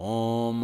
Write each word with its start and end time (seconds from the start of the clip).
ओम 0.00 0.60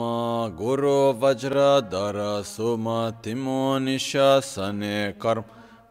गुरु 0.56 0.96
वज्र 1.20 1.60
धर 1.90 2.16
सुम 2.46 2.88
तिमो 3.22 3.60
निशासने 3.78 4.96
कर्म 5.22 5.44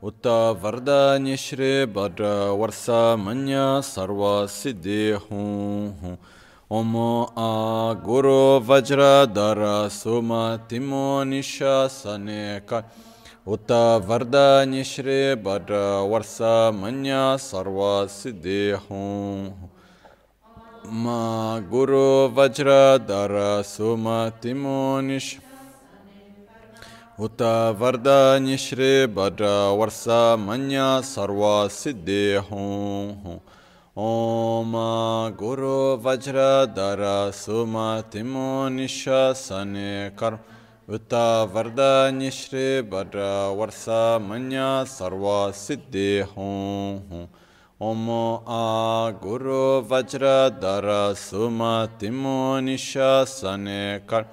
उत 0.04 0.28
वरदान्य 0.64 1.38
श्री 1.38 1.72
भद्र 1.96 2.30
वर्ष 2.60 2.86
मन्य 3.20 3.64
सर्व 3.84 4.22
सिद्धि 4.48 5.02
हूँ 5.24 6.18
ओम 6.72 6.96
आ 7.40 7.50
गुरु 8.06 8.38
वज्र 8.68 9.10
धर 9.32 9.64
सुम 9.92 10.32
तिमो 10.70 11.04
निशासने 11.26 12.40
कर्म 12.70 13.52
उत 13.54 13.72
वरदान्य 14.08 14.84
श्री 14.86 15.20
भद्र 15.44 15.84
वर्ष 16.12 16.38
मन्य 16.76 17.26
सर्व 17.42 17.84
सिद्धि 18.12 18.64
हूँ 18.82 19.72
ma 20.91 21.61
guru 21.61 22.29
vajra 22.29 22.99
dara 22.99 23.65
suma 23.65 24.33
timonish 24.41 25.39
uta 27.19 27.75
varda 27.75 28.39
nishri 28.39 29.07
bhadra 29.07 29.75
varsa 29.77 30.39
manya 30.39 31.01
sarva 31.03 31.69
siddhi 31.69 32.39
hum 32.49 33.41
om 33.97 34.73
guru 35.37 35.97
vajra 35.99 36.73
dara 36.73 37.33
suma 37.33 38.05
timonisha 38.11 39.35
sane 39.35 40.13
kar 40.17 40.39
uta 40.89 41.49
varda 41.55 42.13
nishri 42.13 42.83
bhadra 42.83 43.51
varsa 43.57 44.21
manya 44.21 44.85
sarva 44.85 45.53
siddhi 45.53 46.23
hum 46.35 47.27
ओम 47.80 48.10
आ 48.10 48.62
गुरु 49.22 49.62
वज्र 49.90 50.32
धर 50.62 50.88
सुम 51.18 51.62
तिमो 52.00 52.34
निशासने 52.62 53.84
कर 54.10 54.26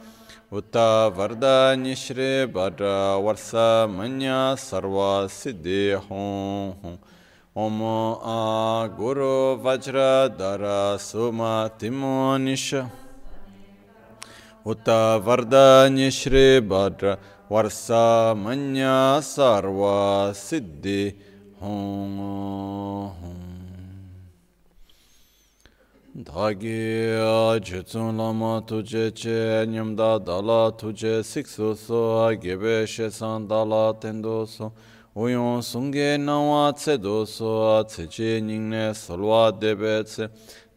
उत 0.53 0.77
वरदान्य 1.17 1.94
श्री 1.97 2.28
भद्र 2.53 2.91
वर्ष 3.25 3.50
मन्य 3.91 4.34
सर्व 4.58 4.98
सिद्धि 5.31 5.81
हूँ 6.05 6.98
ओम 7.56 7.81
आ 8.27 8.36
गुरु 8.98 9.33
वज्र 9.64 10.05
धर 10.39 10.67
सुम 11.00 11.41
तिमो 11.81 12.17
निश 12.39 12.67
उत 14.67 14.89
वरदान्य 15.27 16.11
श्री 16.11 16.44
भद्र 16.69 17.17
वर्ष 17.53 17.86
मन्य 18.39 18.92
सर्व 19.25 19.83
सिद्धि 20.36 21.00
hong 21.64 22.17
hong 23.22 23.44
dhagi 26.14 27.16
chitsun 27.64 28.17
lama 28.17 28.61
tuje 28.67 29.16
che 29.16 29.66
nyamda 29.66 30.19
dala 30.19 30.72
tuje 30.72 31.23
siksu 31.23 31.73
so 31.78 32.36
gebe 32.36 32.86
shesan 32.86 33.47
dala 33.47 33.94
tendo 33.97 34.45
so 34.45 34.73
uyon 35.16 35.61
sunge 35.61 36.17
nawa 36.17 36.73
tse 36.73 36.97
do 36.97 37.25
so 37.25 37.81
tse 37.84 38.08
che 38.08 38.41
nyingne 38.41 38.94
salwa 38.94 39.50
debe 39.57 40.03
tse 40.03 40.28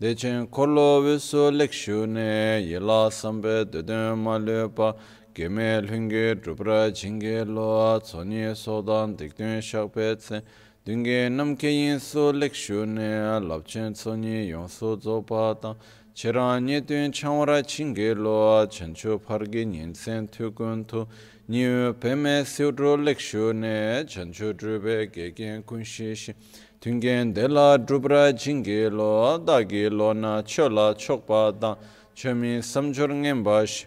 dechen 0.00 0.46
kolo 0.46 1.02
visu 1.02 1.50
lekshu 1.50 2.06
ne 2.06 2.62
yela 2.62 3.10
sambe 3.10 3.64
deden 3.64 4.22
malupa 4.22 4.94
geme 5.34 5.82
lhenge 5.82 6.40
drupra 6.40 6.92
jinge 6.94 7.44
loa 7.44 7.98
tsonye 7.98 8.54
sodan 8.54 9.16
dikdun 9.16 9.60
shakpe 9.60 10.14
tse 10.16 10.42
Dungi 10.86 11.28
namke 11.36 11.66
yin 11.66 11.98
su 11.98 12.32
lekshu 12.32 12.86
ne 12.86 13.40
labchen 13.48 13.92
tsonyi 13.92 14.46
yon 14.48 14.68
su 14.68 14.96
zoba 15.00 15.60
tang. 15.60 15.76
Chira 16.14 16.60
nye 16.64 16.80
tun 16.80 17.10
changwara 17.10 17.60
chingi 17.60 18.14
lo 18.14 18.64
chanchu 18.68 19.18
pargi 19.18 19.66
nyin 19.66 19.92
sen 19.96 20.28
tukun 20.28 20.86
tu. 20.86 21.08
Nyu 21.48 21.92
peme 21.98 22.44
siwdru 22.44 23.04
lekshu 23.04 23.52
ne 23.52 24.04
chanchu 24.06 24.52
drube 24.56 25.12
gegen 25.12 25.64
kunshi 25.64 26.14
shi 26.14 26.32
Dungi 26.80 27.34
dela 27.34 27.76
drubra 27.78 28.32
chingi 28.32 28.88
lo 28.88 29.38
dagi 29.38 29.90
lo 29.90 30.12
na 30.12 30.40
chola 30.42 30.94
chokba 30.94 31.52
tang. 31.60 31.78
Chami 32.14 32.62
samchur 32.62 33.08
ngenpa 33.10 33.66
shi. 33.66 33.86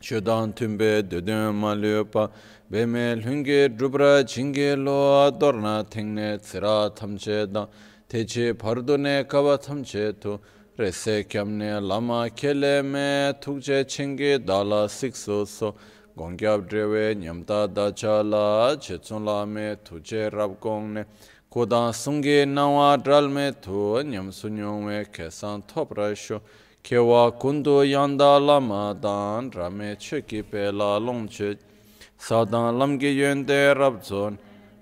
Shudan 0.00 0.54
tunbe 0.54 1.02
dudun 1.02 1.56
ma 1.56 1.74
베메 2.70 3.22
륜게 3.24 3.76
드브라 3.78 4.24
징게로 4.24 5.38
도르나 5.40 5.84
탱네 5.84 6.36
츠라 6.36 6.90
탐체다 6.94 7.68
대체 8.08 8.52
바르도네 8.52 9.24
가바 9.26 9.56
탐체토 9.56 10.38
레세 10.76 11.24
겸네 11.26 11.80
라마 11.80 12.28
켈레메 12.28 13.40
툭제 13.40 13.84
칭게 13.84 14.44
달라 14.44 14.86
식소소 14.86 15.72
공갑 16.14 16.68
드레웨 16.68 17.14
냠다 17.14 17.72
다차라 17.72 18.76
제촌라메 18.78 19.76
투제 19.82 20.28
랍공네 20.28 21.06
고다 21.48 21.92
송게 21.92 22.44
나와 22.44 22.98
드랄메 22.98 23.62
투 23.62 24.02
냠수뇽웨 24.04 25.06
계산 25.10 25.62
톱라쇼 25.66 26.42
케와 26.82 27.30
군도 27.30 27.90
양다 27.90 28.38
라마단 28.40 29.52
라메 29.54 29.96
쳬키페라 29.96 30.98
롱쳬 30.98 31.67
pe 32.26 32.34
la 32.34 32.70
long 32.70 32.98
che 32.98 33.06
sadan 33.08 33.08
lamge 33.08 33.14
yende 33.14 33.74
rabzon 33.74 34.38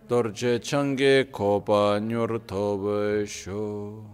dorje 0.08 0.58
change 0.62 1.30
kopa 1.30 1.98
nyur 2.00 2.40
tobe 2.46 3.26
sho 3.26 4.04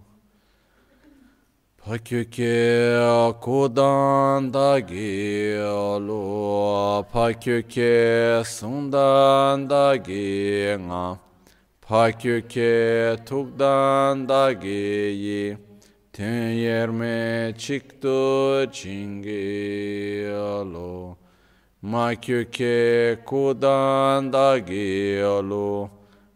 pakyuke 1.85 3.39
kodan 3.41 4.51
dagi 4.53 5.55
alo 5.57 7.05
pakyuke 7.13 8.43
sundan 8.45 9.69
dagi 9.69 10.77
nga 10.79 11.19
pakyuke 11.81 13.17
tukdan 13.25 14.27
dagi 14.27 15.15
yi 15.25 15.57
ten 16.13 16.51
yerme 16.51 17.55
çıktı 17.59 18.69
çingi 18.73 20.27
alo 20.31 21.22
ma 21.83 22.15
köke 22.15 23.19
kudan 23.27 24.31
da 24.33 24.55
alo 25.27 25.91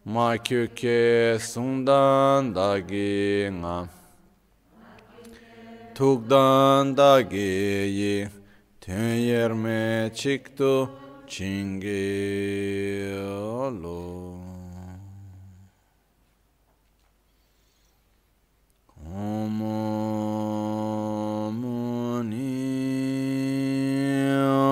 ma 0.05 0.35
köke 0.37 1.39
sundan 1.39 2.53
da 2.53 2.75
nga 2.79 3.87
tukdan 5.95 6.97
da 6.97 7.19
yi 7.19 8.27
ten 8.81 9.13
yerme 9.15 10.11
çıktı 10.15 10.89
çingi 11.27 11.95
alo 13.15 14.37
Om 19.17 19.51
Muni 21.59 22.33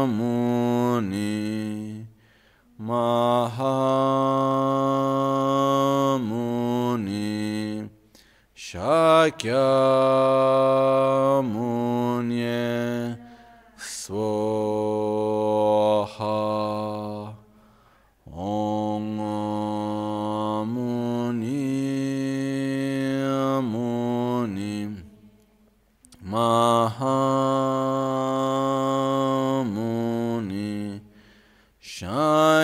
Muni 0.08 0.35
Mahamuni 6.16 7.90
Shakya 8.54 9.66
Munye 11.42 13.18
Swaha 13.76 14.26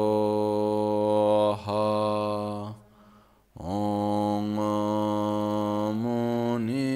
Om 3.59 4.55
Muni 6.03 6.95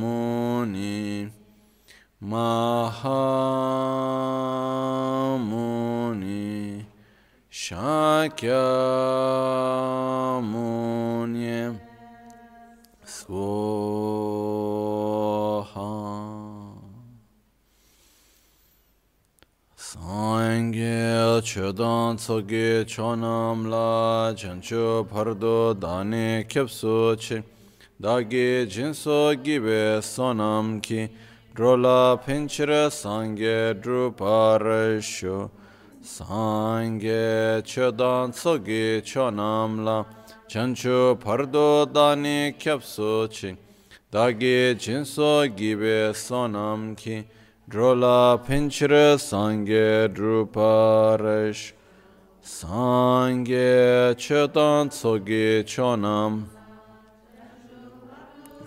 Muni 0.00 1.30
Mahamuni 2.20 3.24
Shakya. 7.50 8.83
Chodan 22.04 22.16
tsoge 22.16 22.84
chonam 22.86 23.70
la 23.70 24.34
chancho 24.34 25.06
pardo 25.08 25.72
dane 25.74 26.44
kyapso 26.46 27.16
che 27.16 27.42
dage 27.98 28.66
jinso 28.66 29.34
gibe 29.42 30.02
sonam 30.02 30.80
ki 30.82 31.08
drola 31.54 32.18
pinchira 32.18 32.90
sangye 32.90 33.74
druparasho 33.80 35.50
sangye 36.02 37.62
chodan 37.64 38.32
tsoge 38.32 39.02
chonam 39.02 39.84
la 39.84 40.04
chancho 40.46 41.16
pardo 41.16 41.86
dane 41.86 42.54
kyapso 42.58 43.28
che 43.30 43.56
dage 44.10 44.76
jinso 44.76 45.46
gibe 45.56 46.12
sonam 46.12 46.94
ki 46.94 47.24
drola 47.66 48.38
pinchira 48.46 49.16
sangye 49.16 50.08
druparash 50.12 51.72
sangye 52.44 54.14
chetan 54.18 54.88
tsogi 54.90 55.64
chonam 55.64 56.46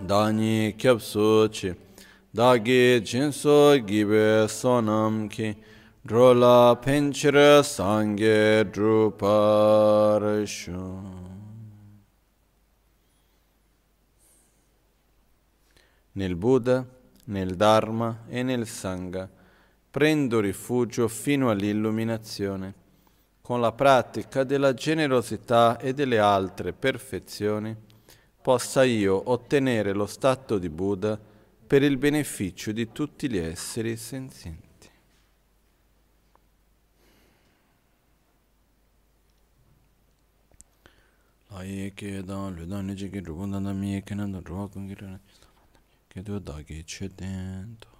dani 0.07 0.73
kyapsu 0.75 1.47
chi 1.51 1.75
dagi 2.33 2.99
jinso 3.05 3.77
gibe 3.85 4.47
sonam 4.49 5.29
ki 5.29 5.55
drola 6.03 6.75
pinchira 6.75 7.63
sangye 7.63 8.65
druparashu 8.73 9.65
nel 16.15 16.35
Buddha 16.35 16.83
nel 17.25 17.55
Dharma 17.55 18.23
e 18.27 18.41
nel 18.41 18.65
Sangha. 18.65 19.29
Prendo 19.91 20.39
rifugio 20.39 21.07
fino 21.07 21.49
all'illuminazione. 21.49 22.86
Con 23.47 23.61
la 23.61 23.71
pratica 23.71 24.43
della 24.43 24.73
generosità 24.73 25.79
e 25.79 25.93
delle 25.93 26.19
altre 26.19 26.73
perfezioni 26.73 27.73
possa 28.41 28.83
io 28.83 29.29
ottenere 29.29 29.93
lo 29.93 30.05
stato 30.05 30.57
di 30.57 30.67
Buddha 30.67 31.17
per 31.65 31.81
il 31.81 31.95
beneficio 31.95 32.73
di 32.73 32.91
tutti 32.91 33.29
gli 33.29 33.37
esseri 33.37 33.95
senzienti. 33.95 34.89
Aye 41.47 41.93
ke 41.93 42.23
dan 42.25 42.53
lu 42.53 42.65
dan 42.65 42.87
ni 42.87 42.95
ji 42.95 43.09
ki 43.09 43.21
ru 43.21 43.47
dan 43.47 43.63
da 43.63 43.71
mi 43.71 44.03
ke 44.03 44.13
nan 44.13 44.31
da 44.33 44.41
ro 44.43 44.67
kun 44.67 44.87
gi 44.87 44.97
Kedu 46.09 46.39
dagi 46.39 46.83
cedendo. 46.85 47.96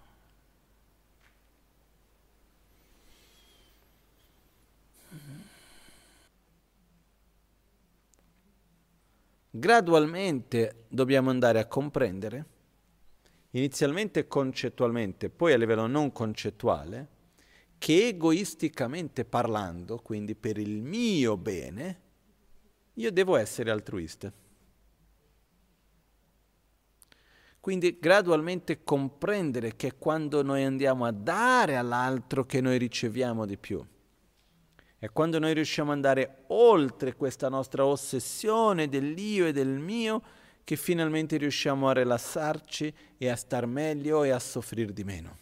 Gradualmente 9.57 10.85
dobbiamo 10.87 11.31
andare 11.31 11.57
a 11.57 11.65
comprendere, 11.65 12.45
inizialmente 13.51 14.27
concettualmente, 14.27 15.31
poi 15.31 15.51
a 15.51 15.57
livello 15.57 15.87
non 15.87 16.11
concettuale, 16.11 17.07
che 17.79 18.09
egoisticamente 18.09 19.25
parlando, 19.25 19.97
quindi 19.97 20.35
per 20.35 20.59
il 20.59 20.83
mio 20.83 21.37
bene, 21.37 22.01
io 22.93 23.11
devo 23.11 23.35
essere 23.35 23.71
altruista. 23.71 24.31
Quindi 27.59 27.97
gradualmente 27.99 28.83
comprendere 28.83 29.75
che 29.75 29.95
quando 29.97 30.43
noi 30.43 30.65
andiamo 30.65 31.03
a 31.03 31.11
dare 31.11 31.77
all'altro 31.77 32.45
che 32.45 32.61
noi 32.61 32.77
riceviamo 32.77 33.47
di 33.47 33.57
più. 33.57 33.83
È 34.99 35.09
quando 35.11 35.39
noi 35.39 35.53
riusciamo 35.53 35.91
ad 35.91 35.97
andare 35.97 36.43
oltre 36.47 37.15
questa 37.15 37.49
nostra 37.49 37.85
ossessione 37.85 38.89
dell'io 38.89 39.45
e 39.45 39.51
del 39.51 39.67
mio 39.67 40.21
che 40.63 40.75
finalmente 40.75 41.37
riusciamo 41.37 41.87
a 41.87 41.93
rilassarci 41.93 42.93
e 43.17 43.29
a 43.29 43.35
star 43.35 43.65
meglio 43.67 44.23
e 44.23 44.31
a 44.31 44.39
soffrire 44.39 44.91
di 44.91 45.03
meno. 45.03 45.37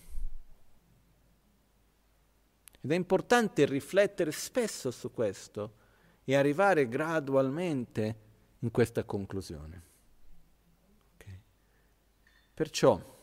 Ed 2.81 2.91
è 2.91 2.95
importante 2.95 3.65
riflettere 3.65 4.31
spesso 4.31 4.91
su 4.91 5.11
questo 5.11 5.73
e 6.23 6.35
arrivare 6.35 6.87
gradualmente 6.87 8.15
in 8.59 8.71
questa 8.71 9.03
conclusione. 9.03 9.81
Perciò 12.55 13.14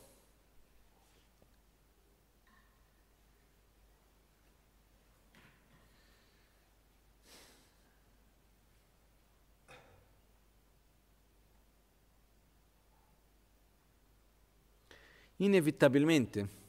inevitabilmente 15.45 16.61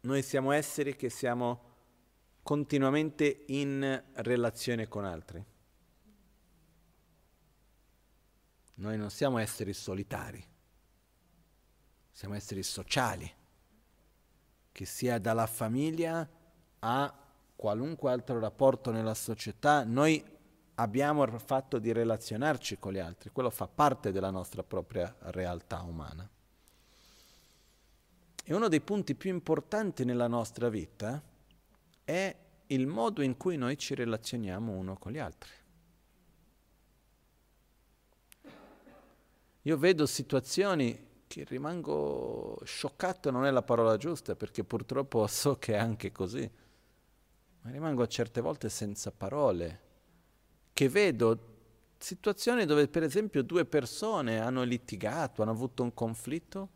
noi 0.00 0.22
siamo 0.22 0.52
esseri 0.52 0.96
che 0.96 1.08
siamo 1.08 1.70
continuamente 2.42 3.44
in 3.48 4.02
relazione 4.14 4.88
con 4.88 5.04
altri. 5.04 5.44
Noi 8.74 8.98
non 8.98 9.10
siamo 9.10 9.38
esseri 9.38 9.72
solitari 9.72 10.50
siamo 12.12 12.34
esseri 12.34 12.62
sociali, 12.62 13.30
che 14.70 14.84
sia 14.84 15.18
dalla 15.18 15.46
famiglia 15.46 16.28
a 16.78 17.14
qualunque 17.56 18.12
altro 18.12 18.38
rapporto 18.38 18.90
nella 18.90 19.14
società, 19.14 19.84
noi 19.84 20.22
abbiamo 20.76 21.24
il 21.24 21.40
fatto 21.40 21.78
di 21.78 21.92
relazionarci 21.92 22.78
con 22.78 22.92
gli 22.92 22.98
altri, 22.98 23.30
quello 23.30 23.50
fa 23.50 23.66
parte 23.66 24.12
della 24.12 24.30
nostra 24.30 24.62
propria 24.62 25.14
realtà 25.18 25.82
umana. 25.82 26.28
E 28.44 28.54
uno 28.54 28.68
dei 28.68 28.80
punti 28.80 29.14
più 29.14 29.30
importanti 29.30 30.04
nella 30.04 30.26
nostra 30.26 30.68
vita 30.68 31.22
è 32.02 32.36
il 32.66 32.86
modo 32.86 33.22
in 33.22 33.36
cui 33.36 33.56
noi 33.56 33.78
ci 33.78 33.94
relazioniamo 33.94 34.72
uno 34.72 34.96
con 34.96 35.12
gli 35.12 35.18
altri. 35.18 35.50
Io 39.62 39.76
vedo 39.76 40.06
situazioni 40.06 41.10
che 41.28 41.44
rimango 41.44 42.60
scioccato 42.64 43.30
non 43.30 43.46
è 43.46 43.50
la 43.50 43.62
parola 43.62 43.96
giusta 43.96 44.34
perché 44.34 44.64
purtroppo 44.64 45.24
so 45.28 45.56
che 45.58 45.74
è 45.74 45.76
anche 45.76 46.10
così, 46.10 46.50
ma 47.60 47.70
rimango 47.70 48.04
certe 48.08 48.40
volte 48.40 48.68
senza 48.68 49.12
parole, 49.12 49.80
che 50.72 50.88
vedo 50.88 51.50
situazioni 51.96 52.64
dove 52.64 52.88
per 52.88 53.04
esempio 53.04 53.42
due 53.42 53.64
persone 53.64 54.40
hanno 54.40 54.64
litigato, 54.64 55.42
hanno 55.42 55.52
avuto 55.52 55.84
un 55.84 55.94
conflitto 55.94 56.68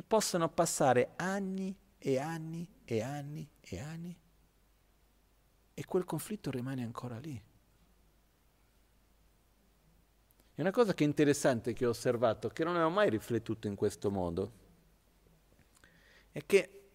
e 0.00 0.02
possono 0.02 0.48
passare 0.48 1.12
anni 1.16 1.76
e 1.98 2.18
anni 2.18 2.66
e 2.86 3.02
anni 3.02 3.46
e 3.60 3.78
anni 3.78 4.18
e 5.74 5.84
quel 5.84 6.04
conflitto 6.04 6.50
rimane 6.50 6.82
ancora 6.82 7.18
lì. 7.18 7.38
E 10.54 10.60
una 10.62 10.70
cosa 10.70 10.94
che 10.94 11.04
è 11.04 11.06
interessante 11.06 11.74
che 11.74 11.84
ho 11.84 11.90
osservato, 11.90 12.48
che 12.48 12.64
non 12.64 12.76
avevo 12.76 12.88
mai 12.88 13.10
riflettuto 13.10 13.66
in 13.66 13.74
questo 13.74 14.10
modo, 14.10 14.52
è 16.30 16.46
che 16.46 16.88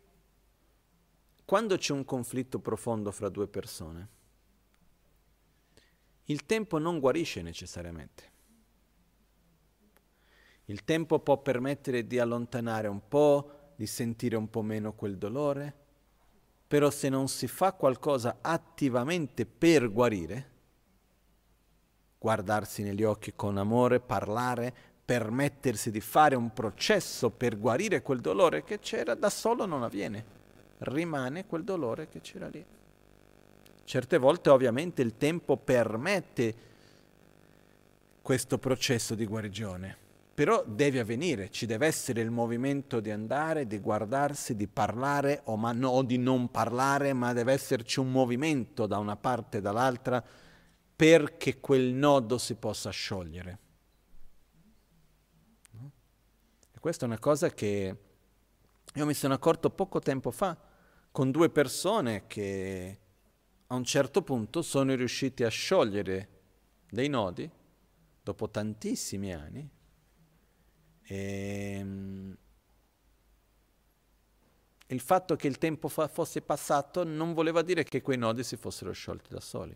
quando 1.45 1.77
c'è 1.77 1.93
un 1.93 2.05
conflitto 2.05 2.57
profondo 2.57 3.11
fra 3.11 3.29
due 3.29 3.47
persone, 3.47 4.09
il 6.23 6.43
tempo 6.47 6.79
non 6.79 6.99
guarisce 6.99 7.43
necessariamente. 7.43 8.33
Il 10.65 10.83
tempo 10.83 11.19
può 11.19 11.37
permettere 11.37 12.07
di 12.07 12.19
allontanare 12.19 12.87
un 12.87 13.07
po', 13.07 13.73
di 13.75 13.85
sentire 13.85 14.35
un 14.35 14.49
po' 14.49 14.61
meno 14.61 14.93
quel 14.93 15.17
dolore, 15.17 15.73
però 16.67 16.89
se 16.89 17.09
non 17.09 17.27
si 17.27 17.47
fa 17.47 17.73
qualcosa 17.73 18.37
attivamente 18.41 19.45
per 19.45 19.91
guarire, 19.91 20.53
guardarsi 22.17 22.81
negli 22.81 23.03
occhi 23.03 23.33
con 23.35 23.57
amore, 23.57 23.99
parlare, 23.99 24.73
permettersi 25.05 25.91
di 25.91 26.01
fare 26.01 26.35
un 26.35 26.51
processo 26.51 27.29
per 27.29 27.59
guarire 27.59 28.01
quel 28.01 28.19
dolore 28.19 28.63
che 28.63 28.79
c'era, 28.79 29.13
da 29.13 29.29
solo 29.29 29.67
non 29.67 29.83
avviene. 29.83 30.33
Rimane 30.79 31.45
quel 31.45 31.63
dolore 31.63 32.07
che 32.09 32.21
c'era 32.21 32.47
lì. 32.47 32.65
Certe 33.83 34.17
volte 34.17 34.49
ovviamente 34.49 35.03
il 35.03 35.15
tempo 35.15 35.57
permette 35.57 36.55
questo 38.23 38.57
processo 38.57 39.13
di 39.13 39.27
guarigione, 39.27 39.97
però 40.35 40.65
deve 40.67 40.99
avvenire, 40.99 41.49
ci 41.49 41.65
deve 41.65 41.87
essere 41.87 42.19
il 42.19 42.29
movimento 42.29 42.99
di 42.99 43.09
andare, 43.09 43.67
di 43.67 43.79
guardarsi, 43.79 44.57
di 44.57 44.67
parlare 44.67 45.41
o, 45.45 45.55
ma, 45.55 45.71
no, 45.71 46.03
di 46.03 46.17
non 46.17 46.51
parlare, 46.51 47.13
ma 47.13 47.31
deve 47.31 47.53
esserci 47.53 48.01
un 48.01 48.11
movimento 48.11 48.85
da 48.85 48.97
una 48.97 49.15
parte 49.15 49.59
e 49.59 49.61
dall'altra 49.61 50.21
perché 50.93 51.61
quel 51.61 51.93
nodo 51.93 52.37
si 52.37 52.55
possa 52.55 52.89
sciogliere. 52.89 53.59
questa 56.85 57.05
è 57.05 57.07
una 57.07 57.17
cosa 57.17 57.49
che 57.49 57.97
io 58.93 59.05
mi 59.07 59.15
sono 59.15 59.33
accorto 59.33 59.71
poco 59.71 59.97
tempo 59.97 60.29
fa 60.29 60.55
con 61.11 61.31
due 61.31 61.49
persone 61.49 62.27
che 62.27 62.99
a 63.65 63.73
un 63.73 63.83
certo 63.83 64.21
punto 64.21 64.61
sono 64.61 64.93
riusciti 64.93 65.43
a 65.43 65.49
sciogliere 65.49 66.29
dei 66.87 67.07
nodi 67.07 67.49
dopo 68.21 68.51
tantissimi 68.51 69.33
anni 69.33 69.61
e 69.61 69.74
ehm, 71.07 72.37
il 74.87 74.99
fatto 74.99 75.35
che 75.35 75.47
il 75.47 75.57
tempo 75.57 75.87
fa- 75.87 76.07
fosse 76.07 76.41
passato 76.41 77.03
non 77.03 77.33
voleva 77.33 77.61
dire 77.61 77.83
che 77.83 78.01
quei 78.01 78.17
nodi 78.17 78.43
si 78.43 78.55
fossero 78.55 78.91
sciolti 78.91 79.29
da 79.29 79.39
soli. 79.39 79.75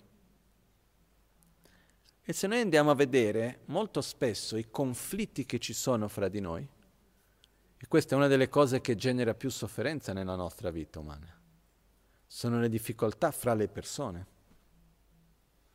E 2.22 2.34
se 2.34 2.46
noi 2.46 2.60
andiamo 2.60 2.92
a 2.92 2.96
vedere 2.96 3.62
molto 3.66 4.02
spesso 4.02 4.56
i 4.56 4.70
conflitti 4.70 5.46
che 5.48 5.58
ci 5.58 5.74
sono 5.74 6.08
fra 6.08 6.28
di 6.28 6.40
noi, 6.40 6.68
e 7.82 7.88
questa 7.88 8.14
è 8.14 8.18
una 8.18 8.28
delle 8.28 8.50
cose 8.50 8.82
che 8.82 8.96
genera 8.96 9.34
più 9.34 9.50
sofferenza 9.50 10.14
nella 10.14 10.36
nostra 10.36 10.70
vita 10.70 11.00
umana, 11.00 11.36
sono 12.28 12.60
le 12.60 12.70
difficoltà 12.70 13.32
fra 13.32 13.56
le 13.56 13.68
persone. 13.68 14.28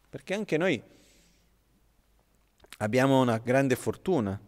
Perché 0.08 0.34
anche 0.34 0.56
noi 0.56 0.80
abbiamo 2.78 3.20
una 3.20 3.38
grande 3.38 3.74
fortuna 3.74 4.40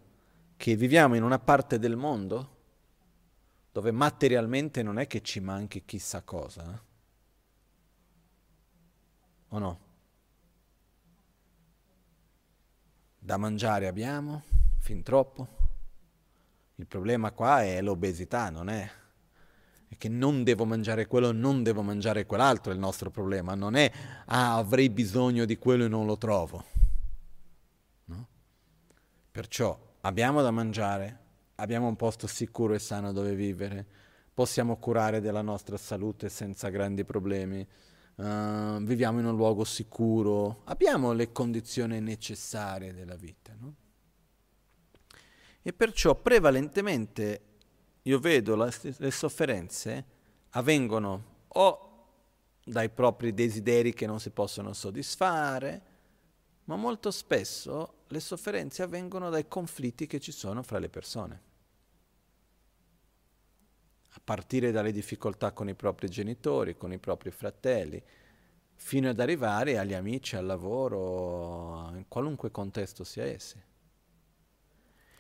che 0.57 0.77
viviamo 0.77 1.15
in 1.15 1.23
una 1.23 1.39
parte 1.39 1.79
del 1.79 1.97
mondo 1.97 2.55
dove 3.77 3.91
materialmente 3.91 4.83
non 4.83 4.99
è 4.99 5.07
che 5.07 5.21
ci 5.21 5.39
manchi 5.41 5.85
chissà 5.85 6.23
cosa. 6.23 6.73
Eh? 6.73 6.79
O 9.49 9.59
no? 9.59 9.81
Da 13.19 13.37
mangiare 13.37 13.87
abbiamo, 13.87 14.45
fin 14.79 15.03
troppo. 15.03 15.47
Il 16.77 16.87
problema 16.87 17.33
qua 17.33 17.63
è 17.65 17.83
l'obesità, 17.83 18.49
non 18.49 18.71
è? 18.71 18.91
È 19.89 19.97
che 19.99 20.09
non 20.09 20.43
devo 20.43 20.65
mangiare 20.65 21.07
quello, 21.07 21.33
non 21.33 21.63
devo 21.63 21.83
mangiare 21.83 22.25
quell'altro, 22.25 22.71
è 22.73 22.75
il 22.75 22.81
nostro 22.81 23.11
problema. 23.11 23.55
Non 23.55 23.75
è, 23.75 23.93
ah, 24.27 24.57
avrei 24.57 24.89
bisogno 24.89 25.45
di 25.45 25.59
quello 25.59 25.85
e 25.85 25.89
non 25.89 26.07
lo 26.07 26.17
trovo. 26.17 26.65
No? 28.07 28.29
Perciò 29.31 29.86
abbiamo 30.07 30.41
da 30.41 30.53
mangiare, 30.53 31.19
abbiamo 31.57 31.89
un 31.89 31.97
posto 31.97 32.29
sicuro 32.29 32.75
e 32.75 32.79
sano 32.79 33.13
dove 33.13 33.35
vivere, 33.35 33.85
possiamo 34.33 34.77
curare 34.77 35.21
della 35.21 35.43
nostra 35.43 35.77
salute 35.77 36.29
senza 36.29 36.69
grandi 36.69 37.05
problemi, 37.05 37.67
uh, 38.15 38.79
viviamo 38.83 39.19
in 39.19 39.27
un 39.27 39.35
luogo 39.35 39.65
sicuro, 39.65 40.61
abbiamo 40.65 41.13
le 41.13 41.33
condizioni 41.33 42.01
necessarie 42.01 42.95
della 42.95 43.17
vita. 43.17 43.53
No? 43.59 43.75
E 45.61 45.73
perciò 45.73 46.15
prevalentemente 46.15 47.41
io 48.03 48.21
vedo 48.21 48.55
la, 48.55 48.73
le 48.99 49.11
sofferenze 49.11 50.05
avvengono 50.51 51.35
o 51.49 51.81
dai 52.65 52.91
propri 52.91 53.35
desideri 53.35 53.93
che 53.93 54.07
non 54.07 54.21
si 54.21 54.31
possono 54.31 54.73
soddisfare, 54.73 55.96
ma 56.67 56.77
molto 56.77 57.11
spesso 57.11 58.05
le 58.09 58.21
sofferenze 58.21 58.83
avvengono 58.83 59.31
dai 59.31 59.49
conflitti 59.49 60.07
che 60.07 60.21
ci 60.21 60.33
sono 60.33 60.63
fra 60.63 60.79
le 60.79 60.89
persone. 60.89 61.43
A 64.11 64.21
partire 64.23 64.71
dalle 64.71 64.93
difficoltà 64.93 65.53
con 65.53 65.69
i 65.69 65.75
propri 65.75 66.09
genitori, 66.09 66.77
con 66.77 66.93
i 66.93 66.99
propri 66.99 67.31
fratelli, 67.31 68.03
fino 68.75 69.09
ad 69.09 69.21
arrivare 69.21 69.79
agli 69.79 69.95
amici, 69.95 70.37
al 70.37 70.47
lavoro, 70.47 71.93
in 71.95 72.07
qualunque 72.09 72.51
contesto 72.51 73.05
sia 73.05 73.25
essi. 73.25 73.63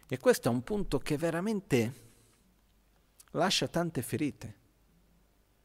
E 0.08 0.18
questo 0.18 0.48
è 0.48 0.52
un 0.52 0.62
punto 0.62 0.98
che 0.98 1.16
veramente 1.16 2.04
lascia 3.32 3.68
tante 3.68 4.02
ferite. 4.02 4.64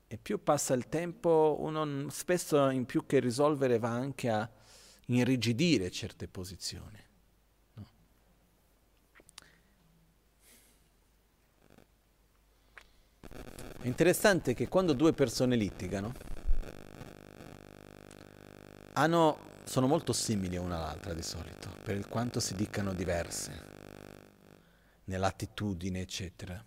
E 0.08 0.18
più 0.18 0.44
passa 0.44 0.74
il 0.74 0.90
tempo, 0.90 1.58
uno 1.60 2.10
spesso 2.10 2.70
in 2.70 2.86
più 2.86 3.06
che 3.06 3.20
risolvere 3.20 3.80
va 3.80 3.90
anche 3.90 4.30
a 4.30 4.50
irrigidire 5.16 5.92
certe 5.92 6.28
posizioni. 6.28 7.00
No? 7.74 7.90
È 13.82 13.88
interessante 13.88 14.54
che 14.54 14.68
quando 14.68 14.94
due 14.94 15.14
persone 15.14 15.56
litigano, 15.56 16.14
hanno, 18.94 19.38
sono 19.64 19.88
molto 19.88 20.14
simili 20.14 20.58
una 20.58 20.78
all'altra 20.78 21.14
di 21.14 21.24
solito, 21.24 21.70
per 21.84 22.08
quanto 22.08 22.40
si 22.40 22.56
dicano 22.56 22.94
diverse, 22.94 23.70
nell'attitudine, 25.06 26.02
eccetera. 26.02 26.64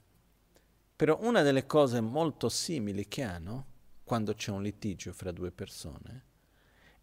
Però 0.96 1.18
una 1.20 1.42
delle 1.42 1.66
cose 1.66 2.00
molto 2.00 2.48
simili 2.48 3.06
che 3.08 3.22
hanno, 3.22 3.66
quando 4.04 4.34
c'è 4.34 4.50
un 4.50 4.62
litigio 4.62 5.12
fra 5.12 5.32
due 5.32 5.50
persone, 5.50 6.32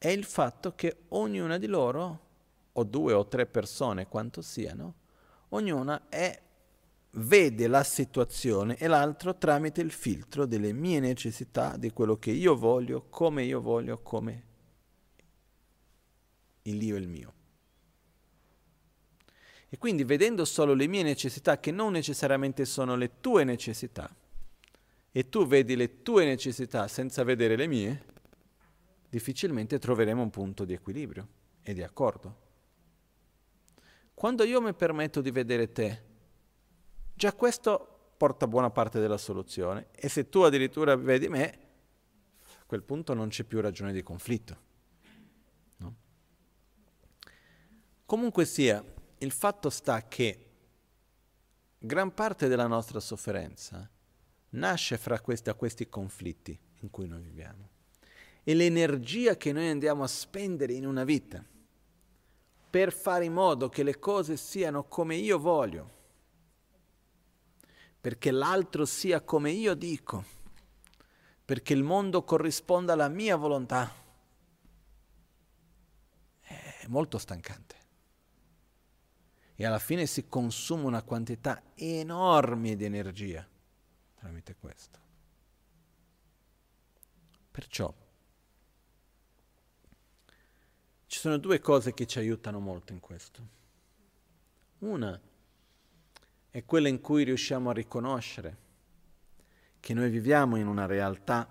è 0.01 0.07
il 0.07 0.23
fatto 0.23 0.73
che 0.73 1.03
ognuna 1.09 1.59
di 1.59 1.67
loro, 1.67 2.19
o 2.71 2.83
due 2.83 3.13
o 3.13 3.27
tre 3.27 3.45
persone 3.45 4.07
quanto 4.07 4.41
siano, 4.41 4.95
ognuna 5.49 6.09
è, 6.09 6.41
vede 7.11 7.67
la 7.67 7.83
situazione 7.83 8.77
e 8.77 8.87
l'altro 8.87 9.37
tramite 9.37 9.79
il 9.79 9.91
filtro 9.91 10.47
delle 10.47 10.73
mie 10.73 10.99
necessità, 10.99 11.77
di 11.77 11.91
quello 11.91 12.17
che 12.17 12.31
io 12.31 12.55
voglio, 12.55 13.09
come 13.11 13.43
io 13.43 13.61
voglio, 13.61 13.99
come 13.99 14.43
il 16.63 16.81
io 16.81 16.95
è 16.95 16.99
il 16.99 17.07
mio. 17.07 17.33
E 19.69 19.77
quindi 19.77 20.03
vedendo 20.03 20.45
solo 20.45 20.73
le 20.73 20.87
mie 20.87 21.03
necessità, 21.03 21.59
che 21.59 21.69
non 21.69 21.91
necessariamente 21.91 22.65
sono 22.65 22.95
le 22.95 23.19
tue 23.21 23.43
necessità, 23.43 24.09
e 25.11 25.29
tu 25.29 25.45
vedi 25.45 25.75
le 25.75 26.01
tue 26.01 26.25
necessità 26.25 26.87
senza 26.87 27.23
vedere 27.23 27.55
le 27.55 27.67
mie, 27.67 28.05
difficilmente 29.11 29.77
troveremo 29.77 30.21
un 30.21 30.29
punto 30.29 30.63
di 30.63 30.71
equilibrio 30.71 31.27
e 31.61 31.73
di 31.73 31.83
accordo. 31.83 32.49
Quando 34.13 34.45
io 34.45 34.61
mi 34.61 34.73
permetto 34.73 35.19
di 35.19 35.31
vedere 35.31 35.73
te, 35.73 36.03
già 37.13 37.33
questo 37.33 38.13
porta 38.15 38.47
buona 38.47 38.69
parte 38.69 39.01
della 39.01 39.17
soluzione 39.17 39.87
e 39.91 40.07
se 40.07 40.29
tu 40.29 40.39
addirittura 40.39 40.95
vedi 40.95 41.27
me, 41.27 41.59
a 42.57 42.63
quel 42.65 42.83
punto 42.83 43.13
non 43.13 43.27
c'è 43.27 43.43
più 43.43 43.59
ragione 43.59 43.91
di 43.91 44.01
conflitto. 44.01 44.57
No? 45.77 45.95
Comunque 48.05 48.45
sia, 48.45 48.81
il 49.17 49.31
fatto 49.31 49.69
sta 49.69 50.07
che 50.07 50.51
gran 51.77 52.13
parte 52.13 52.47
della 52.47 52.67
nostra 52.67 53.01
sofferenza 53.01 53.89
nasce 54.51 54.97
fra 54.97 55.19
questi, 55.19 55.51
questi 55.51 55.89
conflitti 55.89 56.57
in 56.75 56.89
cui 56.89 57.07
noi 57.07 57.21
viviamo 57.21 57.70
e 58.43 58.53
l'energia 58.53 59.37
che 59.37 59.51
noi 59.51 59.69
andiamo 59.69 60.03
a 60.03 60.07
spendere 60.07 60.73
in 60.73 60.85
una 60.85 61.03
vita 61.03 61.43
per 62.69 62.93
fare 62.93 63.25
in 63.25 63.33
modo 63.33 63.67
che 63.69 63.83
le 63.83 63.99
cose 63.99 64.37
siano 64.37 64.85
come 64.85 65.15
io 65.15 65.37
voglio, 65.37 65.99
perché 67.99 68.31
l'altro 68.31 68.85
sia 68.85 69.21
come 69.21 69.51
io 69.51 69.73
dico, 69.73 70.23
perché 71.43 71.73
il 71.73 71.83
mondo 71.83 72.23
corrisponda 72.23 72.93
alla 72.93 73.09
mia 73.09 73.35
volontà, 73.35 73.93
è 76.39 76.85
molto 76.87 77.17
stancante. 77.17 77.75
E 79.55 79.65
alla 79.65 79.77
fine 79.77 80.05
si 80.05 80.27
consuma 80.27 80.87
una 80.87 81.03
quantità 81.03 81.61
enorme 81.75 82.75
di 82.77 82.85
energia 82.85 83.45
tramite 84.15 84.55
questo. 84.55 84.99
Perciò 87.51 87.93
Ci 91.11 91.19
sono 91.19 91.37
due 91.37 91.59
cose 91.59 91.93
che 91.93 92.07
ci 92.07 92.19
aiutano 92.19 92.61
molto 92.61 92.93
in 92.93 93.01
questo. 93.01 93.45
Una 94.77 95.19
è 96.49 96.63
quella 96.63 96.87
in 96.87 97.01
cui 97.01 97.25
riusciamo 97.25 97.69
a 97.69 97.73
riconoscere 97.73 98.57
che 99.81 99.93
noi 99.93 100.09
viviamo 100.09 100.55
in 100.55 100.67
una 100.67 100.85
realtà 100.85 101.45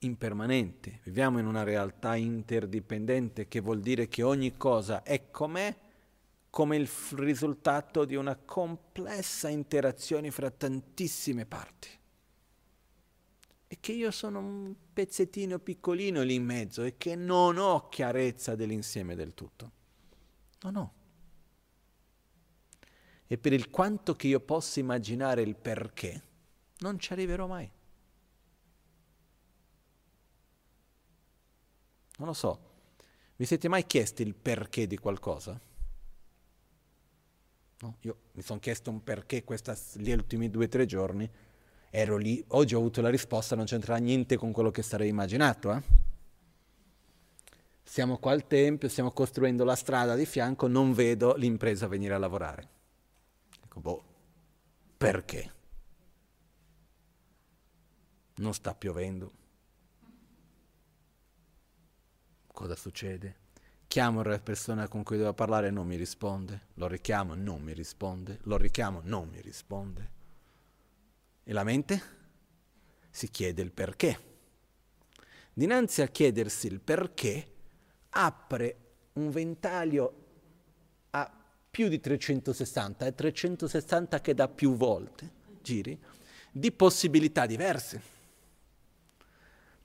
impermanente, 0.00 1.00
viviamo 1.04 1.38
in 1.38 1.46
una 1.46 1.62
realtà 1.62 2.16
interdipendente, 2.16 3.48
che 3.48 3.60
vuol 3.60 3.80
dire 3.80 4.06
che 4.06 4.22
ogni 4.22 4.58
cosa 4.58 5.02
è 5.02 5.30
com'è 5.30 5.74
come 6.50 6.76
il 6.76 6.90
risultato 7.12 8.04
di 8.04 8.14
una 8.14 8.36
complessa 8.36 9.48
interazione 9.48 10.30
fra 10.30 10.50
tantissime 10.50 11.46
parti 11.46 11.88
e 13.68 13.78
che 13.80 13.92
io 13.92 14.10
sono 14.10 14.38
un 14.38 14.74
pezzettino 14.92 15.58
piccolino 15.58 16.22
lì 16.22 16.34
in 16.34 16.44
mezzo 16.44 16.82
e 16.82 16.96
che 16.96 17.16
non 17.16 17.58
ho 17.58 17.88
chiarezza 17.88 18.54
dell'insieme 18.54 19.14
del 19.16 19.34
tutto. 19.34 19.72
No, 20.60 20.70
no. 20.70 20.94
E 23.26 23.38
per 23.38 23.52
il 23.52 23.70
quanto 23.70 24.14
che 24.14 24.28
io 24.28 24.40
possa 24.40 24.78
immaginare 24.78 25.42
il 25.42 25.56
perché, 25.56 26.22
non 26.78 26.98
ci 26.98 27.12
arriverò 27.12 27.48
mai. 27.48 27.68
Non 32.18 32.28
lo 32.28 32.32
so. 32.32 32.74
Vi 33.34 33.44
siete 33.44 33.68
mai 33.68 33.84
chiesti 33.84 34.22
il 34.22 34.34
perché 34.34 34.86
di 34.86 34.96
qualcosa? 34.96 35.60
No? 37.78 37.96
Io 38.00 38.18
mi 38.32 38.42
sono 38.42 38.58
chiesto 38.58 38.90
un 38.90 39.02
perché 39.02 39.44
questa, 39.44 39.76
gli 39.94 40.10
ultimi 40.10 40.48
due 40.48 40.64
o 40.64 40.68
tre 40.68 40.86
giorni 40.86 41.28
ero 41.98 42.18
lì, 42.18 42.44
oggi 42.48 42.74
ho 42.74 42.78
avuto 42.78 43.00
la 43.00 43.08
risposta, 43.08 43.56
non 43.56 43.64
c'entra 43.64 43.96
niente 43.96 44.36
con 44.36 44.52
quello 44.52 44.70
che 44.70 44.82
sarei 44.82 45.08
immaginato. 45.08 45.72
Eh? 45.72 45.82
Siamo 47.82 48.18
qua 48.18 48.32
al 48.32 48.46
Tempio, 48.46 48.90
stiamo 48.90 49.12
costruendo 49.12 49.64
la 49.64 49.74
strada 49.74 50.14
di 50.14 50.26
fianco, 50.26 50.66
non 50.66 50.92
vedo 50.92 51.34
l'impresa 51.36 51.86
venire 51.86 52.12
a 52.12 52.18
lavorare. 52.18 52.68
Ecco, 53.64 53.80
boh, 53.80 54.04
perché? 54.98 55.52
Non 58.34 58.52
sta 58.52 58.74
piovendo. 58.74 59.32
Cosa 62.52 62.76
succede? 62.76 63.36
Chiamo 63.86 64.22
la 64.22 64.38
persona 64.38 64.86
con 64.86 65.02
cui 65.02 65.16
devo 65.16 65.32
parlare 65.32 65.70
non 65.70 65.86
mi 65.86 65.96
risponde. 65.96 66.66
Lo 66.74 66.88
richiamo, 66.88 67.34
non 67.34 67.62
mi 67.62 67.72
risponde. 67.72 68.40
Lo 68.42 68.58
richiamo, 68.58 69.00
non 69.02 69.30
mi 69.30 69.40
risponde. 69.40 70.15
E 71.48 71.52
la 71.52 71.62
mente? 71.62 72.02
Si 73.08 73.30
chiede 73.30 73.62
il 73.62 73.70
perché. 73.70 74.18
Dinanzi 75.52 76.02
a 76.02 76.08
chiedersi 76.08 76.66
il 76.66 76.80
perché, 76.80 77.52
apre 78.10 78.76
un 79.12 79.30
ventaglio 79.30 80.24
a 81.10 81.32
più 81.70 81.86
di 81.86 82.00
360, 82.00 83.06
è 83.06 83.14
360 83.14 84.20
che 84.20 84.34
dà 84.34 84.48
più 84.48 84.74
volte, 84.74 85.30
giri, 85.62 85.96
di 86.50 86.72
possibilità 86.72 87.46
diverse. 87.46 88.02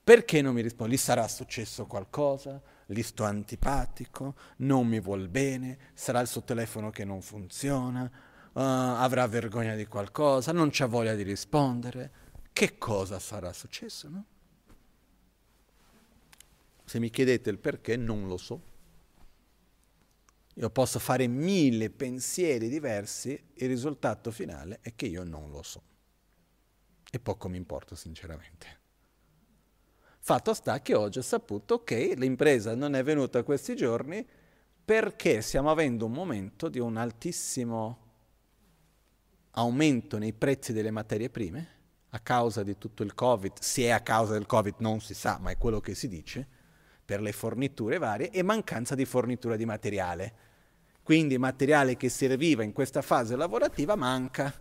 Perché 0.02 0.42
non 0.42 0.54
mi 0.54 0.62
risponde? 0.62 0.94
Gli 0.94 0.98
sarà 0.98 1.28
successo 1.28 1.86
qualcosa? 1.86 2.60
Gli 2.86 3.02
sto 3.02 3.22
antipatico? 3.22 4.34
Non 4.56 4.88
mi 4.88 4.98
vuol 4.98 5.28
bene? 5.28 5.78
Sarà 5.94 6.18
il 6.18 6.26
suo 6.26 6.42
telefono 6.42 6.90
che 6.90 7.04
non 7.04 7.22
funziona? 7.22 8.10
Uh, 8.52 8.60
avrà 8.60 9.26
vergogna 9.26 9.74
di 9.74 9.86
qualcosa? 9.86 10.52
Non 10.52 10.68
c'ha 10.70 10.86
voglia 10.86 11.14
di 11.14 11.22
rispondere? 11.22 12.12
Che 12.52 12.76
cosa 12.76 13.18
sarà 13.18 13.52
successo, 13.52 14.08
no? 14.08 14.24
Se 16.84 16.98
mi 16.98 17.08
chiedete 17.08 17.48
il 17.48 17.58
perché, 17.58 17.96
non 17.96 18.26
lo 18.26 18.36
so. 18.36 18.70
Io 20.56 20.68
posso 20.68 20.98
fare 20.98 21.26
mille 21.28 21.88
pensieri 21.88 22.68
diversi, 22.68 23.42
il 23.54 23.68
risultato 23.68 24.30
finale 24.30 24.80
è 24.82 24.94
che 24.94 25.06
io 25.06 25.24
non 25.24 25.50
lo 25.50 25.62
so. 25.62 25.82
E 27.10 27.18
poco 27.18 27.48
mi 27.48 27.56
importa, 27.56 27.96
sinceramente. 27.96 28.80
Fatto 30.18 30.52
sta 30.52 30.82
che 30.82 30.94
oggi 30.94 31.18
ho 31.18 31.22
saputo 31.22 31.82
che 31.82 32.14
l'impresa 32.16 32.74
non 32.74 32.94
è 32.94 33.02
venuta 33.02 33.42
questi 33.42 33.74
giorni 33.74 34.24
perché 34.84 35.40
stiamo 35.40 35.70
avendo 35.70 36.04
un 36.04 36.12
momento 36.12 36.68
di 36.68 36.78
un 36.78 36.96
altissimo 36.96 38.01
aumento 39.52 40.18
nei 40.18 40.32
prezzi 40.32 40.72
delle 40.72 40.90
materie 40.90 41.30
prime 41.30 41.80
a 42.10 42.20
causa 42.20 42.62
di 42.62 42.76
tutto 42.76 43.02
il 43.02 43.14
Covid, 43.14 43.58
se 43.58 43.82
è 43.82 43.90
a 43.90 44.00
causa 44.00 44.32
del 44.32 44.46
Covid 44.46 44.74
non 44.78 45.00
si 45.00 45.14
sa, 45.14 45.38
ma 45.40 45.50
è 45.50 45.56
quello 45.56 45.80
che 45.80 45.94
si 45.94 46.08
dice, 46.08 46.46
per 47.04 47.20
le 47.20 47.32
forniture 47.32 47.98
varie 47.98 48.30
e 48.30 48.42
mancanza 48.42 48.94
di 48.94 49.04
fornitura 49.04 49.56
di 49.56 49.64
materiale. 49.64 50.34
Quindi 51.02 51.38
materiale 51.38 51.96
che 51.96 52.08
serviva 52.08 52.62
in 52.62 52.72
questa 52.72 53.02
fase 53.02 53.34
lavorativa 53.34 53.96
manca 53.96 54.52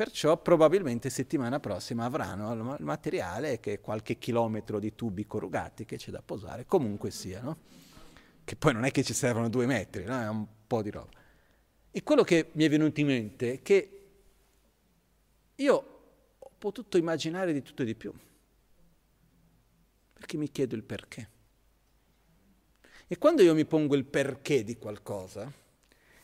Perciò 0.00 0.40
probabilmente 0.40 1.10
settimana 1.10 1.60
prossima 1.60 2.06
avranno 2.06 2.54
il 2.54 2.82
materiale 2.82 3.60
che 3.60 3.74
è 3.74 3.80
qualche 3.82 4.16
chilometro 4.16 4.78
di 4.78 4.94
tubi 4.94 5.26
corrugati 5.26 5.84
che 5.84 5.98
c'è 5.98 6.10
da 6.10 6.22
posare, 6.24 6.64
comunque 6.64 7.10
sia, 7.10 7.42
no? 7.42 7.58
Che 8.42 8.56
poi 8.56 8.72
non 8.72 8.86
è 8.86 8.92
che 8.92 9.02
ci 9.02 9.12
servono 9.12 9.50
due 9.50 9.66
metri, 9.66 10.04
no? 10.04 10.18
è 10.18 10.26
un 10.26 10.46
po' 10.66 10.80
di 10.80 10.88
roba. 10.88 11.10
E 11.90 12.02
quello 12.02 12.22
che 12.22 12.48
mi 12.52 12.64
è 12.64 12.70
venuto 12.70 12.98
in 13.00 13.08
mente 13.08 13.52
è 13.52 13.60
che 13.60 13.99
io 15.60 15.74
ho 16.38 16.50
potuto 16.58 16.96
immaginare 16.96 17.52
di 17.52 17.62
tutto 17.62 17.82
e 17.82 17.84
di 17.84 17.94
più, 17.94 18.12
perché 20.12 20.36
mi 20.36 20.50
chiedo 20.50 20.74
il 20.74 20.84
perché. 20.84 21.28
E 23.06 23.18
quando 23.18 23.42
io 23.42 23.54
mi 23.54 23.64
pongo 23.64 23.94
il 23.94 24.04
perché 24.04 24.62
di 24.64 24.78
qualcosa, 24.78 25.50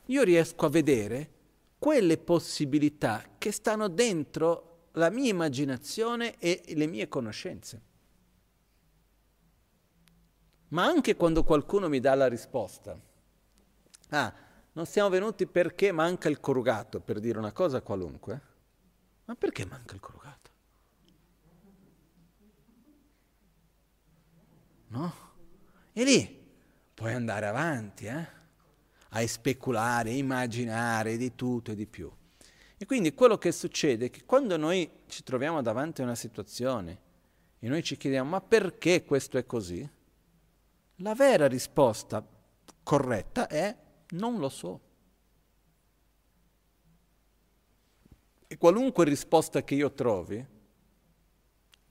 io 0.07 0.23
riesco 0.23 0.67
a 0.67 0.71
vedere 0.71 1.31
quelle 1.79 2.17
possibilità 2.17 3.25
che 3.37 3.51
stanno 3.51 3.89
dentro 3.89 4.89
la 4.93 5.11
mia 5.11 5.31
immaginazione 5.31 6.39
e 6.39 6.63
le 6.75 6.87
mie 6.87 7.09
conoscenze. 7.09 7.83
Ma 10.69 10.85
anche 10.85 11.17
quando 11.17 11.45
qualcuno 11.45 11.89
mi 11.89 12.01
dà 12.01 12.15
la 12.15 12.29
risposta, 12.29 12.99
ah, 14.11 14.35
non 14.73 14.87
siamo 14.87 15.09
venuti 15.09 15.47
perché 15.47 15.93
manca 15.93 16.29
il 16.29 16.41
corrugato, 16.41 17.01
per 17.01 17.21
dire 17.21 17.39
una 17.39 17.53
cosa 17.53 17.83
qualunque, 17.83 18.46
ma 19.27 19.35
perché 19.35 19.65
manca 19.67 19.95
il 19.95 20.01
corrugato? 20.01 20.51
No? 24.89 25.15
E 25.93 26.05
lì 26.05 26.45
puoi 26.95 27.13
andare 27.13 27.47
avanti, 27.47 28.07
eh? 28.07 28.27
a 29.11 29.27
speculare, 29.27 30.11
a 30.11 30.15
immaginare 30.15 31.17
di 31.17 31.35
tutto 31.35 31.73
e 31.73 31.75
di 31.75 31.87
più. 31.87 32.11
E 32.79 32.85
quindi 32.85 33.15
quello 33.15 33.39
che 33.39 33.53
succede 33.53 34.07
è 34.07 34.11
che 34.11 34.25
quando 34.25 34.57
noi 34.57 34.89
ci 35.07 35.23
troviamo 35.23 35.63
davanti 35.63 36.03
a 36.03 36.05
una 36.05 36.15
situazione 36.15 36.99
e 37.59 37.69
noi 37.69 37.83
ci 37.83 37.97
chiediamo 37.97 38.29
ma 38.29 38.41
perché 38.41 39.05
questo 39.05 39.39
è 39.39 39.47
così? 39.47 39.89
La 40.97 41.15
vera 41.15 41.49
risposta 41.49 42.27
corretta 42.83 43.47
è 43.47 43.75
non 44.11 44.39
lo 44.39 44.49
so. 44.49 44.81
Qualunque 48.59 49.05
risposta 49.05 49.63
che 49.63 49.75
io 49.75 49.93
trovi, 49.93 50.45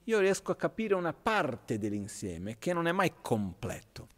io 0.04 0.18
riesco 0.20 0.52
a 0.52 0.56
capire 0.56 0.94
una 0.94 1.12
parte 1.12 1.78
dell'insieme 1.78 2.58
che 2.58 2.72
non 2.72 2.86
è 2.86 2.92
mai 2.92 3.12
completo 3.20 4.14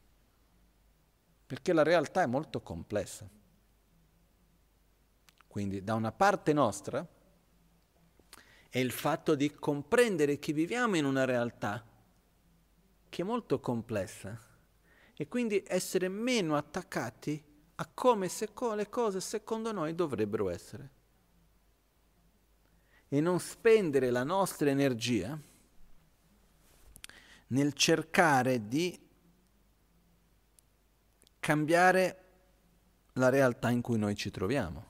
perché 1.49 1.73
la 1.73 1.83
realtà 1.83 2.21
è 2.21 2.27
molto 2.27 2.61
complessa. 2.61 3.27
Quindi 5.47 5.83
da 5.83 5.95
una 5.95 6.13
parte 6.13 6.53
nostra 6.53 7.07
è 8.69 8.79
il 8.79 8.91
fatto 8.91 9.35
di 9.35 9.55
comprendere 9.55 10.39
che 10.39 10.53
viviamo 10.53 10.97
in 10.97 11.07
una 11.07 11.25
realtà 11.25 11.83
che 13.09 13.23
è 13.23 13.25
molto 13.25 13.61
complessa 13.61 14.39
e 15.15 15.27
quindi 15.27 15.65
essere 15.67 16.09
meno 16.09 16.55
attaccati 16.55 17.43
a 17.77 17.91
come 17.95 18.29
le 18.77 18.89
cose 18.91 19.21
secondo 19.23 19.73
noi 19.73 19.95
dovrebbero 19.95 20.51
essere 20.51 20.91
e 23.09 23.21
non 23.21 23.41
spendere 23.41 24.11
la 24.11 24.25
nostra 24.25 24.71
energia 24.71 25.39
nel 27.49 27.73
cercare 27.73 28.69
di 28.69 28.99
cambiare 31.41 32.25
la 33.15 33.31
realtà 33.31 33.71
in 33.71 33.81
cui 33.81 33.99
noi 33.99 34.15
ci 34.15 34.31
troviamo, 34.31 34.87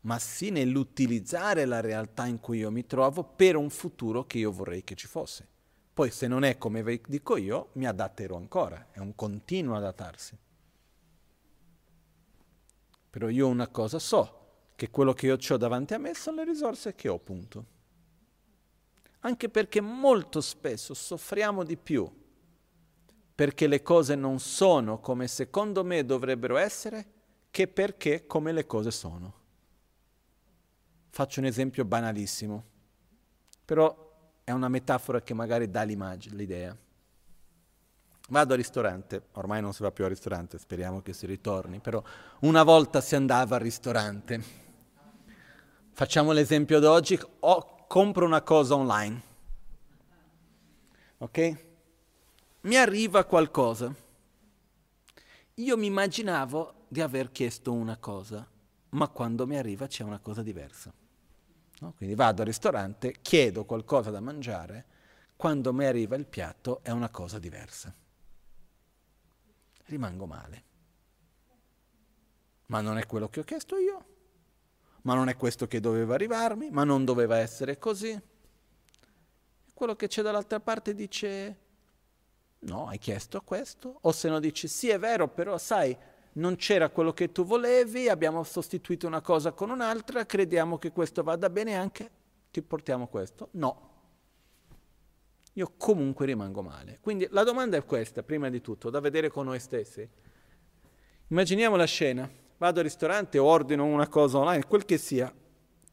ma 0.00 0.18
sì 0.18 0.50
nell'utilizzare 0.50 1.64
la 1.64 1.80
realtà 1.80 2.26
in 2.26 2.38
cui 2.38 2.58
io 2.58 2.70
mi 2.70 2.86
trovo 2.86 3.24
per 3.24 3.56
un 3.56 3.70
futuro 3.70 4.26
che 4.26 4.38
io 4.38 4.52
vorrei 4.52 4.84
che 4.84 4.94
ci 4.94 5.06
fosse. 5.06 5.48
Poi 5.94 6.10
se 6.10 6.26
non 6.26 6.44
è 6.44 6.58
come 6.58 7.00
dico 7.06 7.36
io, 7.36 7.70
mi 7.74 7.86
adatterò 7.86 8.36
ancora, 8.36 8.88
è 8.92 8.98
un 8.98 9.14
continuo 9.14 9.76
adattarsi. 9.76 10.38
Però 13.10 13.28
io 13.28 13.46
una 13.46 13.68
cosa 13.68 13.98
so, 13.98 14.41
che 14.82 14.90
quello 14.90 15.12
che 15.12 15.26
io 15.26 15.38
ho 15.48 15.56
davanti 15.56 15.94
a 15.94 15.98
me 15.98 16.12
sono 16.12 16.38
le 16.38 16.44
risorse 16.44 16.96
che 16.96 17.08
ho, 17.08 17.16
punto. 17.16 17.66
Anche 19.20 19.48
perché 19.48 19.80
molto 19.80 20.40
spesso 20.40 20.92
soffriamo 20.92 21.62
di 21.62 21.76
più 21.76 22.10
perché 23.32 23.68
le 23.68 23.80
cose 23.82 24.16
non 24.16 24.40
sono 24.40 24.98
come 24.98 25.28
secondo 25.28 25.84
me 25.84 26.04
dovrebbero 26.04 26.56
essere, 26.56 27.06
che 27.52 27.68
perché 27.68 28.26
come 28.26 28.50
le 28.50 28.66
cose 28.66 28.90
sono. 28.90 29.32
Faccio 31.10 31.38
un 31.38 31.46
esempio 31.46 31.84
banalissimo, 31.84 32.64
però 33.64 34.10
è 34.42 34.50
una 34.50 34.68
metafora 34.68 35.22
che 35.22 35.32
magari 35.32 35.70
dà 35.70 35.82
l'idea. 35.82 36.76
Vado 38.30 38.52
al 38.52 38.58
ristorante, 38.58 39.26
ormai 39.34 39.60
non 39.60 39.72
si 39.72 39.84
va 39.84 39.92
più 39.92 40.02
al 40.02 40.10
ristorante, 40.10 40.58
speriamo 40.58 41.02
che 41.02 41.12
si 41.12 41.26
ritorni, 41.26 41.78
però 41.78 42.02
una 42.40 42.64
volta 42.64 43.00
si 43.00 43.14
andava 43.14 43.54
al 43.54 43.62
ristorante. 43.62 44.61
Facciamo 45.92 46.32
l'esempio 46.32 46.80
d'oggi, 46.80 47.18
oh, 47.40 47.84
compro 47.86 48.24
una 48.24 48.42
cosa 48.42 48.74
online. 48.74 49.22
Ok? 51.18 51.70
mi 52.62 52.76
arriva 52.76 53.24
qualcosa. 53.24 53.94
Io 55.54 55.76
mi 55.76 55.86
immaginavo 55.86 56.86
di 56.88 57.00
aver 57.00 57.32
chiesto 57.32 57.72
una 57.72 57.96
cosa, 57.96 58.48
ma 58.90 59.08
quando 59.08 59.46
mi 59.46 59.56
arriva 59.56 59.86
c'è 59.86 60.04
una 60.04 60.18
cosa 60.18 60.42
diversa. 60.42 60.92
No? 61.80 61.92
Quindi 61.96 62.14
vado 62.14 62.42
al 62.42 62.48
ristorante, 62.48 63.16
chiedo 63.20 63.64
qualcosa 63.64 64.10
da 64.10 64.20
mangiare, 64.20 64.86
quando 65.36 65.72
mi 65.72 65.84
arriva 65.84 66.14
il 66.16 66.26
piatto 66.26 66.80
è 66.82 66.90
una 66.90 67.08
cosa 67.08 67.38
diversa. 67.38 67.94
Rimango 69.86 70.26
male. 70.26 70.64
ma 72.66 72.80
non 72.80 72.96
è 72.96 73.04
quello 73.04 73.28
che 73.28 73.40
ho 73.40 73.44
chiesto 73.44 73.76
io, 73.76 74.04
ma 75.02 75.14
non 75.14 75.28
è 75.28 75.36
questo 75.36 75.66
che 75.66 75.80
doveva 75.80 76.14
arrivarmi, 76.14 76.70
ma 76.70 76.84
non 76.84 77.04
doveva 77.04 77.38
essere 77.38 77.78
così. 77.78 78.20
Quello 79.74 79.96
che 79.96 80.06
c'è 80.06 80.22
dall'altra 80.22 80.60
parte 80.60 80.94
dice, 80.94 81.56
no, 82.60 82.88
hai 82.88 82.98
chiesto 82.98 83.40
questo, 83.42 83.98
o 84.00 84.12
se 84.12 84.28
no 84.28 84.38
dice, 84.38 84.68
sì 84.68 84.88
è 84.88 84.98
vero, 84.98 85.28
però 85.28 85.58
sai, 85.58 85.96
non 86.34 86.56
c'era 86.56 86.88
quello 86.88 87.12
che 87.12 87.32
tu 87.32 87.44
volevi, 87.44 88.08
abbiamo 88.08 88.42
sostituito 88.44 89.06
una 89.06 89.20
cosa 89.20 89.52
con 89.52 89.70
un'altra, 89.70 90.24
crediamo 90.24 90.78
che 90.78 90.92
questo 90.92 91.22
vada 91.22 91.50
bene 91.50 91.74
anche, 91.74 92.10
ti 92.50 92.62
portiamo 92.62 93.08
questo. 93.08 93.48
No. 93.52 93.90
Io 95.54 95.72
comunque 95.76 96.24
rimango 96.24 96.62
male. 96.62 96.98
Quindi 97.00 97.26
la 97.30 97.42
domanda 97.42 97.76
è 97.76 97.84
questa, 97.84 98.22
prima 98.22 98.48
di 98.48 98.60
tutto, 98.60 98.88
da 98.88 99.00
vedere 99.00 99.28
con 99.28 99.46
noi 99.46 99.58
stessi. 99.58 100.08
Immaginiamo 101.28 101.76
la 101.76 101.84
scena, 101.84 102.30
vado 102.62 102.78
al 102.78 102.84
ristorante, 102.84 103.38
ordino 103.38 103.84
una 103.84 104.06
cosa 104.06 104.38
online, 104.38 104.66
quel 104.66 104.84
che 104.84 104.96
sia, 104.96 105.34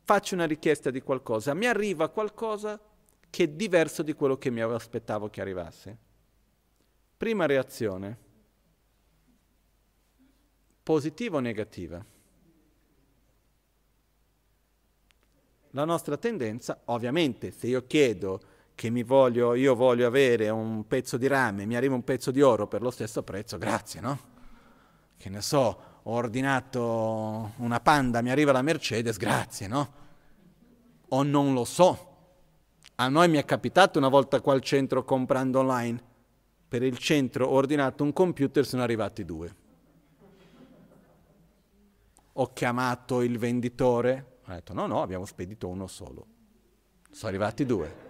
faccio 0.04 0.36
una 0.36 0.46
richiesta 0.46 0.92
di 0.92 1.02
qualcosa, 1.02 1.56
mi 1.56 1.66
arriva 1.66 2.10
qualcosa 2.10 2.80
che 3.28 3.44
è 3.46 3.48
diverso 3.48 4.04
di 4.04 4.14
quello 4.14 4.38
che 4.38 4.52
mi 4.52 4.62
aspettavo 4.62 5.30
che 5.30 5.42
arrivasse. 5.42 5.98
Prima 7.18 7.48
reazione 7.48 8.18
positiva 10.84 11.38
o 11.38 11.40
negativa? 11.40 12.06
La 15.72 15.86
nostra 15.86 16.18
tendenza, 16.18 16.82
ovviamente, 16.86 17.50
se 17.50 17.66
io 17.66 17.88
chiedo 17.88 18.42
che 18.76 18.92
voglio, 19.04 19.56
io 19.56 19.74
voglio 19.74 20.06
avere 20.06 20.50
un 20.50 20.86
pezzo 20.86 21.18
di 21.18 21.26
rame, 21.26 21.66
mi 21.66 21.76
arriva 21.76 21.96
un 21.96 22.04
pezzo 22.04 22.30
di 22.30 22.44
oro 22.44 22.68
per 22.68 22.84
lo 22.84 22.92
stesso 22.92 23.24
prezzo, 23.24 23.58
grazie, 23.58 24.02
no? 24.02 24.20
Che 25.18 25.30
ne 25.30 25.42
so, 25.42 25.88
ho 26.04 26.12
ordinato 26.12 27.52
una 27.58 27.80
panda, 27.80 28.22
mi 28.22 28.32
arriva 28.32 28.52
la 28.52 28.62
Mercedes, 28.62 29.18
grazie, 29.18 29.68
no? 29.68 29.94
O 31.10 31.24
non 31.24 31.54
lo 31.54 31.66
so. 31.66 32.08
A 32.96 33.08
noi 33.08 33.30
mi 33.30 33.38
è 33.38 33.46
capitato 33.46 33.98
una 33.98 34.10
volta 34.10 34.42
qua 34.42 34.54
al 34.54 34.62
centro 34.62 35.04
comprando 35.04 35.60
online. 35.60 36.02
Per 36.68 36.84
il 36.84 36.98
centro 36.98 37.48
ho 37.48 37.54
ordinato 37.54 38.04
un 38.04 38.14
computer, 38.14 38.66
sono 38.66 38.84
arrivati 38.84 39.26
due 39.26 39.56
ho 42.42 42.54
chiamato 42.54 43.22
il 43.22 43.38
venditore, 43.38 44.38
ha 44.46 44.54
detto 44.54 44.74
no, 44.74 44.88
no, 44.88 45.02
abbiamo 45.02 45.26
spedito 45.26 45.68
uno 45.68 45.88
solo. 45.88 46.26
Sono 47.12 47.30
arrivati 47.30 47.66
due. 47.66 48.08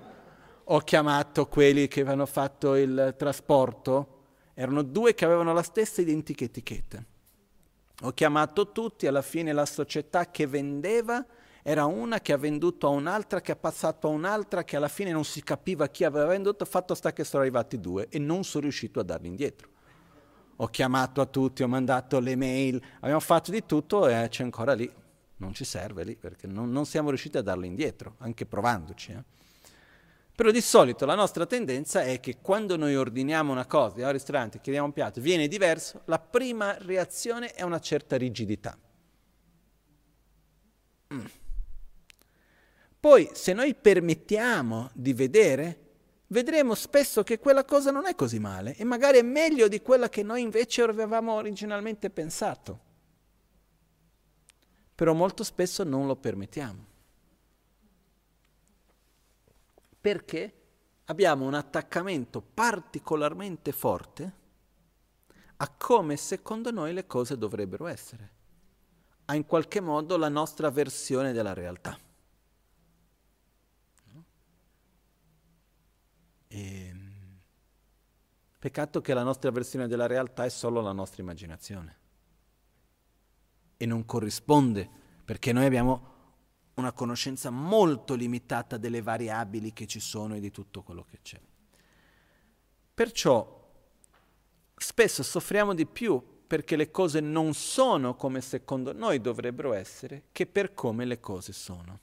Ho 0.65 0.79
chiamato 0.81 1.47
quelli 1.47 1.87
che 1.87 2.01
avevano 2.01 2.27
fatto 2.27 2.75
il 2.75 3.15
trasporto, 3.17 4.17
erano 4.53 4.83
due 4.83 5.15
che 5.15 5.25
avevano 5.25 5.51
la 5.51 5.63
stessa 5.63 6.01
identica 6.01 6.43
etichetta. 6.43 7.03
Ho 8.01 8.11
chiamato 8.11 8.71
tutti, 8.71 9.07
alla 9.07 9.21
fine 9.21 9.51
la 9.51 9.65
società 9.65 10.29
che 10.31 10.47
vendeva 10.47 11.25
era 11.61 11.85
una 11.85 12.19
che 12.19 12.33
ha 12.33 12.37
venduto 12.37 12.87
a 12.87 12.91
un'altra, 12.91 13.41
che 13.41 13.51
ha 13.51 13.57
passato 13.57 14.07
a 14.07 14.11
un'altra, 14.11 14.63
che 14.63 14.77
alla 14.77 14.87
fine 14.87 15.11
non 15.11 15.25
si 15.25 15.43
capiva 15.43 15.87
chi 15.87 16.03
aveva 16.03 16.25
venduto, 16.27 16.63
fatto 16.65 16.95
sta 16.95 17.11
che 17.11 17.23
sono 17.23 17.41
arrivati 17.41 17.79
due 17.79 18.07
e 18.09 18.19
non 18.19 18.43
sono 18.43 18.63
riuscito 18.63 18.99
a 18.99 19.03
darli 19.03 19.27
indietro 19.27 19.77
ho 20.61 20.67
chiamato 20.67 21.21
a 21.21 21.25
tutti, 21.25 21.63
ho 21.63 21.67
mandato 21.67 22.19
le 22.19 22.35
mail, 22.35 22.81
abbiamo 22.99 23.21
fatto 23.21 23.49
di 23.49 23.65
tutto 23.65 24.07
e 24.07 24.27
c'è 24.29 24.43
ancora 24.43 24.73
lì, 24.73 24.91
non 25.37 25.53
ci 25.53 25.63
serve 25.63 26.03
lì 26.03 26.17
perché 26.17 26.47
non, 26.47 26.69
non 26.69 26.85
siamo 26.85 27.09
riusciti 27.09 27.37
a 27.37 27.41
darlo 27.41 27.65
indietro, 27.65 28.15
anche 28.19 28.45
provandoci. 28.45 29.11
Eh. 29.11 29.23
Però 30.39 30.51
di 30.51 30.61
solito 30.61 31.05
la 31.05 31.15
nostra 31.15 31.45
tendenza 31.45 32.01
è 32.03 32.21
che 32.21 32.37
quando 32.41 32.77
noi 32.77 32.95
ordiniamo 32.95 33.51
una 33.51 33.65
cosa, 33.65 33.87
andiamo 33.87 34.07
al 34.07 34.15
ristorante, 34.15 34.61
chiediamo 34.61 34.87
un 34.87 34.93
piatto, 34.93 35.19
viene 35.19 35.49
diverso, 35.49 36.03
la 36.05 36.17
prima 36.17 36.77
reazione 36.79 37.51
è 37.51 37.63
una 37.63 37.81
certa 37.81 38.15
rigidità. 38.15 38.79
Mm. 41.13 41.25
Poi 43.01 43.29
se 43.33 43.51
noi 43.51 43.75
permettiamo 43.75 44.89
di 44.93 45.11
vedere 45.11 45.79
vedremo 46.27 46.73
spesso 46.73 47.21
che 47.21 47.37
quella 47.37 47.65
cosa 47.65 47.91
non 47.91 48.07
è 48.07 48.15
così 48.15 48.39
male 48.39 48.77
e 48.77 48.85
magari 48.85 49.17
è 49.17 49.23
meglio 49.23 49.67
di 49.67 49.81
quella 49.81 50.07
che 50.07 50.23
noi 50.23 50.41
invece 50.41 50.83
avevamo 50.83 51.33
originalmente 51.33 52.09
pensato. 52.09 52.79
Però 54.95 55.11
molto 55.11 55.43
spesso 55.43 55.83
non 55.83 56.07
lo 56.07 56.15
permettiamo. 56.15 56.88
Perché 60.09 60.53
abbiamo 61.05 61.45
un 61.45 61.53
attaccamento 61.53 62.41
particolarmente 62.41 63.71
forte 63.71 64.33
a 65.57 65.69
come 65.69 66.17
secondo 66.17 66.71
noi 66.71 66.93
le 66.93 67.05
cose 67.05 67.37
dovrebbero 67.37 67.85
essere, 67.85 68.31
a 69.25 69.35
in 69.35 69.45
qualche 69.45 69.79
modo 69.81 70.17
la 70.17 70.29
nostra 70.29 70.71
versione 70.71 71.31
della 71.31 71.53
realtà. 71.53 71.95
E... 76.47 76.85
Ehm, 76.87 77.39
peccato 78.57 78.99
che 79.01 79.13
la 79.13 79.21
nostra 79.21 79.51
versione 79.51 79.87
della 79.87 80.07
realtà 80.07 80.43
è 80.43 80.49
solo 80.49 80.81
la 80.81 80.91
nostra 80.91 81.21
immaginazione 81.21 81.97
e 83.77 83.85
non 83.85 84.05
corrisponde 84.05 84.89
perché 85.23 85.53
noi 85.53 85.65
abbiamo 85.65 86.17
una 86.79 86.91
conoscenza 86.91 87.49
molto 87.49 88.15
limitata 88.15 88.77
delle 88.77 89.01
variabili 89.01 89.73
che 89.73 89.85
ci 89.85 89.99
sono 89.99 90.35
e 90.35 90.39
di 90.39 90.49
tutto 90.49 90.81
quello 90.81 91.03
che 91.03 91.19
c'è. 91.21 91.39
Perciò 92.93 93.57
spesso 94.75 95.23
soffriamo 95.23 95.73
di 95.73 95.85
più 95.85 96.37
perché 96.47 96.75
le 96.75 96.89
cose 96.89 97.19
non 97.19 97.53
sono 97.53 98.15
come 98.15 98.41
secondo 98.41 98.91
noi 98.91 99.21
dovrebbero 99.21 99.73
essere 99.73 100.23
che 100.31 100.47
per 100.47 100.73
come 100.73 101.05
le 101.05 101.19
cose 101.19 101.53
sono. 101.53 101.99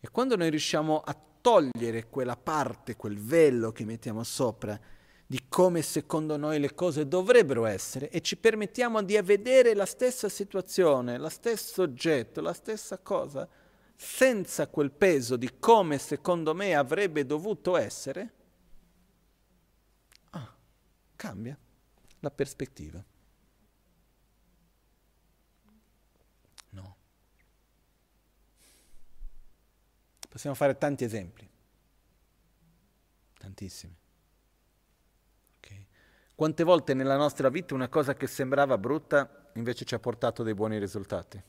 E 0.00 0.10
quando 0.10 0.36
noi 0.36 0.50
riusciamo 0.50 1.00
a 1.00 1.16
togliere 1.40 2.08
quella 2.08 2.36
parte, 2.36 2.96
quel 2.96 3.18
velo 3.18 3.72
che 3.72 3.84
mettiamo 3.84 4.22
sopra 4.22 4.78
di 5.30 5.44
come 5.46 5.82
secondo 5.82 6.38
noi 6.38 6.58
le 6.58 6.74
cose 6.74 7.06
dovrebbero 7.06 7.66
essere 7.66 8.08
e 8.08 8.22
ci 8.22 8.38
permettiamo 8.38 9.02
di 9.02 9.20
vedere 9.20 9.74
la 9.74 9.84
stessa 9.84 10.30
situazione, 10.30 11.18
lo 11.18 11.28
stesso 11.28 11.82
oggetto, 11.82 12.40
la 12.40 12.54
stessa 12.54 12.96
cosa, 12.98 13.46
senza 13.94 14.68
quel 14.68 14.90
peso 14.90 15.36
di 15.36 15.58
come 15.58 15.98
secondo 15.98 16.54
me 16.54 16.74
avrebbe 16.74 17.26
dovuto 17.26 17.76
essere, 17.76 18.32
ah, 20.30 20.54
cambia 21.14 21.58
la 22.20 22.30
prospettiva. 22.30 23.04
Possiamo 30.38 30.54
fare 30.54 30.78
tanti 30.78 31.02
esempi, 31.02 31.50
tantissimi. 33.38 33.96
Quante 36.38 36.62
volte 36.62 36.94
nella 36.94 37.16
nostra 37.16 37.48
vita 37.48 37.74
una 37.74 37.88
cosa 37.88 38.14
che 38.14 38.28
sembrava 38.28 38.78
brutta 38.78 39.50
invece 39.54 39.84
ci 39.84 39.96
ha 39.96 39.98
portato 39.98 40.44
dei 40.44 40.54
buoni 40.54 40.78
risultati? 40.78 41.42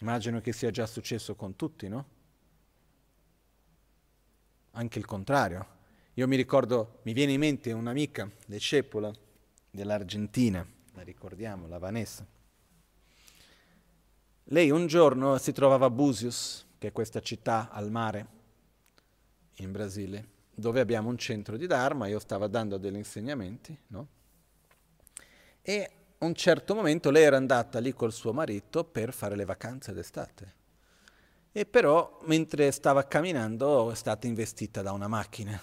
Immagino 0.00 0.40
che 0.40 0.52
sia 0.52 0.72
già 0.72 0.86
successo 0.86 1.36
con 1.36 1.54
tutti, 1.54 1.86
no? 1.86 2.08
Anche 4.72 4.98
il 4.98 5.06
contrario. 5.06 5.66
Io 6.14 6.26
mi 6.26 6.34
ricordo, 6.34 6.98
mi 7.02 7.12
viene 7.12 7.30
in 7.30 7.38
mente 7.38 7.70
un'amica, 7.70 8.28
discepola 8.46 9.12
dell'Argentina, 9.70 10.66
la 10.94 11.02
ricordiamo, 11.02 11.68
la 11.68 11.78
Vanessa 11.78 12.26
lei 14.48 14.70
un 14.70 14.86
giorno 14.86 15.38
si 15.38 15.52
trovava 15.52 15.86
a 15.86 15.90
Busios, 15.90 16.66
che 16.76 16.88
è 16.88 16.92
questa 16.92 17.20
città 17.20 17.70
al 17.70 17.90
mare 17.90 18.26
in 19.58 19.72
Brasile, 19.72 20.28
dove 20.54 20.80
abbiamo 20.80 21.08
un 21.08 21.18
centro 21.18 21.56
di 21.56 21.66
Dharma, 21.66 22.06
io 22.06 22.18
stavo 22.18 22.46
dando 22.46 22.78
degli 22.78 22.96
insegnamenti, 22.96 23.78
no? 23.88 24.08
E 25.62 25.90
a 26.18 26.24
un 26.24 26.34
certo 26.34 26.74
momento 26.74 27.10
lei 27.10 27.24
era 27.24 27.36
andata 27.36 27.78
lì 27.78 27.92
col 27.92 28.12
suo 28.12 28.32
marito 28.32 28.84
per 28.84 29.12
fare 29.12 29.36
le 29.36 29.44
vacanze 29.44 29.92
d'estate. 29.92 30.54
E 31.52 31.66
però 31.66 32.18
mentre 32.24 32.70
stava 32.72 33.06
camminando 33.06 33.90
è 33.90 33.94
stata 33.94 34.26
investita 34.26 34.82
da 34.82 34.92
una 34.92 35.08
macchina 35.08 35.60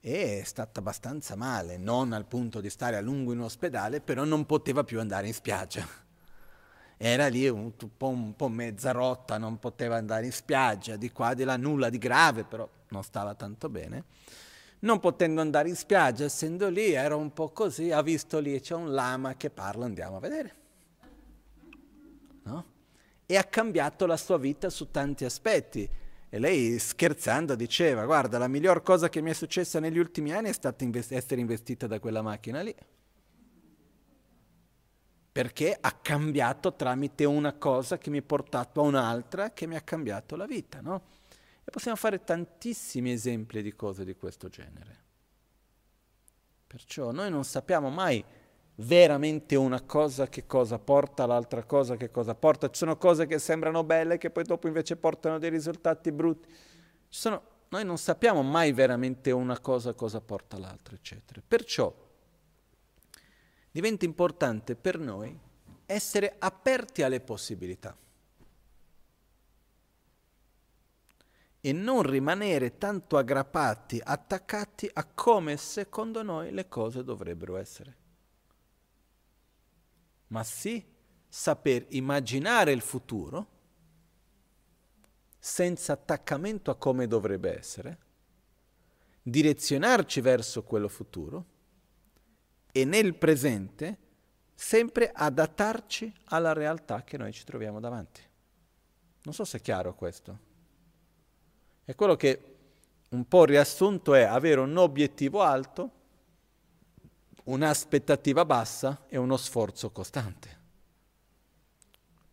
e 0.00 0.40
è 0.40 0.44
stata 0.44 0.80
abbastanza 0.80 1.36
male, 1.36 1.76
non 1.76 2.12
al 2.12 2.26
punto 2.26 2.60
di 2.60 2.70
stare 2.70 2.96
a 2.96 3.00
lungo 3.00 3.32
in 3.32 3.40
ospedale, 3.40 4.00
però 4.00 4.24
non 4.24 4.46
poteva 4.46 4.84
più 4.84 5.00
andare 5.00 5.26
in 5.26 5.34
spiaggia 5.34 6.04
era 6.96 7.26
lì 7.26 7.46
un, 7.48 7.72
po', 7.76 8.08
un 8.08 8.34
po' 8.34 8.48
mezza 8.48 8.90
rotta, 8.92 9.36
non 9.36 9.58
poteva 9.58 9.96
andare 9.96 10.26
in 10.26 10.32
spiaggia, 10.32 10.96
di 10.96 11.12
qua 11.12 11.34
di 11.34 11.44
là 11.44 11.56
nulla 11.56 11.90
di 11.90 11.98
grave, 11.98 12.44
però 12.44 12.68
non 12.96 13.04
stava 13.04 13.34
tanto 13.34 13.68
bene. 13.68 14.04
Non 14.80 15.00
potendo 15.00 15.40
andare 15.40 15.68
in 15.68 15.76
spiaggia, 15.76 16.24
essendo 16.24 16.68
lì, 16.68 16.92
era 16.92 17.16
un 17.16 17.32
po' 17.32 17.50
così, 17.50 17.90
ha 17.90 18.02
visto 18.02 18.38
lì 18.38 18.60
c'è 18.60 18.74
un 18.74 18.92
lama 18.92 19.36
che 19.36 19.50
parla, 19.50 19.84
andiamo 19.84 20.16
a 20.16 20.20
vedere. 20.20 20.54
No? 22.42 22.64
E 23.24 23.36
ha 23.36 23.44
cambiato 23.44 24.06
la 24.06 24.16
sua 24.16 24.38
vita 24.38 24.68
su 24.70 24.90
tanti 24.90 25.24
aspetti. 25.24 25.88
E 26.28 26.38
lei 26.38 26.78
scherzando 26.78 27.54
diceva, 27.54 28.04
guarda, 28.04 28.38
la 28.38 28.48
miglior 28.48 28.82
cosa 28.82 29.08
che 29.08 29.20
mi 29.20 29.30
è 29.30 29.34
successa 29.34 29.80
negli 29.80 29.98
ultimi 29.98 30.32
anni 30.32 30.48
è 30.48 30.52
stata 30.52 30.84
invest- 30.84 31.12
essere 31.12 31.40
investita 31.40 31.86
da 31.86 31.98
quella 31.98 32.20
macchina 32.20 32.60
lì. 32.60 32.74
Perché 35.32 35.76
ha 35.78 35.92
cambiato 35.92 36.74
tramite 36.74 37.24
una 37.24 37.54
cosa 37.54 37.98
che 37.98 38.10
mi 38.10 38.18
ha 38.18 38.22
portato 38.22 38.80
a 38.80 38.84
un'altra 38.84 39.52
che 39.52 39.66
mi 39.66 39.76
ha 39.76 39.80
cambiato 39.80 40.36
la 40.36 40.46
vita, 40.46 40.80
no? 40.80 41.02
E 41.68 41.70
possiamo 41.72 41.96
fare 41.96 42.22
tantissimi 42.22 43.10
esempi 43.10 43.60
di 43.60 43.74
cose 43.74 44.04
di 44.04 44.14
questo 44.14 44.48
genere. 44.48 45.02
Perciò 46.64 47.10
noi 47.10 47.28
non 47.28 47.42
sappiamo 47.44 47.90
mai 47.90 48.24
veramente 48.76 49.56
una 49.56 49.82
cosa 49.82 50.28
che 50.28 50.46
cosa 50.46 50.78
porta, 50.78 51.26
l'altra 51.26 51.64
cosa 51.64 51.96
che 51.96 52.12
cosa 52.12 52.36
porta. 52.36 52.70
Ci 52.70 52.78
sono 52.78 52.96
cose 52.96 53.26
che 53.26 53.40
sembrano 53.40 53.82
belle 53.82 54.16
che 54.16 54.30
poi 54.30 54.44
dopo 54.44 54.68
invece 54.68 54.94
portano 54.94 55.40
dei 55.40 55.50
risultati 55.50 56.12
brutti. 56.12 56.48
Sono, 57.08 57.42
noi 57.70 57.84
non 57.84 57.98
sappiamo 57.98 58.42
mai 58.42 58.70
veramente 58.70 59.32
una 59.32 59.58
cosa 59.58 59.92
cosa 59.92 60.20
porta 60.20 60.58
l'altra, 60.58 60.94
eccetera. 60.94 61.42
Perciò 61.44 61.92
diventa 63.72 64.04
importante 64.04 64.76
per 64.76 65.00
noi 65.00 65.36
essere 65.84 66.36
aperti 66.38 67.02
alle 67.02 67.20
possibilità 67.20 67.96
e 71.66 71.72
non 71.72 72.02
rimanere 72.02 72.78
tanto 72.78 73.16
aggrappati, 73.16 74.00
attaccati 74.02 74.88
a 74.92 75.04
come 75.04 75.56
secondo 75.56 76.22
noi 76.22 76.52
le 76.52 76.68
cose 76.68 77.02
dovrebbero 77.02 77.56
essere 77.56 78.04
ma 80.28 80.42
sì 80.42 80.84
saper 81.28 81.86
immaginare 81.90 82.72
il 82.72 82.80
futuro 82.80 83.54
senza 85.38 85.92
attaccamento 85.92 86.70
a 86.72 86.76
come 86.76 87.06
dovrebbe 87.06 87.56
essere, 87.56 87.98
direzionarci 89.22 90.20
verso 90.20 90.64
quello 90.64 90.88
futuro 90.88 91.46
e 92.72 92.84
nel 92.84 93.14
presente 93.14 93.98
sempre 94.54 95.12
adattarci 95.12 96.12
alla 96.24 96.52
realtà 96.52 97.04
che 97.04 97.16
noi 97.16 97.32
ci 97.32 97.44
troviamo 97.44 97.78
davanti. 97.78 98.22
Non 99.22 99.34
so 99.34 99.44
se 99.44 99.58
è 99.58 99.60
chiaro 99.60 99.94
questo. 99.94 100.54
È 101.86 101.94
quello 101.94 102.16
che 102.16 102.56
un 103.10 103.28
po' 103.28 103.44
riassunto 103.44 104.14
è 104.14 104.22
avere 104.22 104.58
un 104.58 104.76
obiettivo 104.76 105.40
alto 105.42 105.90
un'aspettativa 107.44 108.44
bassa 108.44 109.04
e 109.06 109.16
uno 109.16 109.36
sforzo 109.36 109.92
costante. 109.92 110.58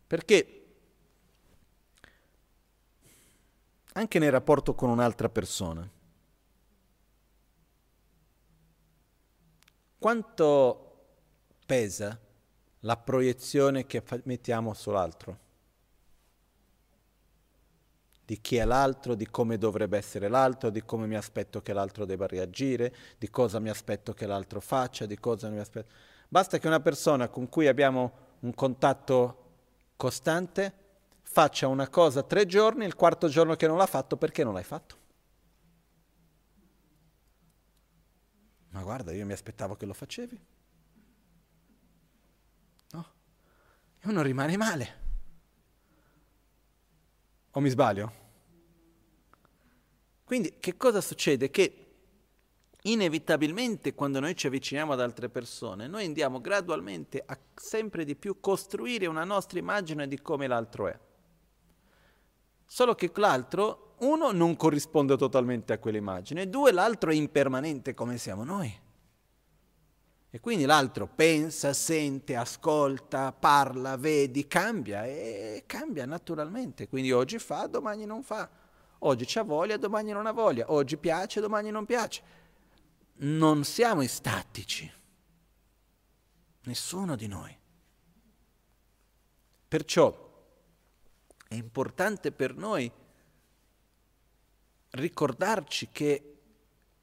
Perché 0.08 0.66
anche 3.92 4.18
nel 4.18 4.32
rapporto 4.32 4.74
con 4.74 4.90
un'altra 4.90 5.28
persona, 5.28 5.88
quanto 9.96 11.04
pesa 11.64 12.18
la 12.80 12.96
proiezione 12.96 13.86
che 13.86 14.02
mettiamo 14.24 14.74
sull'altro? 14.74 15.43
Di 18.24 18.40
chi 18.40 18.56
è 18.56 18.64
l'altro, 18.64 19.14
di 19.14 19.26
come 19.28 19.58
dovrebbe 19.58 19.98
essere 19.98 20.28
l'altro, 20.28 20.70
di 20.70 20.82
come 20.82 21.06
mi 21.06 21.16
aspetto 21.16 21.60
che 21.60 21.72
l'altro 21.72 22.06
debba 22.06 22.26
reagire, 22.26 22.94
di 23.18 23.28
cosa 23.28 23.58
mi 23.58 23.68
aspetto 23.68 24.14
che 24.14 24.26
l'altro 24.26 24.60
faccia, 24.60 25.04
di 25.04 25.18
cosa 25.18 25.48
mi 25.50 25.58
aspetto. 25.58 25.92
Basta 26.28 26.58
che 26.58 26.66
una 26.66 26.80
persona 26.80 27.28
con 27.28 27.48
cui 27.48 27.66
abbiamo 27.66 28.12
un 28.40 28.54
contatto 28.54 29.42
costante 29.96 30.72
faccia 31.22 31.66
una 31.66 31.88
cosa 31.88 32.22
tre 32.22 32.46
giorni, 32.46 32.84
il 32.84 32.94
quarto 32.94 33.28
giorno 33.28 33.56
che 33.56 33.66
non 33.66 33.76
l'ha 33.76 33.86
fatto, 33.86 34.16
perché 34.16 34.42
non 34.42 34.54
l'hai 34.54 34.64
fatto? 34.64 35.02
Ma 38.70 38.82
guarda, 38.82 39.12
io 39.12 39.24
mi 39.26 39.32
aspettavo 39.32 39.76
che 39.76 39.86
lo 39.86 39.94
facevi. 39.94 40.40
No? 42.90 43.06
E 44.00 44.08
uno 44.08 44.22
rimane 44.22 44.56
male. 44.56 45.03
O 47.56 47.60
mi 47.60 47.68
sbaglio? 47.68 48.12
Quindi 50.24 50.56
che 50.58 50.76
cosa 50.76 51.00
succede? 51.00 51.50
Che 51.50 51.78
inevitabilmente 52.82 53.94
quando 53.94 54.20
noi 54.20 54.34
ci 54.34 54.48
avviciniamo 54.48 54.92
ad 54.92 55.00
altre 55.00 55.28
persone, 55.28 55.86
noi 55.86 56.04
andiamo 56.04 56.40
gradualmente 56.40 57.22
a 57.24 57.38
sempre 57.54 58.04
di 58.04 58.16
più 58.16 58.40
costruire 58.40 59.06
una 59.06 59.24
nostra 59.24 59.58
immagine 59.58 60.08
di 60.08 60.20
come 60.20 60.46
l'altro 60.46 60.88
è. 60.88 60.98
Solo 62.66 62.94
che 62.94 63.12
l'altro, 63.14 63.94
uno, 64.00 64.32
non 64.32 64.56
corrisponde 64.56 65.16
totalmente 65.16 65.72
a 65.72 65.78
quell'immagine, 65.78 66.48
due, 66.48 66.72
l'altro 66.72 67.10
è 67.10 67.14
impermanente 67.14 67.94
come 67.94 68.18
siamo 68.18 68.42
noi. 68.42 68.82
E 70.34 70.40
quindi 70.40 70.64
l'altro 70.64 71.06
pensa, 71.06 71.72
sente, 71.72 72.34
ascolta, 72.34 73.30
parla, 73.30 73.96
vedi, 73.96 74.48
cambia 74.48 75.04
e 75.04 75.62
cambia 75.64 76.06
naturalmente. 76.06 76.88
Quindi 76.88 77.12
oggi 77.12 77.38
fa, 77.38 77.68
domani 77.68 78.04
non 78.04 78.24
fa. 78.24 78.50
Oggi 78.98 79.26
c'ha 79.28 79.44
voglia, 79.44 79.76
domani 79.76 80.10
non 80.10 80.26
ha 80.26 80.32
voglia. 80.32 80.72
Oggi 80.72 80.96
piace, 80.96 81.40
domani 81.40 81.70
non 81.70 81.84
piace. 81.84 82.22
Non 83.18 83.62
siamo 83.62 84.04
statici. 84.08 84.92
Nessuno 86.64 87.14
di 87.14 87.28
noi. 87.28 87.56
Perciò 89.68 90.32
è 91.46 91.54
importante 91.54 92.32
per 92.32 92.56
noi 92.56 92.90
ricordarci 94.90 95.90
che 95.92 96.33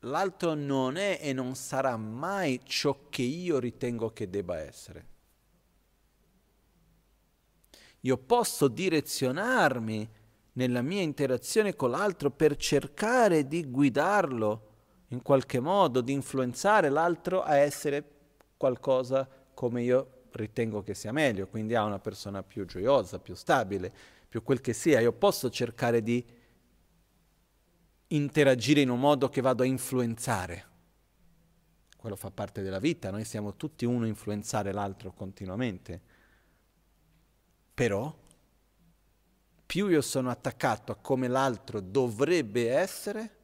l'altro 0.01 0.53
non 0.53 0.97
è 0.97 1.19
e 1.21 1.33
non 1.33 1.55
sarà 1.55 1.97
mai 1.97 2.59
ciò 2.63 3.07
che 3.09 3.21
io 3.21 3.59
ritengo 3.59 4.11
che 4.11 4.29
debba 4.29 4.57
essere. 4.59 5.09
Io 8.01 8.17
posso 8.17 8.67
direzionarmi 8.67 10.09
nella 10.53 10.81
mia 10.81 11.01
interazione 11.01 11.75
con 11.75 11.91
l'altro 11.91 12.31
per 12.31 12.55
cercare 12.55 13.47
di 13.47 13.69
guidarlo 13.69 14.69
in 15.09 15.21
qualche 15.21 15.59
modo, 15.59 16.01
di 16.01 16.13
influenzare 16.13 16.89
l'altro 16.89 17.41
a 17.43 17.57
essere 17.57 18.03
qualcosa 18.57 19.27
come 19.53 19.83
io 19.83 20.23
ritengo 20.31 20.81
che 20.81 20.93
sia 20.95 21.11
meglio, 21.11 21.47
quindi 21.47 21.75
a 21.75 21.83
una 21.83 21.99
persona 21.99 22.41
più 22.41 22.65
gioiosa, 22.65 23.19
più 23.19 23.35
stabile, 23.35 23.91
più 24.27 24.41
quel 24.43 24.61
che 24.61 24.73
sia. 24.73 24.99
Io 24.99 25.11
posso 25.13 25.49
cercare 25.49 26.01
di 26.01 26.25
interagire 28.13 28.81
in 28.81 28.89
un 28.89 28.99
modo 28.99 29.29
che 29.29 29.41
vado 29.41 29.63
a 29.63 29.65
influenzare. 29.65 30.69
Quello 31.97 32.15
fa 32.15 32.31
parte 32.31 32.61
della 32.61 32.79
vita, 32.79 33.11
noi 33.11 33.25
siamo 33.25 33.55
tutti 33.55 33.85
uno 33.85 34.05
a 34.05 34.07
influenzare 34.07 34.71
l'altro 34.71 35.11
continuamente. 35.11 36.01
Però, 37.73 38.13
più 39.65 39.87
io 39.87 40.01
sono 40.01 40.29
attaccato 40.29 40.91
a 40.91 40.95
come 40.95 41.27
l'altro 41.27 41.79
dovrebbe 41.79 42.71
essere, 42.71 43.37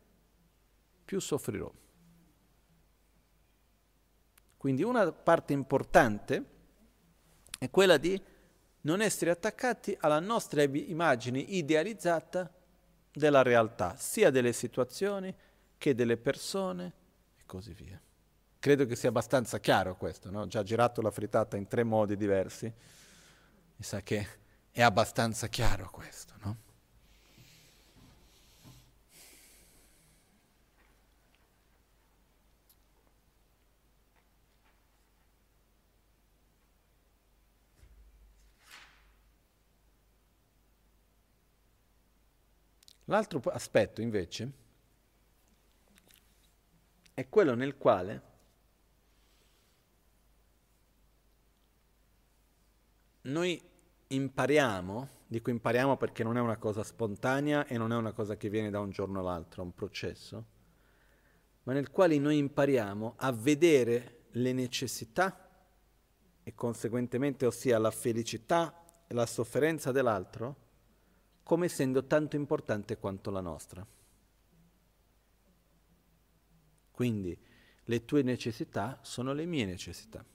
più 1.05 1.19
soffrirò. 1.19 1.71
Quindi 4.57 4.83
una 4.83 5.11
parte 5.11 5.53
importante 5.53 6.45
è 7.59 7.69
quella 7.69 7.97
di 7.97 8.19
non 8.81 9.01
essere 9.01 9.31
attaccati 9.31 9.95
alla 9.99 10.19
nostra 10.19 10.63
immagine 10.63 11.39
idealizzata 11.39 12.51
della 13.17 13.41
realtà, 13.41 13.95
sia 13.97 14.29
delle 14.29 14.53
situazioni 14.53 15.33
che 15.77 15.93
delle 15.93 16.17
persone 16.17 16.93
e 17.37 17.43
così 17.45 17.73
via. 17.73 17.99
Credo 18.59 18.85
che 18.85 18.95
sia 18.95 19.09
abbastanza 19.09 19.59
chiaro 19.59 19.95
questo, 19.95 20.31
no? 20.31 20.47
Già 20.47 20.63
girato 20.63 21.01
la 21.01 21.11
frittata 21.11 21.57
in 21.57 21.67
tre 21.67 21.83
modi 21.83 22.15
diversi, 22.15 22.65
mi 22.65 23.83
sa 23.83 24.01
che 24.01 24.27
è 24.71 24.81
abbastanza 24.81 25.47
chiaro 25.47 25.89
questo, 25.91 26.33
no? 26.43 26.57
L'altro 43.09 43.41
aspetto 43.51 44.01
invece 44.01 44.51
è 47.13 47.29
quello 47.29 47.55
nel 47.55 47.77
quale 47.77 48.21
noi 53.21 53.61
impariamo, 54.07 55.09
dico 55.25 55.49
impariamo 55.49 55.95
perché 55.95 56.23
non 56.23 56.35
è 56.35 56.41
una 56.41 56.57
cosa 56.57 56.83
spontanea 56.83 57.65
e 57.65 57.77
non 57.77 57.93
è 57.93 57.95
una 57.95 58.11
cosa 58.11 58.35
che 58.35 58.49
viene 58.49 58.69
da 58.69 58.81
un 58.81 58.89
giorno 58.89 59.21
all'altro, 59.21 59.61
è 59.61 59.65
un 59.65 59.73
processo, 59.73 60.45
ma 61.63 61.71
nel 61.71 61.91
quale 61.91 62.17
noi 62.19 62.37
impariamo 62.37 63.13
a 63.17 63.31
vedere 63.31 64.25
le 64.31 64.51
necessità 64.51 65.49
e 66.43 66.53
conseguentemente 66.53 67.45
ossia 67.45 67.77
la 67.77 67.91
felicità 67.91 68.83
e 69.07 69.13
la 69.13 69.25
sofferenza 69.25 69.93
dell'altro 69.93 70.65
come 71.47 71.67
essendo 71.67 72.03
tanto 72.03 72.35
importante 72.35 72.97
quanto 72.97 73.31
la 73.31 73.39
nostra. 73.39 73.87
Quindi 76.91 77.39
le 77.85 78.03
tue 78.03 78.21
necessità 78.21 78.99
sono 79.01 79.31
le 79.31 79.45
mie 79.45 79.65
necessità. 79.65 80.25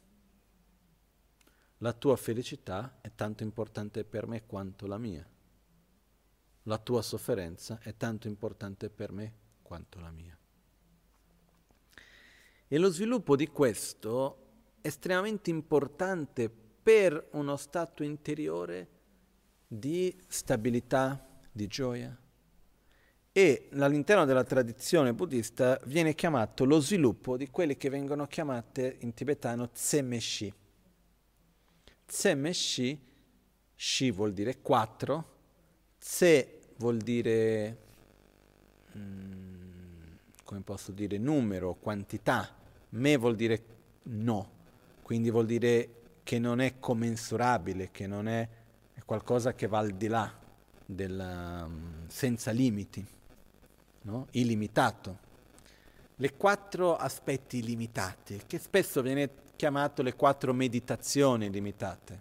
La 1.78 1.92
tua 1.92 2.16
felicità 2.16 2.96
è 3.02 3.10
tanto 3.14 3.42
importante 3.42 4.04
per 4.04 4.26
me 4.26 4.46
quanto 4.46 4.86
la 4.86 4.96
mia. 4.96 5.28
La 6.62 6.78
tua 6.78 7.02
sofferenza 7.02 7.78
è 7.82 7.94
tanto 7.94 8.26
importante 8.26 8.88
per 8.88 9.12
me 9.12 9.34
quanto 9.60 10.00
la 10.00 10.10
mia. 10.10 10.34
E 12.68 12.78
lo 12.78 12.88
sviluppo 12.88 13.36
di 13.36 13.48
questo 13.48 14.38
è 14.80 14.86
estremamente 14.86 15.50
importante 15.50 16.48
per 16.48 17.28
uno 17.32 17.58
stato 17.58 18.02
interiore 18.02 18.91
di 19.78 20.14
stabilità, 20.26 21.26
di 21.50 21.66
gioia. 21.66 22.14
E 23.34 23.68
all'interno 23.72 24.26
della 24.26 24.44
tradizione 24.44 25.14
buddista 25.14 25.80
viene 25.86 26.14
chiamato 26.14 26.66
lo 26.66 26.78
sviluppo 26.80 27.38
di 27.38 27.48
quelle 27.48 27.78
che 27.78 27.88
vengono 27.88 28.26
chiamate 28.26 28.98
in 29.00 29.14
tibetano 29.14 29.70
tsemeshi. 29.70 30.52
Tsemeshi, 32.04 33.00
shi 33.74 34.10
vuol 34.10 34.34
dire 34.34 34.60
quattro, 34.60 35.30
tse 35.98 36.60
vuol 36.76 36.98
dire, 36.98 37.78
mm, 38.94 40.02
come 40.44 40.60
posso 40.60 40.92
dire, 40.92 41.16
numero, 41.16 41.74
quantità, 41.80 42.54
me 42.90 43.16
vuol 43.16 43.36
dire 43.36 43.64
no, 44.02 44.50
quindi 45.00 45.30
vuol 45.30 45.46
dire 45.46 46.00
che 46.22 46.38
non 46.38 46.60
è 46.60 46.78
commensurabile, 46.78 47.90
che 47.90 48.06
non 48.06 48.28
è, 48.28 48.42
è 48.42 48.61
qualcosa 49.12 49.52
che 49.52 49.66
va 49.66 49.76
al 49.76 49.90
di 49.90 50.08
là, 50.08 50.32
del, 50.86 51.62
um, 51.66 52.08
senza 52.08 52.50
limiti, 52.50 53.06
no? 54.02 54.28
illimitato. 54.30 55.18
Le 56.16 56.34
quattro 56.34 56.96
aspetti 56.96 57.58
illimitati, 57.58 58.40
che 58.46 58.58
spesso 58.58 59.02
viene 59.02 59.28
chiamato 59.54 60.00
le 60.00 60.14
quattro 60.14 60.54
meditazioni 60.54 61.50
limitate. 61.50 62.20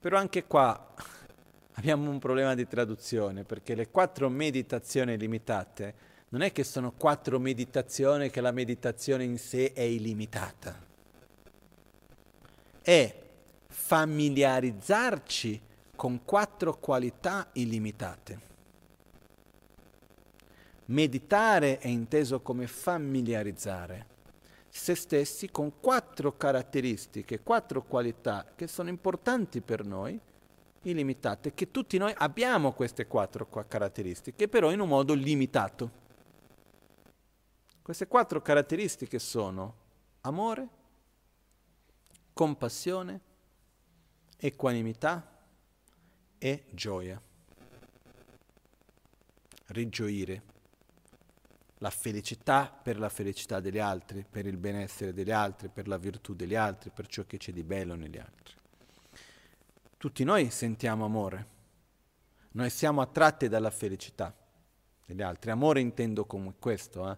Però 0.00 0.16
anche 0.16 0.46
qua 0.46 0.94
abbiamo 1.74 2.08
un 2.08 2.18
problema 2.18 2.54
di 2.54 2.66
traduzione, 2.66 3.44
perché 3.44 3.74
le 3.74 3.90
quattro 3.90 4.30
meditazioni 4.30 5.18
limitate 5.18 5.94
non 6.30 6.40
è 6.40 6.50
che 6.50 6.64
sono 6.64 6.92
quattro 6.92 7.38
meditazioni 7.38 8.30
che 8.30 8.40
la 8.40 8.52
meditazione 8.52 9.24
in 9.24 9.36
sé 9.36 9.74
è 9.74 9.82
illimitata. 9.82 10.80
È 12.80 13.22
familiarizzarci 13.68 15.72
con 15.94 16.24
quattro 16.24 16.78
qualità 16.78 17.48
illimitate. 17.52 18.52
Meditare 20.86 21.78
è 21.78 21.88
inteso 21.88 22.40
come 22.40 22.66
familiarizzare 22.66 24.12
se 24.76 24.96
stessi 24.96 25.52
con 25.52 25.78
quattro 25.78 26.36
caratteristiche, 26.36 27.40
quattro 27.40 27.84
qualità 27.84 28.44
che 28.56 28.66
sono 28.66 28.88
importanti 28.88 29.60
per 29.60 29.84
noi, 29.86 30.18
illimitate, 30.82 31.54
che 31.54 31.70
tutti 31.70 31.96
noi 31.96 32.12
abbiamo 32.16 32.72
queste 32.72 33.06
quattro 33.06 33.48
caratteristiche, 33.48 34.48
però 34.48 34.72
in 34.72 34.80
un 34.80 34.88
modo 34.88 35.14
limitato. 35.14 36.02
Queste 37.82 38.08
quattro 38.08 38.42
caratteristiche 38.42 39.20
sono 39.20 39.74
amore, 40.22 40.68
compassione, 42.32 43.20
equanimità 44.36 45.33
e 46.44 46.64
gioia. 46.72 47.18
Rigioire. 49.68 50.42
La 51.78 51.88
felicità 51.88 52.66
per 52.66 52.98
la 52.98 53.08
felicità 53.08 53.60
degli 53.60 53.78
altri, 53.78 54.26
per 54.28 54.44
il 54.44 54.58
benessere 54.58 55.14
degli 55.14 55.30
altri, 55.30 55.68
per 55.68 55.88
la 55.88 55.96
virtù 55.96 56.34
degli 56.34 56.54
altri, 56.54 56.90
per 56.90 57.06
ciò 57.06 57.24
che 57.24 57.38
c'è 57.38 57.50
di 57.50 57.62
bello 57.62 57.94
negli 57.94 58.18
altri. 58.18 58.54
Tutti 59.96 60.22
noi 60.22 60.50
sentiamo 60.50 61.06
amore. 61.06 61.46
Noi 62.52 62.68
siamo 62.68 63.00
attratti 63.00 63.48
dalla 63.48 63.70
felicità 63.70 64.34
degli 65.06 65.22
altri. 65.22 65.50
Amore 65.50 65.80
intendo 65.80 66.26
come 66.26 66.56
questo, 66.58 67.10
eh? 67.10 67.16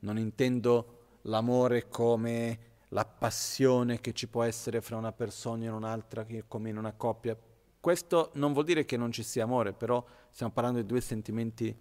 non 0.00 0.18
intendo 0.18 1.20
l'amore 1.22 1.88
come 1.88 2.58
la 2.88 3.06
passione 3.06 4.02
che 4.02 4.12
ci 4.12 4.28
può 4.28 4.42
essere 4.42 4.82
fra 4.82 4.96
una 4.96 5.12
persona 5.12 5.64
e 5.64 5.68
un'altra, 5.70 6.26
come 6.46 6.68
in 6.68 6.76
una 6.76 6.92
coppia. 6.92 7.45
Questo 7.86 8.30
non 8.32 8.52
vuol 8.52 8.64
dire 8.64 8.84
che 8.84 8.96
non 8.96 9.12
ci 9.12 9.22
sia 9.22 9.44
amore, 9.44 9.72
però 9.72 10.04
stiamo 10.32 10.50
parlando 10.50 10.80
di 10.80 10.86
due 10.86 11.00
sentimenti 11.00 11.72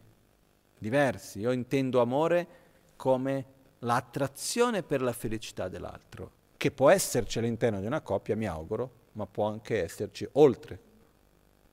diversi. 0.77 1.39
Io 1.39 1.51
intendo 1.51 1.99
amore 1.99 2.47
come 2.95 3.45
l'attrazione 3.79 4.83
per 4.83 5.01
la 5.01 5.13
felicità 5.13 5.67
dell'altro, 5.67 6.31
che 6.57 6.69
può 6.69 6.91
esserci 6.91 7.39
all'interno 7.39 7.79
di 7.79 7.87
una 7.87 8.01
coppia, 8.01 8.35
mi 8.35 8.45
auguro, 8.45 8.91
ma 9.13 9.25
può 9.25 9.47
anche 9.47 9.81
esserci 9.81 10.29
oltre, 10.33 10.79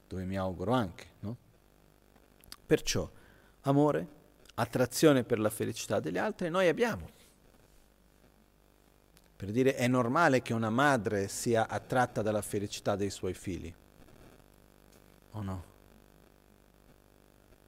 dove 0.08 0.24
mi 0.24 0.38
auguro 0.38 0.72
anche. 0.72 1.06
No? 1.18 1.36
Perciò, 2.64 3.06
amore 3.60 4.08
attrazione 4.54 5.24
per 5.24 5.40
la 5.40 5.50
felicità 5.50 6.00
degli 6.00 6.16
altri, 6.16 6.48
noi 6.48 6.68
abbiamo. 6.68 7.06
Per 9.36 9.50
dire 9.50 9.74
è 9.74 9.86
normale 9.88 10.40
che 10.40 10.54
una 10.54 10.70
madre 10.70 11.28
sia 11.28 11.68
attratta 11.68 12.22
dalla 12.22 12.40
felicità 12.40 12.96
dei 12.96 13.10
suoi 13.10 13.34
figli. 13.34 13.74
O 15.32 15.42
no? 15.42 15.64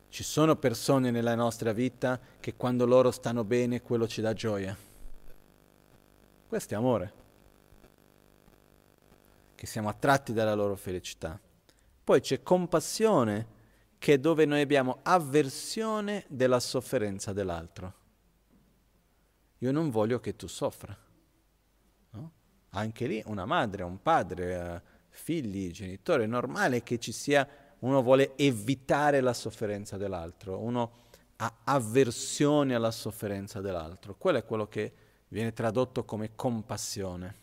Ci 0.09 0.23
sono 0.23 0.57
persone 0.57 1.11
nella 1.11 1.35
nostra 1.35 1.73
vita 1.73 2.21
che 2.39 2.55
quando 2.55 2.87
loro 2.87 3.11
stanno 3.11 3.43
bene 3.43 3.83
quello 3.83 4.07
ci 4.07 4.21
dà 4.21 4.33
gioia. 4.33 4.77
Questo 6.47 6.75
è 6.75 6.77
amore. 6.77 7.13
Che 9.55 9.67
siamo 9.67 9.89
attratti 9.89 10.33
dalla 10.33 10.55
loro 10.55 10.77
felicità. 10.77 11.39
Poi 12.05 12.21
c'è 12.21 12.43
compassione 12.43 13.47
che 13.99 14.13
è 14.13 14.19
dove 14.19 14.45
noi 14.45 14.61
abbiamo 14.61 14.99
avversione 15.03 16.25
della 16.29 16.61
sofferenza 16.61 17.33
dell'altro. 17.33 17.95
Io 19.59 19.73
non 19.73 19.91
voglio 19.91 20.21
che 20.21 20.37
tu 20.37 20.47
soffra. 20.47 20.97
No? 22.11 22.33
Anche 22.71 23.07
lì 23.07 23.23
una 23.27 23.47
madre, 23.47 23.83
un 23.83 24.01
padre, 24.03 24.55
eh, 24.55 24.83
figli, 25.15 25.71
genitori, 25.71 26.25
è 26.25 26.27
normale 26.27 26.83
che 26.83 26.99
ci 26.99 27.13
sia, 27.13 27.49
uno 27.79 28.03
vuole 28.03 28.37
evitare 28.37 29.21
la 29.21 29.33
sofferenza 29.33 29.97
dell'altro, 29.97 30.59
uno 30.59 31.03
ha 31.37 31.61
avversione 31.65 32.75
alla 32.75 32.91
sofferenza 32.91 33.61
dell'altro. 33.61 34.17
Quello 34.17 34.39
è 34.39 34.45
quello 34.45 34.67
che 34.67 34.93
viene 35.29 35.53
tradotto 35.53 36.05
come 36.05 36.35
compassione. 36.35 37.43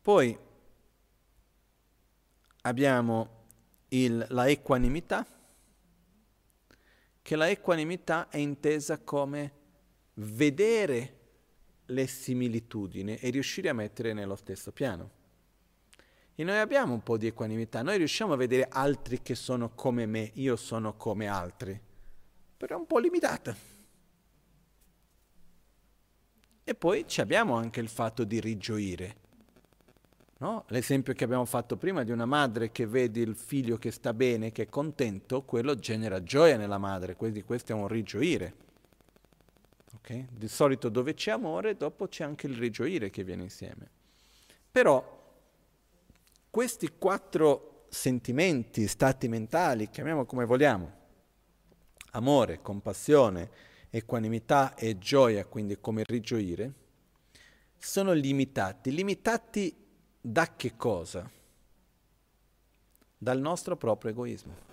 Poi 0.00 0.36
abbiamo 2.62 3.28
il, 3.88 4.26
la 4.30 4.48
equanimità, 4.48 5.24
che 7.22 7.36
la 7.36 7.48
equanimità 7.48 8.28
è 8.28 8.38
intesa 8.38 8.98
come 8.98 9.52
vedere 10.14 11.20
le 11.92 12.06
similitudini 12.06 13.16
e 13.16 13.30
riuscire 13.30 13.68
a 13.68 13.74
mettere 13.74 14.12
nello 14.12 14.36
stesso 14.36 14.72
piano. 14.72 15.20
E 16.34 16.44
noi 16.44 16.58
abbiamo 16.58 16.94
un 16.94 17.02
po' 17.02 17.18
di 17.18 17.26
equanimità, 17.26 17.82
noi 17.82 17.98
riusciamo 17.98 18.32
a 18.32 18.36
vedere 18.36 18.66
altri 18.70 19.20
che 19.22 19.34
sono 19.34 19.70
come 19.74 20.06
me, 20.06 20.30
io 20.34 20.56
sono 20.56 20.96
come 20.96 21.26
altri, 21.26 21.78
però 22.56 22.76
è 22.76 22.78
un 22.78 22.86
po' 22.86 22.98
limitata. 22.98 23.54
E 26.64 26.74
poi 26.74 27.04
abbiamo 27.16 27.54
anche 27.54 27.80
il 27.80 27.88
fatto 27.88 28.24
di 28.24 28.40
rigioire. 28.40 29.16
No? 30.38 30.64
L'esempio 30.68 31.12
che 31.12 31.24
abbiamo 31.24 31.44
fatto 31.44 31.76
prima 31.76 32.02
di 32.02 32.10
una 32.10 32.24
madre 32.26 32.72
che 32.72 32.86
vede 32.86 33.20
il 33.20 33.36
figlio 33.36 33.76
che 33.76 33.90
sta 33.90 34.14
bene, 34.14 34.50
che 34.52 34.62
è 34.62 34.68
contento, 34.68 35.42
quello 35.42 35.74
genera 35.76 36.22
gioia 36.22 36.56
nella 36.56 36.78
madre, 36.78 37.14
quindi 37.14 37.44
questo 37.44 37.72
è 37.72 37.74
un 37.74 37.86
rigioire. 37.86 38.54
Okay? 40.02 40.26
Di 40.30 40.48
solito 40.48 40.88
dove 40.88 41.14
c'è 41.14 41.30
amore, 41.30 41.76
dopo 41.76 42.08
c'è 42.08 42.24
anche 42.24 42.48
il 42.48 42.56
rigioire 42.56 43.08
che 43.08 43.22
viene 43.22 43.44
insieme. 43.44 43.88
Però 44.70 45.20
questi 46.50 46.90
quattro 46.98 47.86
sentimenti, 47.88 48.88
stati 48.88 49.28
mentali, 49.28 49.88
chiamiamo 49.88 50.24
come 50.24 50.44
vogliamo, 50.44 51.00
amore, 52.12 52.60
compassione, 52.60 53.50
equanimità 53.90 54.74
e 54.74 54.98
gioia, 54.98 55.46
quindi 55.46 55.78
come 55.78 56.02
rigioire, 56.04 56.72
sono 57.78 58.12
limitati, 58.12 58.92
limitati 58.92 59.74
da 60.20 60.56
che 60.56 60.76
cosa? 60.76 61.30
Dal 63.16 63.38
nostro 63.38 63.76
proprio 63.76 64.10
egoismo. 64.10 64.71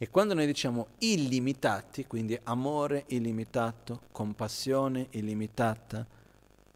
E 0.00 0.08
quando 0.10 0.32
noi 0.32 0.46
diciamo 0.46 0.88
illimitati, 0.98 2.06
quindi 2.06 2.38
amore 2.44 3.04
illimitato, 3.08 4.02
compassione 4.12 5.08
illimitata, 5.10 6.06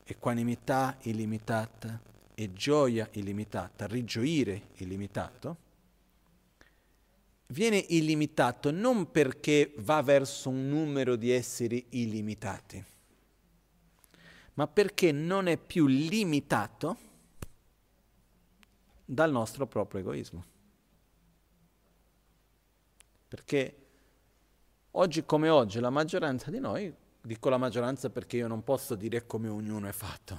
equanimità 0.05 0.97
illimitata, 1.03 2.01
e 2.35 2.53
gioia 2.53 3.09
illimitata, 3.13 3.87
rigioire 3.87 4.69
illimitato, 4.77 5.57
viene 7.49 7.77
illimitato 7.91 8.71
non 8.71 9.11
perché 9.11 9.73
va 9.77 10.03
verso 10.03 10.49
un 10.49 10.69
numero 10.69 11.15
di 11.17 11.31
esseri 11.31 11.85
illimitati, 11.91 12.85
ma 14.55 14.67
perché 14.67 15.13
non 15.13 15.47
è 15.47 15.57
più 15.57 15.87
limitato 15.87 16.97
dal 19.05 19.31
nostro 19.31 19.67
proprio 19.67 20.01
egoismo. 20.01 20.45
Perché 23.33 23.77
oggi 24.91 25.25
come 25.25 25.49
oggi 25.49 25.81
la 25.81 25.89
maggioranza 25.89 26.51
di 26.51 26.61
noi, 26.61 26.95
dico 27.23 27.49
la 27.49 27.57
maggioranza 27.57 28.11
perché 28.11 28.37
io 28.37 28.47
non 28.47 28.63
posso 28.63 28.95
dire 28.95 29.25
come 29.25 29.49
ognuno 29.49 29.89
è 29.89 29.93
fatto, 29.93 30.39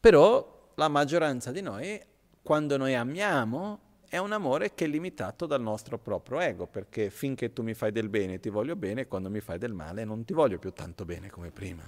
però 0.00 0.72
la 0.76 0.88
maggioranza 0.88 1.50
di 1.50 1.60
noi, 1.60 2.00
quando 2.42 2.78
noi 2.78 2.94
amiamo, 2.94 3.80
è 4.08 4.16
un 4.16 4.32
amore 4.32 4.72
che 4.72 4.86
è 4.86 4.88
limitato 4.88 5.44
dal 5.44 5.60
nostro 5.60 5.98
proprio 5.98 6.40
ego, 6.40 6.66
perché 6.66 7.10
finché 7.10 7.52
tu 7.52 7.62
mi 7.62 7.74
fai 7.74 7.92
del 7.92 8.08
bene 8.08 8.40
ti 8.40 8.48
voglio 8.48 8.74
bene, 8.74 9.06
quando 9.06 9.28
mi 9.28 9.40
fai 9.40 9.58
del 9.58 9.74
male 9.74 10.04
non 10.04 10.24
ti 10.24 10.32
voglio 10.32 10.58
più 10.58 10.72
tanto 10.72 11.04
bene 11.04 11.28
come 11.28 11.50
prima. 11.50 11.82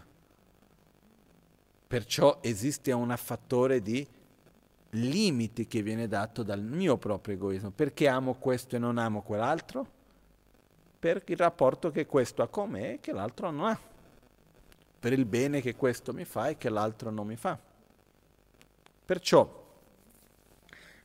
Perciò 1.87 2.41
esiste 2.43 2.93
un 2.93 3.15
fattore 3.17 3.81
di 3.81 4.07
limiti 4.95 5.67
che 5.67 5.83
viene 5.83 6.09
dato 6.09 6.43
dal 6.43 6.63
mio 6.63 6.97
proprio 6.97 7.35
egoismo. 7.35 7.71
Perché 7.71 8.09
amo 8.09 8.35
questo 8.35 8.77
e 8.77 8.79
non 8.79 8.99
amo 8.99 9.23
quell'altro? 9.23 9.87
Per 10.99 11.23
il 11.27 11.37
rapporto 11.37 11.91
che 11.91 12.07
questo 12.07 12.43
ha 12.43 12.49
con 12.49 12.71
me 12.71 12.95
e 12.95 13.01
che 13.01 13.13
l'altro 13.13 13.51
non 13.51 13.67
ha. 13.67 13.79
Per 15.01 15.13
il 15.13 15.27
bene 15.27 15.61
che 15.61 15.75
questo 15.75 16.13
mi 16.13 16.25
fa 16.25 16.49
e 16.49 16.57
che 16.57 16.69
l'altro 16.71 17.11
non 17.11 17.27
mi 17.27 17.37
fa. 17.37 17.59
Perciò 19.05 19.63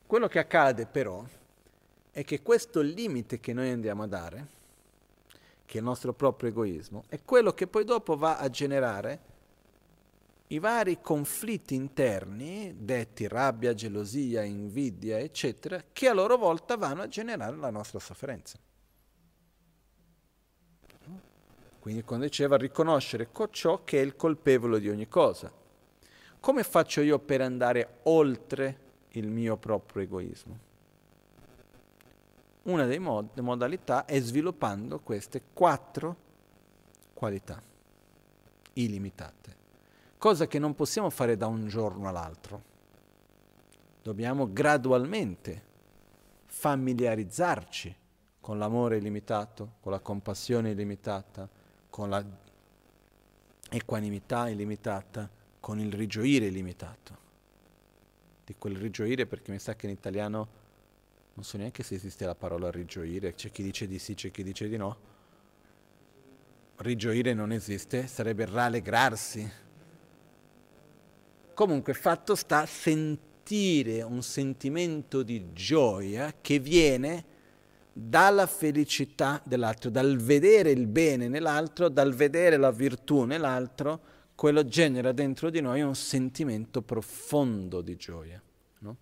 quello 0.05 0.27
che 0.27 0.39
accade 0.39 0.85
però 0.85 1.23
è 2.11 2.23
che 2.23 2.41
questo 2.41 2.81
limite 2.81 3.39
che 3.39 3.53
noi 3.53 3.69
andiamo 3.69 4.03
a 4.03 4.07
dare, 4.07 4.47
che 5.65 5.75
è 5.75 5.77
il 5.77 5.83
nostro 5.83 6.13
proprio 6.13 6.49
egoismo, 6.49 7.03
è 7.09 7.19
quello 7.23 7.53
che 7.53 7.67
poi 7.67 7.83
dopo 7.83 8.15
va 8.17 8.37
a 8.37 8.49
generare 8.49 9.19
i 10.51 10.59
vari 10.59 10.99
conflitti 11.01 11.75
interni, 11.75 12.75
detti 12.77 13.27
rabbia, 13.27 13.73
gelosia, 13.73 14.43
invidia, 14.43 15.19
eccetera, 15.19 15.83
che 15.93 16.07
a 16.07 16.13
loro 16.13 16.37
volta 16.37 16.75
vanno 16.75 17.03
a 17.03 17.07
generare 17.07 17.55
la 17.55 17.69
nostra 17.69 17.99
sofferenza. 17.99 18.57
Quindi 21.79 22.03
quando 22.03 22.25
diceva 22.25 22.57
riconoscere 22.57 23.29
ciò 23.51 23.83
che 23.83 23.99
è 23.99 24.03
il 24.03 24.15
colpevole 24.15 24.79
di 24.79 24.89
ogni 24.89 25.07
cosa. 25.07 25.51
Come 26.39 26.63
faccio 26.63 27.01
io 27.01 27.19
per 27.19 27.41
andare 27.41 27.99
oltre 28.03 28.87
il 29.09 29.27
mio 29.27 29.55
proprio 29.57 30.03
egoismo. 30.03 30.67
Una 32.63 32.85
delle 32.85 32.99
mod- 32.99 33.37
modalità 33.39 34.05
è 34.05 34.19
sviluppando 34.19 34.99
queste 34.99 35.41
quattro 35.53 36.27
qualità 37.13 37.61
illimitate, 38.73 39.55
cosa 40.19 40.47
che 40.47 40.59
non 40.59 40.75
possiamo 40.75 41.09
fare 41.09 41.37
da 41.37 41.47
un 41.47 41.67
giorno 41.67 42.09
all'altro. 42.09 42.61
Dobbiamo 44.03 44.51
gradualmente 44.51 45.63
familiarizzarci 46.45 47.95
con 48.41 48.59
l'amore 48.59 48.97
illimitato, 48.97 49.75
con 49.79 49.93
la 49.93 49.99
compassione 49.99 50.71
illimitata, 50.71 51.47
con 51.89 52.09
la 52.09 52.23
equanimità 53.69 54.49
illimitata, 54.49 55.29
con 55.59 55.79
il 55.79 55.93
rigioire 55.93 56.47
illimitato 56.47 57.17
di 58.43 58.55
quel 58.57 58.75
rigioire, 58.75 59.25
perché 59.25 59.51
mi 59.51 59.59
sa 59.59 59.75
che 59.75 59.85
in 59.85 59.91
italiano 59.93 60.47
non 61.35 61.45
so 61.45 61.57
neanche 61.57 61.83
se 61.83 61.95
esiste 61.95 62.25
la 62.25 62.35
parola 62.35 62.69
rigioire, 62.69 63.35
c'è 63.35 63.51
chi 63.51 63.63
dice 63.63 63.87
di 63.87 63.99
sì, 63.99 64.15
c'è 64.15 64.31
chi 64.31 64.43
dice 64.43 64.67
di 64.67 64.75
no. 64.75 64.97
Rigioire 66.77 67.33
non 67.33 67.53
esiste, 67.53 68.07
sarebbe 68.07 68.45
rallegrarsi. 68.45 69.67
Comunque, 71.59 71.93
fatto 71.93 72.35
sta 72.35 72.65
sentire 72.65 74.01
un 74.01 74.23
sentimento 74.23 75.23
di 75.23 75.51
gioia 75.51 76.35
che 76.39 76.57
viene 76.57 77.25
dalla 77.91 78.47
felicità 78.47 79.41
dell'altro, 79.43 79.89
dal 79.89 80.15
vedere 80.15 80.71
il 80.71 80.87
bene 80.87 81.27
nell'altro, 81.27 81.89
dal 81.89 82.13
vedere 82.13 82.55
la 82.55 82.71
virtù 82.71 83.25
nell'altro, 83.25 83.99
quello 84.35 84.63
genera 84.63 85.11
dentro 85.11 85.49
di 85.49 85.59
noi 85.59 85.81
un 85.81 85.95
sentimento 85.95 86.81
profondo 86.81 87.81
di 87.81 87.97
gioia. 87.97 88.41
No? 88.77 88.97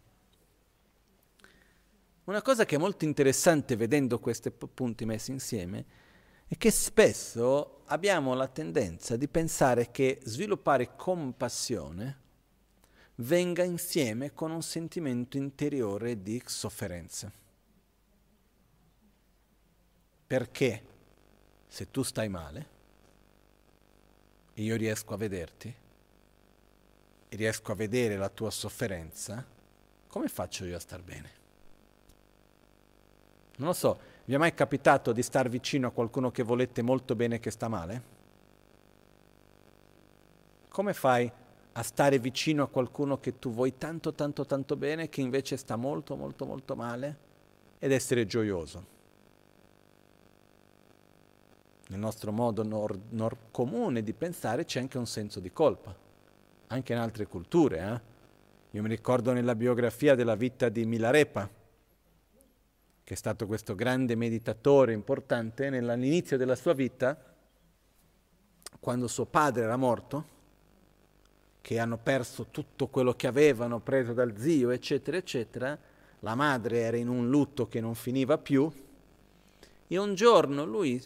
Una 2.23 2.41
cosa 2.41 2.65
che 2.65 2.75
è 2.75 2.79
molto 2.79 3.05
interessante 3.05 3.75
vedendo 3.75 4.17
questi 4.17 4.49
punti 4.49 5.05
messi 5.05 5.29
insieme 5.29 5.85
è 6.47 6.57
che 6.57 6.71
spesso 6.71 7.81
abbiamo 7.85 8.33
la 8.33 8.47
tendenza 8.47 9.15
di 9.15 9.27
pensare 9.27 9.91
che 9.91 10.21
sviluppare 10.23 10.95
compassione 10.95 12.25
venga 13.19 13.63
insieme 13.63 14.33
con 14.33 14.51
un 14.51 14.61
sentimento 14.61 15.37
interiore 15.37 16.21
di 16.21 16.41
sofferenza. 16.45 17.31
Perché 20.27 20.83
se 21.67 21.89
tu 21.89 22.03
stai 22.03 22.29
male, 22.29 22.75
e 24.53 24.63
io 24.63 24.75
riesco 24.75 25.13
a 25.13 25.17
vederti 25.17 25.73
e 27.29 27.35
riesco 27.35 27.71
a 27.71 27.75
vedere 27.75 28.17
la 28.17 28.29
tua 28.29 28.49
sofferenza, 28.49 29.45
come 30.07 30.27
faccio 30.27 30.65
io 30.65 30.75
a 30.75 30.79
star 30.79 31.01
bene? 31.03 31.31
Non 33.57 33.67
lo 33.67 33.73
so, 33.73 33.99
vi 34.25 34.33
è 34.33 34.37
mai 34.37 34.53
capitato 34.53 35.11
di 35.11 35.21
star 35.21 35.47
vicino 35.47 35.87
a 35.87 35.91
qualcuno 35.91 36.31
che 36.31 36.43
volete 36.43 36.81
molto 36.81 37.15
bene 37.15 37.39
che 37.39 37.51
sta 37.51 37.67
male? 37.67 38.15
Come 40.69 40.93
fai 40.93 41.31
a 41.77 41.83
stare 41.83 42.19
vicino 42.19 42.63
a 42.63 42.67
qualcuno 42.67 43.19
che 43.19 43.39
tu 43.39 43.51
vuoi 43.51 43.77
tanto 43.77 44.13
tanto 44.13 44.45
tanto 44.45 44.75
bene 44.75 45.09
che 45.09 45.21
invece 45.21 45.57
sta 45.57 45.75
molto 45.75 46.15
molto 46.15 46.45
molto 46.45 46.75
male 46.75 47.17
ed 47.79 47.91
essere 47.91 48.25
gioioso? 48.25 48.95
nel 51.89 51.99
nostro 51.99 52.31
modo 52.31 52.63
nor, 52.63 52.97
nor 53.09 53.37
comune 53.51 54.03
di 54.03 54.13
pensare 54.13 54.65
c'è 54.65 54.79
anche 54.79 54.97
un 54.97 55.05
senso 55.05 55.39
di 55.39 55.51
colpa, 55.51 55.95
anche 56.67 56.93
in 56.93 56.99
altre 56.99 57.27
culture. 57.27 57.79
Eh? 57.79 58.01
Io 58.71 58.81
mi 58.81 58.89
ricordo 58.89 59.31
nella 59.31 59.55
biografia 59.55 60.15
della 60.15 60.35
vita 60.35 60.69
di 60.69 60.85
Milarepa, 60.85 61.49
che 63.03 63.13
è 63.13 63.17
stato 63.17 63.47
questo 63.47 63.73
grande 63.73 64.15
meditatore 64.15 64.91
importante, 64.91 65.67
all'inizio 65.67 66.35
della 66.35 66.55
sua 66.55 66.73
vita, 66.73 67.17
quando 68.79 69.07
suo 69.07 69.25
padre 69.25 69.63
era 69.63 69.77
morto, 69.77 70.35
che 71.67 71.79
hanno 71.79 71.97
perso 71.97 72.45
tutto 72.49 72.87
quello 72.87 73.13
che 73.13 73.27
avevano, 73.27 73.79
preso 73.79 74.13
dal 74.13 74.37
zio, 74.37 74.69
eccetera, 74.69 75.17
eccetera, 75.17 75.77
la 76.21 76.33
madre 76.33 76.79
era 76.79 76.95
in 76.95 77.09
un 77.09 77.29
lutto 77.29 77.67
che 77.67 77.81
non 77.81 77.93
finiva 77.93 78.37
più, 78.37 78.71
e 79.85 79.97
un 79.97 80.15
giorno 80.15 80.63
lui 80.63 81.03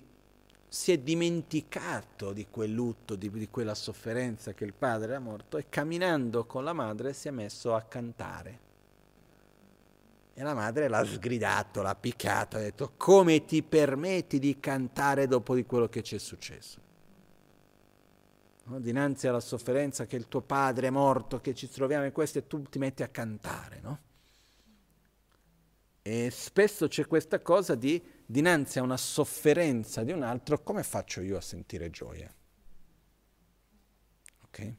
si 0.68 0.92
è 0.92 1.00
dimenticato 1.00 2.32
di 2.32 2.46
quel 2.48 2.72
lutto, 2.72 3.16
di, 3.16 3.32
di, 3.32 3.50
quella 3.50 3.74
sofferenza 3.74 4.54
che 4.54 4.64
il 4.64 4.74
padre 4.74 5.14
era 5.14 5.20
morto 5.20 5.58
e 5.58 5.66
camminando 5.68 6.46
con 6.46 6.64
la 6.64 6.74
madre 6.74 7.14
si 7.14 7.28
è 7.28 7.32
messo 7.32 7.74
a 7.74 7.82
cantare. 7.82 8.60
E 10.36 10.44
la 10.44 10.54
madre 10.54 10.88
l'ha 10.88 11.04
sgridato, 11.04 11.82
l'ha 11.82 11.96
piccato, 11.96 12.58
ha 12.58 12.60
detto 12.60 12.92
come 12.98 13.46
ti 13.46 13.64
permetti 13.64 14.38
di 14.38 14.60
cantare 14.60 15.26
dopo 15.26 15.56
di 15.56 15.66
quello 15.66 15.90
che 15.90 16.04
ci 16.04 16.14
è 16.14 16.20
successo? 16.20 16.90
Dinanzi 18.64 19.28
alla 19.28 19.40
sofferenza 19.40 20.06
che 20.06 20.16
il 20.16 20.28
tuo 20.28 20.42
padre 20.42 20.88
è 20.88 20.90
morto, 20.92 21.42
che 21.42 21.54
ci 21.54 21.68
troviamo 21.70 22.06
in 22.06 22.12
questo 22.12 22.38
e 22.38 22.48
tu 22.48 22.62
ti 22.64 22.80
metti 22.80 23.04
a 23.04 23.08
cantare, 23.08 23.80
no? 23.82 24.00
E 26.04 26.30
spesso 26.32 26.88
c'è 26.88 27.06
questa 27.06 27.42
cosa 27.42 27.76
di 27.76 28.02
dinanzi 28.26 28.80
a 28.80 28.84
una 28.84 28.98
sofferenza 28.98 30.04
di 30.04 30.12
un 30.12 30.24
altro, 30.24 30.64
come 30.64 30.84
faccio 30.84 31.22
io 31.22 31.38
a 31.38 31.42
sentire 31.42 31.90
gioia? 31.90 32.34
Ok? 34.44 34.74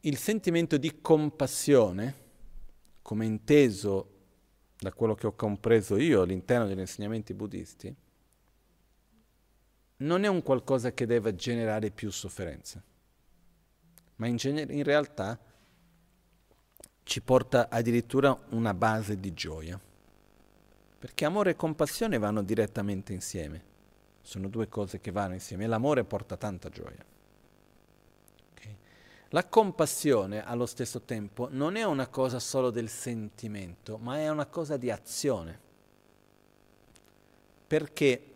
Il 0.00 0.16
sentimento 0.16 0.76
di 0.76 1.00
compassione, 1.00 2.14
come 3.02 3.26
inteso 3.26 4.10
da 4.76 4.92
quello 4.92 5.14
che 5.14 5.28
ho 5.28 5.34
compreso 5.34 5.96
io 5.96 6.22
all'interno 6.22 6.66
degli 6.66 6.80
insegnamenti 6.80 7.34
buddisti, 7.34 7.94
non 10.02 10.24
è 10.24 10.28
un 10.28 10.42
qualcosa 10.42 10.92
che 10.92 11.06
deve 11.06 11.34
generare 11.34 11.90
più 11.90 12.10
sofferenza, 12.10 12.82
ma 14.16 14.26
in, 14.26 14.36
gener- 14.36 14.70
in 14.70 14.82
realtà 14.82 15.38
ci 17.04 17.20
porta 17.20 17.68
addirittura 17.68 18.36
una 18.50 18.74
base 18.74 19.18
di 19.18 19.32
gioia. 19.32 19.80
Perché 20.98 21.24
amore 21.24 21.50
e 21.50 21.56
compassione 21.56 22.18
vanno 22.18 22.42
direttamente 22.42 23.12
insieme. 23.12 23.70
Sono 24.20 24.48
due 24.48 24.68
cose 24.68 25.00
che 25.00 25.10
vanno 25.10 25.34
insieme 25.34 25.64
e 25.64 25.66
l'amore 25.66 26.04
porta 26.04 26.36
tanta 26.36 26.68
gioia. 26.68 27.04
Okay? 28.52 28.76
La 29.30 29.44
compassione 29.46 30.44
allo 30.44 30.66
stesso 30.66 31.00
tempo 31.00 31.48
non 31.50 31.74
è 31.74 31.82
una 31.82 32.06
cosa 32.06 32.38
solo 32.38 32.70
del 32.70 32.88
sentimento, 32.88 33.98
ma 33.98 34.18
è 34.18 34.28
una 34.28 34.46
cosa 34.46 34.76
di 34.76 34.92
azione. 34.92 35.58
Perché 37.66 38.31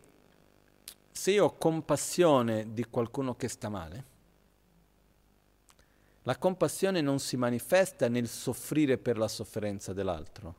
se 1.16 1.30
io 1.30 1.46
ho 1.46 1.56
compassione 1.56 2.74
di 2.74 2.84
qualcuno 2.84 3.34
che 3.36 3.48
sta 3.48 3.70
male, 3.70 4.04
la 6.24 6.36
compassione 6.36 7.00
non 7.00 7.20
si 7.20 7.38
manifesta 7.38 8.08
nel 8.08 8.28
soffrire 8.28 8.98
per 8.98 9.16
la 9.16 9.26
sofferenza 9.26 9.94
dell'altro, 9.94 10.54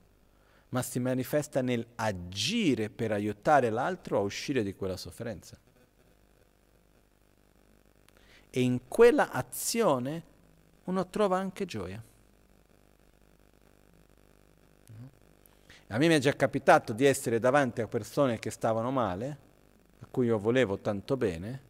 ma 0.69 0.81
si 0.81 0.97
manifesta 0.97 1.61
nel 1.61 1.85
agire 1.93 2.89
per 2.89 3.11
aiutare 3.11 3.69
l'altro 3.69 4.17
a 4.17 4.21
uscire 4.21 4.63
di 4.63 4.73
quella 4.73 4.97
sofferenza 4.97 5.55
e 8.49 8.59
in 8.59 8.87
quella 8.87 9.29
azione 9.29 10.23
uno 10.85 11.07
trova 11.07 11.37
anche 11.37 11.65
gioia. 11.65 12.03
A 15.89 15.97
me 15.97 16.07
mi 16.07 16.15
è 16.15 16.19
già 16.19 16.33
capitato 16.33 16.93
di 16.93 17.05
essere 17.05 17.39
davanti 17.39 17.81
a 17.81 17.87
persone 17.87 18.39
che 18.39 18.49
stavano 18.49 18.89
male, 18.89 19.45
a 19.99 20.05
cui 20.05 20.27
io 20.27 20.37
volevo 20.37 20.79
tanto 20.79 21.17
bene, 21.17 21.61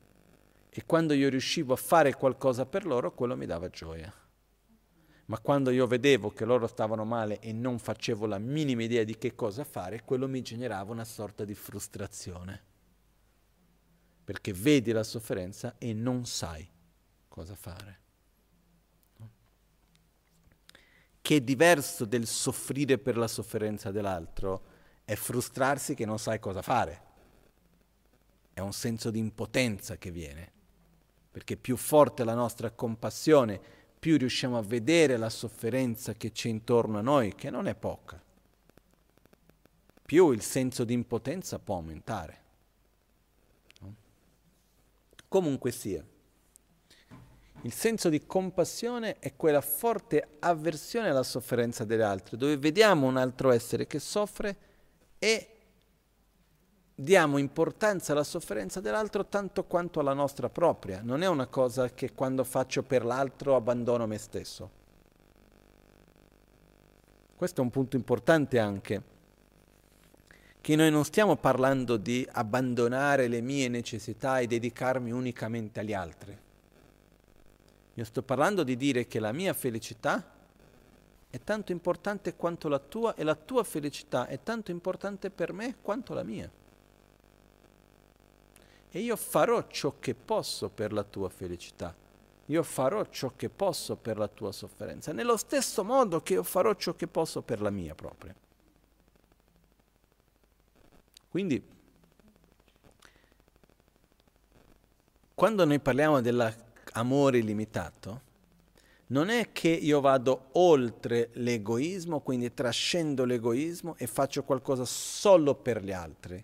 e 0.69 0.86
quando 0.86 1.13
io 1.13 1.30
riuscivo 1.30 1.73
a 1.73 1.78
fare 1.78 2.13
qualcosa 2.13 2.65
per 2.65 2.86
loro, 2.86 3.13
quello 3.13 3.36
mi 3.36 3.45
dava 3.45 3.69
gioia. 3.69 4.13
Ma 5.25 5.39
quando 5.39 5.71
io 5.71 5.88
vedevo 5.88 6.30
che 6.30 6.45
loro 6.45 6.67
stavano 6.67 7.03
male 7.03 7.39
e 7.39 7.51
non 7.51 7.80
facevo 7.80 8.28
la 8.28 8.38
minima 8.38 8.84
idea 8.84 9.03
di 9.03 9.17
che 9.17 9.34
cosa 9.36 9.63
fare, 9.63 10.03
quello 10.03 10.28
mi 10.28 10.41
generava 10.41 10.91
una 10.91 11.03
sorta 11.03 11.43
di 11.43 11.55
frustrazione. 11.55 12.63
Perché 14.23 14.53
vedi 14.53 14.91
la 14.91 15.03
sofferenza 15.03 15.75
e 15.78 15.93
non 15.93 16.25
sai 16.25 16.69
cosa 17.28 17.55
fare. 17.55 17.99
Che 21.19 21.36
è 21.36 21.41
diverso 21.41 22.05
del 22.05 22.28
soffrire 22.28 22.97
per 22.97 23.17
la 23.17 23.28
sofferenza 23.28 23.91
dell'altro, 23.91 24.63
è 25.03 25.15
frustrarsi 25.15 25.95
che 25.95 26.05
non 26.05 26.19
sai 26.19 26.39
cosa 26.39 26.61
fare. 26.61 27.07
È 28.58 28.60
un 28.60 28.74
senso 28.74 29.12
di 29.12 29.20
impotenza 29.20 29.97
che 29.97 30.10
viene, 30.10 30.51
perché 31.30 31.58
più 31.58 31.78
forte 31.78 32.24
è 32.24 32.26
la 32.26 32.34
nostra 32.34 32.72
compassione, 32.72 33.62
più 33.99 34.18
riusciamo 34.18 34.58
a 34.58 34.64
vedere 34.64 35.16
la 35.16 35.30
sofferenza 35.30 36.14
che 36.14 36.32
c'è 36.32 36.49
intorno 36.49 36.97
a 36.97 37.01
noi, 37.01 37.36
che 37.36 37.51
non 37.51 37.68
è 37.68 37.76
poca, 37.76 38.20
più 40.03 40.32
il 40.32 40.41
senso 40.41 40.86
di 40.86 40.93
impotenza 40.93 41.60
può 41.60 41.76
aumentare. 41.76 42.41
Comunque 45.28 45.70
sia. 45.70 46.03
Il 47.62 47.74
senso 47.74 48.10
di 48.10 48.26
compassione 48.26 49.20
è 49.20 49.36
quella 49.36 49.62
forte 49.62 50.30
avversione 50.39 51.10
alla 51.10 51.22
sofferenza 51.22 51.84
degli 51.84 52.01
altri, 52.01 52.38
dove 52.38 52.58
vediamo 52.58 53.05
un 53.05 53.18
altro 53.18 53.51
essere 53.51 53.86
che 53.86 53.99
soffre 53.99 54.58
e 55.20 55.57
diamo 57.00 57.38
importanza 57.38 58.12
alla 58.12 58.24
sofferenza 58.24 58.82
dell'altro 58.82 59.26
tanto 59.26 59.66
quanto 59.66 60.00
alla 60.00 60.14
nostra 60.14 60.50
propria. 60.50 61.02
Non 61.04 61.22
è 61.22 61.28
una 61.28 61.45
cosa 61.48 61.89
che 61.89 62.14
quando 62.14 62.43
faccio 62.43 62.82
per 62.82 63.06
l'altro 63.06 63.56
abbandono 63.56 64.08
me 64.08 64.18
stesso. 64.18 64.70
Questo 67.36 67.62
è 67.62 67.64
un 67.64 67.70
punto 67.70 67.95
importante 67.95 68.58
anche, 68.58 69.02
che 70.60 70.76
noi 70.76 70.89
non 70.89 71.06
stiamo 71.06 71.36
parlando 71.36 71.98
di 71.98 72.28
abbandonare 72.32 73.28
le 73.28 73.41
mie 73.41 73.68
necessità 73.68 74.39
e 74.39 74.48
dedicarmi 74.48 75.12
unicamente 75.12 75.80
agli 75.80 75.93
altri 75.93 76.45
io 77.98 78.04
sto 78.04 78.22
parlando 78.22 78.64
di 78.64 78.78
dire 78.78 79.08
che 79.08 79.20
la 79.20 79.32
mia 79.32 79.54
felicità 79.54 80.24
è 81.32 81.39
tanto 81.43 81.72
importante 81.72 82.36
quanto 82.36 82.68
la 82.68 82.78
tua 82.78 83.16
e 83.16 83.24
la 83.24 83.34
tua 83.34 83.64
felicità 83.64 84.28
è 84.28 84.43
tanto 84.43 84.70
importante 84.70 85.32
per 85.32 85.52
me 85.52 85.78
quanto 85.82 86.14
la 86.14 86.22
mia. 86.22 86.48
E 88.91 88.99
io 88.99 89.15
farò 89.15 89.67
ciò 89.67 89.95
che 89.99 90.15
posso 90.15 90.69
per 90.69 90.93
la 90.93 91.03
tua 91.03 91.29
felicità. 91.29 91.95
Io 92.45 92.63
farò 92.63 93.05
ciò 93.09 93.33
che 93.35 93.49
posso 93.49 93.97
per 93.97 94.17
la 94.17 94.27
tua 94.27 94.51
sofferenza, 94.51 95.11
nello 95.11 95.35
stesso 95.35 95.83
modo 95.83 96.21
che 96.21 96.33
io 96.33 96.43
farò 96.43 96.73
ciò 96.75 96.95
che 96.95 97.07
posso 97.07 97.41
per 97.41 97.61
la 97.61 97.69
mia 97.69 97.93
propria. 97.93 98.33
Quindi, 101.29 101.61
quando 105.35 105.65
noi 105.65 105.79
parliamo 105.79 106.21
della 106.21 106.53
amore 106.93 107.39
illimitato, 107.39 108.21
non 109.07 109.29
è 109.29 109.51
che 109.51 109.69
io 109.69 110.01
vado 110.01 110.47
oltre 110.53 111.29
l'egoismo, 111.33 112.21
quindi 112.21 112.53
trascendo 112.53 113.23
l'egoismo 113.23 113.95
e 113.97 114.07
faccio 114.07 114.43
qualcosa 114.43 114.83
solo 114.85 115.53
per 115.53 115.83
gli 115.83 115.91
altri, 115.91 116.43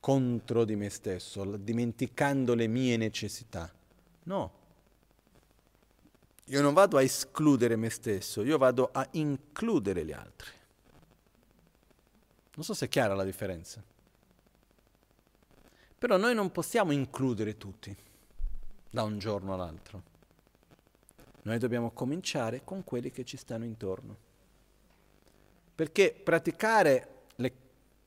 contro 0.00 0.64
di 0.64 0.74
me 0.76 0.88
stesso, 0.88 1.44
dimenticando 1.56 2.54
le 2.54 2.66
mie 2.66 2.96
necessità. 2.96 3.72
No. 4.24 4.58
Io 6.46 6.62
non 6.62 6.74
vado 6.74 6.96
a 6.96 7.02
escludere 7.02 7.76
me 7.76 7.90
stesso, 7.90 8.42
io 8.42 8.58
vado 8.58 8.88
a 8.92 9.06
includere 9.12 10.04
gli 10.04 10.12
altri. 10.12 10.50
Non 12.54 12.64
so 12.64 12.74
se 12.74 12.86
è 12.86 12.88
chiara 12.88 13.14
la 13.14 13.24
differenza. 13.24 13.82
Però 15.96 16.16
noi 16.16 16.34
non 16.34 16.50
possiamo 16.50 16.92
includere 16.92 17.56
tutti 17.56 17.94
da 18.88 19.02
un 19.02 19.18
giorno 19.18 19.54
all'altro. 19.54 20.02
Noi 21.42 21.58
dobbiamo 21.58 21.90
cominciare 21.92 22.64
con 22.64 22.84
quelli 22.84 23.10
che 23.10 23.24
ci 23.24 23.36
stanno 23.36 23.64
intorno. 23.64 24.16
Perché 25.74 26.12
praticare 26.12 27.26
le, 27.36 27.52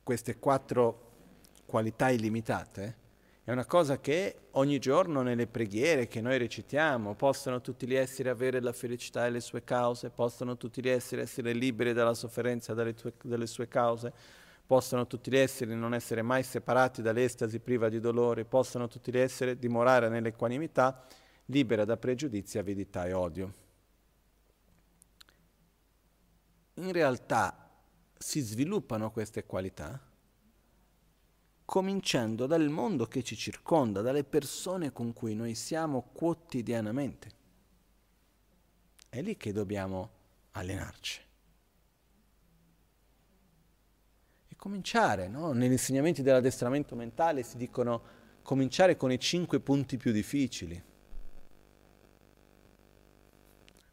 queste 0.03 0.37
quattro 0.37 1.02
qualità 1.73 2.11
illimitate 2.11 2.97
è 3.43 3.51
una 3.51 3.65
cosa 3.65 3.99
che 3.99 4.49
ogni 4.51 4.77
giorno 4.77 5.23
nelle 5.23 5.47
preghiere 5.47 6.07
che 6.07 6.21
noi 6.21 6.37
recitiamo 6.37 7.15
possono 7.15 7.61
tutti 7.61 7.87
gli 7.87 7.95
esseri 7.95 8.29
avere 8.29 8.61
la 8.61 8.71
felicità 8.71 9.25
e 9.25 9.31
le 9.31 9.39
sue 9.39 9.63
cause, 9.63 10.11
possono 10.11 10.55
tutti 10.55 10.83
gli 10.83 10.87
esseri 10.87 11.21
essere 11.21 11.51
liberi 11.51 11.93
dalla 11.93 12.13
sofferenza 12.13 12.73
e 12.73 12.93
dalle 13.23 13.47
sue 13.47 13.67
cause, 13.67 14.13
possono 14.67 15.07
tutti 15.07 15.31
gli 15.31 15.35
esseri 15.35 15.75
non 15.75 15.95
essere 15.95 16.21
mai 16.21 16.43
separati 16.43 17.01
dall'estasi 17.01 17.57
priva 17.57 17.89
di 17.89 17.99
dolore, 17.99 18.45
possono 18.45 18.87
tutti 18.87 19.11
gli 19.11 19.17
esseri 19.17 19.57
dimorare 19.57 20.09
nell'equanimità, 20.09 21.03
libera 21.45 21.85
da 21.85 21.97
pregiudizi, 21.97 22.59
avidità 22.59 23.07
e 23.07 23.13
odio. 23.13 23.53
In 26.75 26.91
realtà 26.91 27.67
si 28.15 28.41
sviluppano 28.41 29.09
queste 29.09 29.43
qualità 29.47 30.11
cominciando 31.65 32.45
dal 32.45 32.69
mondo 32.69 33.05
che 33.07 33.23
ci 33.23 33.35
circonda, 33.35 34.01
dalle 34.01 34.23
persone 34.23 34.91
con 34.91 35.13
cui 35.13 35.35
noi 35.35 35.55
siamo 35.55 36.09
quotidianamente. 36.13 37.31
È 39.09 39.21
lì 39.21 39.37
che 39.37 39.51
dobbiamo 39.51 40.09
allenarci. 40.51 41.21
cominciare, 44.63 45.27
no? 45.27 45.51
negli 45.51 45.73
insegnamenti 45.73 46.21
dell'addestramento 46.21 46.95
mentale 46.95 47.43
si 47.43 47.57
dicono 47.57 48.01
cominciare 48.43 48.95
con 48.95 49.11
i 49.11 49.19
cinque 49.19 49.59
punti 49.59 49.97
più 49.97 50.13
difficili. 50.13 50.81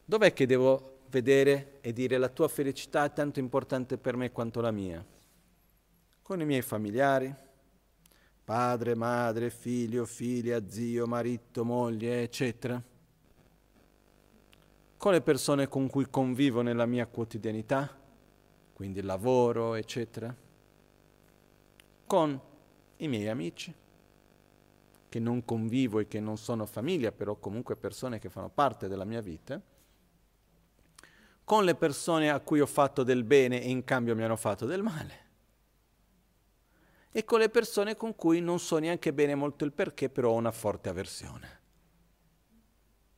Dov'è 0.04 0.32
che 0.32 0.46
devo 0.46 0.98
vedere 1.08 1.78
e 1.80 1.92
dire 1.92 2.18
la 2.18 2.28
tua 2.28 2.46
felicità 2.46 3.02
è 3.02 3.12
tanto 3.12 3.40
importante 3.40 3.98
per 3.98 4.14
me 4.14 4.30
quanto 4.30 4.60
la 4.60 4.70
mia? 4.70 5.04
Con 6.22 6.40
i 6.40 6.44
miei 6.44 6.62
familiari, 6.62 7.34
padre, 8.50 8.96
madre, 8.96 9.48
figlio, 9.48 10.04
figlia, 10.04 10.68
zio, 10.68 11.06
marito, 11.06 11.64
moglie, 11.64 12.22
eccetera. 12.22 12.82
Con 14.96 15.12
le 15.12 15.20
persone 15.20 15.68
con 15.68 15.88
cui 15.88 16.10
convivo 16.10 16.60
nella 16.60 16.84
mia 16.84 17.06
quotidianità, 17.06 17.96
quindi 18.72 19.02
lavoro, 19.02 19.76
eccetera. 19.76 20.34
Con 22.04 22.40
i 22.96 23.06
miei 23.06 23.28
amici, 23.28 23.72
che 25.08 25.20
non 25.20 25.44
convivo 25.44 26.00
e 26.00 26.08
che 26.08 26.18
non 26.18 26.36
sono 26.36 26.66
famiglia, 26.66 27.12
però 27.12 27.36
comunque 27.36 27.76
persone 27.76 28.18
che 28.18 28.30
fanno 28.30 28.48
parte 28.48 28.88
della 28.88 29.04
mia 29.04 29.20
vita, 29.20 29.62
con 31.44 31.64
le 31.64 31.76
persone 31.76 32.30
a 32.30 32.40
cui 32.40 32.58
ho 32.58 32.66
fatto 32.66 33.04
del 33.04 33.22
bene 33.22 33.62
e 33.62 33.70
in 33.70 33.84
cambio 33.84 34.16
mi 34.16 34.24
hanno 34.24 34.34
fatto 34.34 34.66
del 34.66 34.82
male, 34.82 35.19
e 37.12 37.24
con 37.24 37.40
le 37.40 37.48
persone 37.48 37.96
con 37.96 38.14
cui 38.14 38.40
non 38.40 38.58
so 38.58 38.78
neanche 38.78 39.12
bene 39.12 39.34
molto 39.34 39.64
il 39.64 39.72
perché, 39.72 40.08
però 40.08 40.30
ho 40.30 40.36
una 40.36 40.52
forte 40.52 40.88
avversione. 40.88 41.58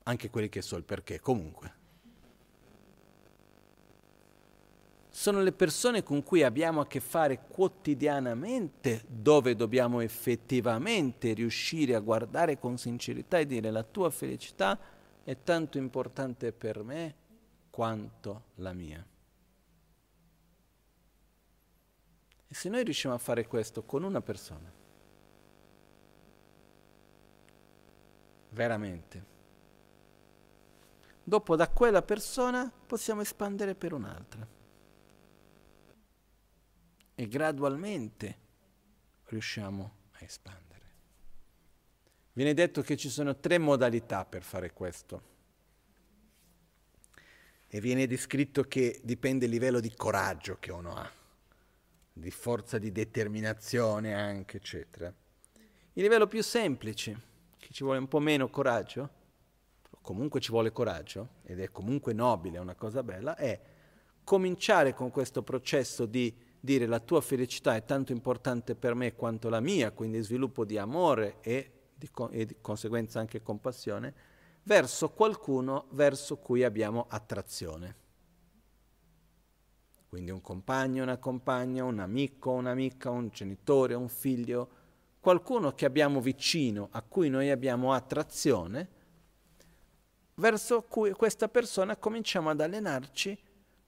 Anche 0.05 0.30
quelli 0.30 0.49
che 0.49 0.62
so 0.62 0.76
il 0.76 0.84
perché, 0.84 1.20
comunque. 1.20 1.80
sono 5.12 5.43
le 5.43 5.53
persone 5.53 6.03
con 6.03 6.22
cui 6.22 6.43
abbiamo 6.43 6.80
a 6.80 6.86
che 6.86 6.99
fare 6.99 7.43
quotidianamente, 7.47 9.05
dove 9.07 9.55
dobbiamo 9.55 10.01
effettivamente 10.01 11.34
riuscire 11.34 11.95
a 11.95 12.01
guardare 12.01 12.59
con 12.59 12.78
sincerità 12.78 13.38
e 13.38 13.47
dire 13.47 13.70
la 13.70 13.82
tua 13.84 14.11
felicità 14.11 14.76
è 15.22 15.36
tanto 15.45 15.76
importante 15.76 16.53
per 16.53 16.82
me 16.82 17.14
quanto 17.70 18.45
la 18.57 18.72
mia. 18.72 19.07
E 22.53 22.55
se 22.55 22.68
noi 22.68 22.84
riusciamo 22.84 23.14
a 23.14 23.18
fare 23.18 23.46
questo 23.46 23.82
con 23.82 24.03
una 24.03 24.20
persona, 24.20 24.70
veramente, 28.50 29.24
dopo 31.24 31.57
da 31.57 31.70
quella 31.70 32.03
persona 32.03 32.70
possiamo 32.86 33.22
espandere 33.22 33.74
per 33.74 33.94
un'altra. 33.94 34.46
E 37.14 37.26
gradualmente 37.26 38.38
riusciamo 39.28 39.94
a 40.11 40.18
espandere. 40.22 40.90
Viene 42.34 42.53
detto 42.53 42.82
che 42.82 42.98
ci 42.98 43.09
sono 43.09 43.34
tre 43.38 43.57
modalità 43.57 44.26
per 44.26 44.42
fare 44.42 44.74
questo. 44.74 45.22
E 47.66 47.80
viene 47.80 48.07
descritto 48.07 48.64
che 48.64 49.00
dipende 49.03 49.46
il 49.46 49.50
livello 49.50 49.80
di 49.80 49.94
coraggio 49.96 50.59
che 50.59 50.70
uno 50.70 50.94
ha, 50.94 51.20
di 52.12 52.30
forza 52.30 52.78
di 52.78 52.92
determinazione 52.92 54.14
anche, 54.14 54.58
eccetera. 54.58 55.12
Il 55.94 56.02
livello 56.02 56.26
più 56.26 56.42
semplice, 56.42 57.20
che 57.58 57.68
ci 57.72 57.84
vuole 57.84 57.98
un 57.98 58.08
po' 58.08 58.18
meno 58.18 58.48
coraggio, 58.48 59.20
comunque 60.02 60.40
ci 60.40 60.50
vuole 60.50 60.72
coraggio, 60.72 61.28
ed 61.44 61.60
è 61.60 61.70
comunque 61.70 62.12
nobile, 62.12 62.58
è 62.58 62.60
una 62.60 62.74
cosa 62.74 63.02
bella, 63.02 63.36
è 63.36 63.60
cominciare 64.24 64.94
con 64.94 65.10
questo 65.10 65.42
processo 65.42 66.06
di 66.06 66.34
dire 66.60 66.86
la 66.86 67.00
tua 67.00 67.20
felicità 67.20 67.74
è 67.74 67.84
tanto 67.84 68.12
importante 68.12 68.74
per 68.74 68.94
me 68.94 69.14
quanto 69.14 69.48
la 69.48 69.60
mia, 69.60 69.90
quindi 69.90 70.20
sviluppo 70.22 70.64
di 70.64 70.78
amore 70.78 71.38
e 71.40 71.70
di, 71.94 72.08
co- 72.10 72.30
e 72.30 72.46
di 72.46 72.56
conseguenza 72.60 73.18
anche 73.18 73.42
compassione, 73.42 74.14
verso 74.64 75.10
qualcuno 75.10 75.86
verso 75.90 76.36
cui 76.36 76.62
abbiamo 76.62 77.06
attrazione. 77.08 78.01
Quindi 80.12 80.30
un 80.30 80.42
compagno, 80.42 81.02
una 81.04 81.16
compagna, 81.16 81.84
un 81.84 81.98
amico, 81.98 82.50
un'amica, 82.50 83.08
un 83.08 83.30
genitore, 83.30 83.94
un 83.94 84.10
figlio, 84.10 84.68
qualcuno 85.18 85.72
che 85.72 85.86
abbiamo 85.86 86.20
vicino, 86.20 86.88
a 86.90 87.00
cui 87.00 87.30
noi 87.30 87.48
abbiamo 87.48 87.94
attrazione, 87.94 88.88
verso 90.34 90.82
cui 90.82 91.12
questa 91.12 91.48
persona 91.48 91.96
cominciamo 91.96 92.50
ad 92.50 92.60
allenarci 92.60 93.38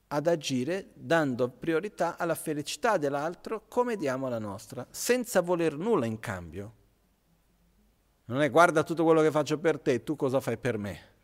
ad 0.07 0.25
agire 0.25 0.89
dando 0.95 1.47
priorità 1.47 2.17
alla 2.17 2.33
felicità 2.33 2.97
dell'altro 2.97 3.67
come 3.67 3.95
diamo 3.95 4.27
la 4.27 4.39
nostra, 4.39 4.83
senza 4.89 5.41
voler 5.41 5.77
nulla 5.77 6.07
in 6.07 6.17
cambio. 6.17 6.73
Non 8.25 8.41
è 8.41 8.49
guarda 8.49 8.81
tutto 8.81 9.03
quello 9.03 9.21
che 9.21 9.29
faccio 9.29 9.59
per 9.59 9.79
te, 9.79 10.03
tu 10.03 10.15
cosa 10.15 10.39
fai 10.39 10.57
per 10.57 10.79
me? 10.79 11.14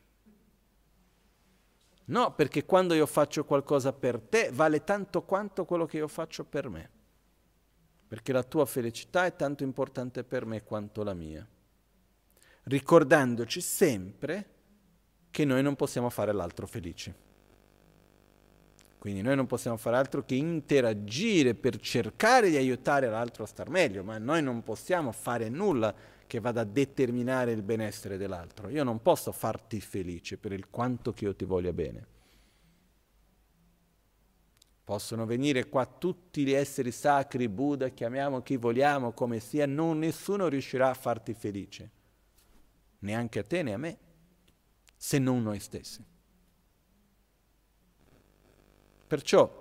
No, 2.12 2.34
perché 2.36 2.66
quando 2.66 2.94
io 2.94 3.06
faccio 3.06 3.46
qualcosa 3.46 3.94
per 3.94 4.20
te 4.20 4.50
vale 4.52 4.84
tanto 4.84 5.22
quanto 5.24 5.64
quello 5.64 5.86
che 5.86 5.98
io 5.98 6.10
faccio 6.10 6.44
per 6.44 6.68
me. 6.68 6.90
Perché 8.06 8.34
la 8.34 8.44
tua 8.44 8.66
felicità 8.66 9.26
è 9.26 9.36
tanto 9.36 9.64
importante 9.64 10.26
per 10.26 10.46
me 10.46 10.62
quanto 10.64 11.04
la 11.04 11.14
mia. 11.14 11.48
Ricordandoci 12.64 13.62
sempre 13.62 14.46
che 15.32 15.46
noi 15.46 15.64
non 15.64 15.78
possiamo 15.78 16.10
fare 16.10 16.34
l'altro 16.34 16.68
felice. 16.68 17.30
Quindi 18.98 19.22
noi 19.22 19.38
non 19.38 19.48
possiamo 19.48 19.78
fare 19.78 19.96
altro 19.96 20.26
che 20.26 20.36
interagire 20.36 21.56
per 21.56 21.80
cercare 21.80 22.50
di 22.50 22.58
aiutare 22.58 23.08
l'altro 23.08 23.46
a 23.46 23.48
star 23.48 23.70
meglio, 23.70 24.04
ma 24.04 24.18
noi 24.18 24.44
non 24.44 24.62
possiamo 24.64 25.14
fare 25.14 25.48
nulla 25.48 25.96
che 26.32 26.40
vada 26.40 26.62
a 26.62 26.64
determinare 26.64 27.52
il 27.52 27.62
benessere 27.62 28.16
dell'altro. 28.16 28.70
Io 28.70 28.86
non 28.86 29.02
posso 29.02 29.34
farti 29.34 29.82
felice 29.82 30.38
per 30.38 30.54
il 30.54 30.70
quanto 30.70 31.12
che 31.12 31.26
io 31.26 31.36
ti 31.36 31.44
voglia 31.44 31.74
bene. 31.74 32.08
Possono 34.82 35.26
venire 35.26 35.68
qua 35.68 35.86
tutti 35.86 36.46
gli 36.46 36.54
esseri 36.54 36.94
sacri, 36.94 37.50
Buddha, 37.50 37.90
chiamiamo 37.90 38.42
chi 38.44 38.56
vogliamo, 38.56 39.12
come 39.12 39.42
sia, 39.42 39.66
non 39.66 40.00
nessuno 40.00 40.48
riuscirà 40.48 40.92
a 40.92 40.94
farti 40.94 41.34
felice, 41.34 41.92
neanche 43.00 43.40
a 43.40 43.44
te 43.44 43.62
né 43.62 43.74
a 43.74 43.78
me, 43.78 43.98
se 44.96 45.20
non 45.20 45.44
noi 45.44 45.60
stessi. 45.60 46.02
Perciò 49.06 49.61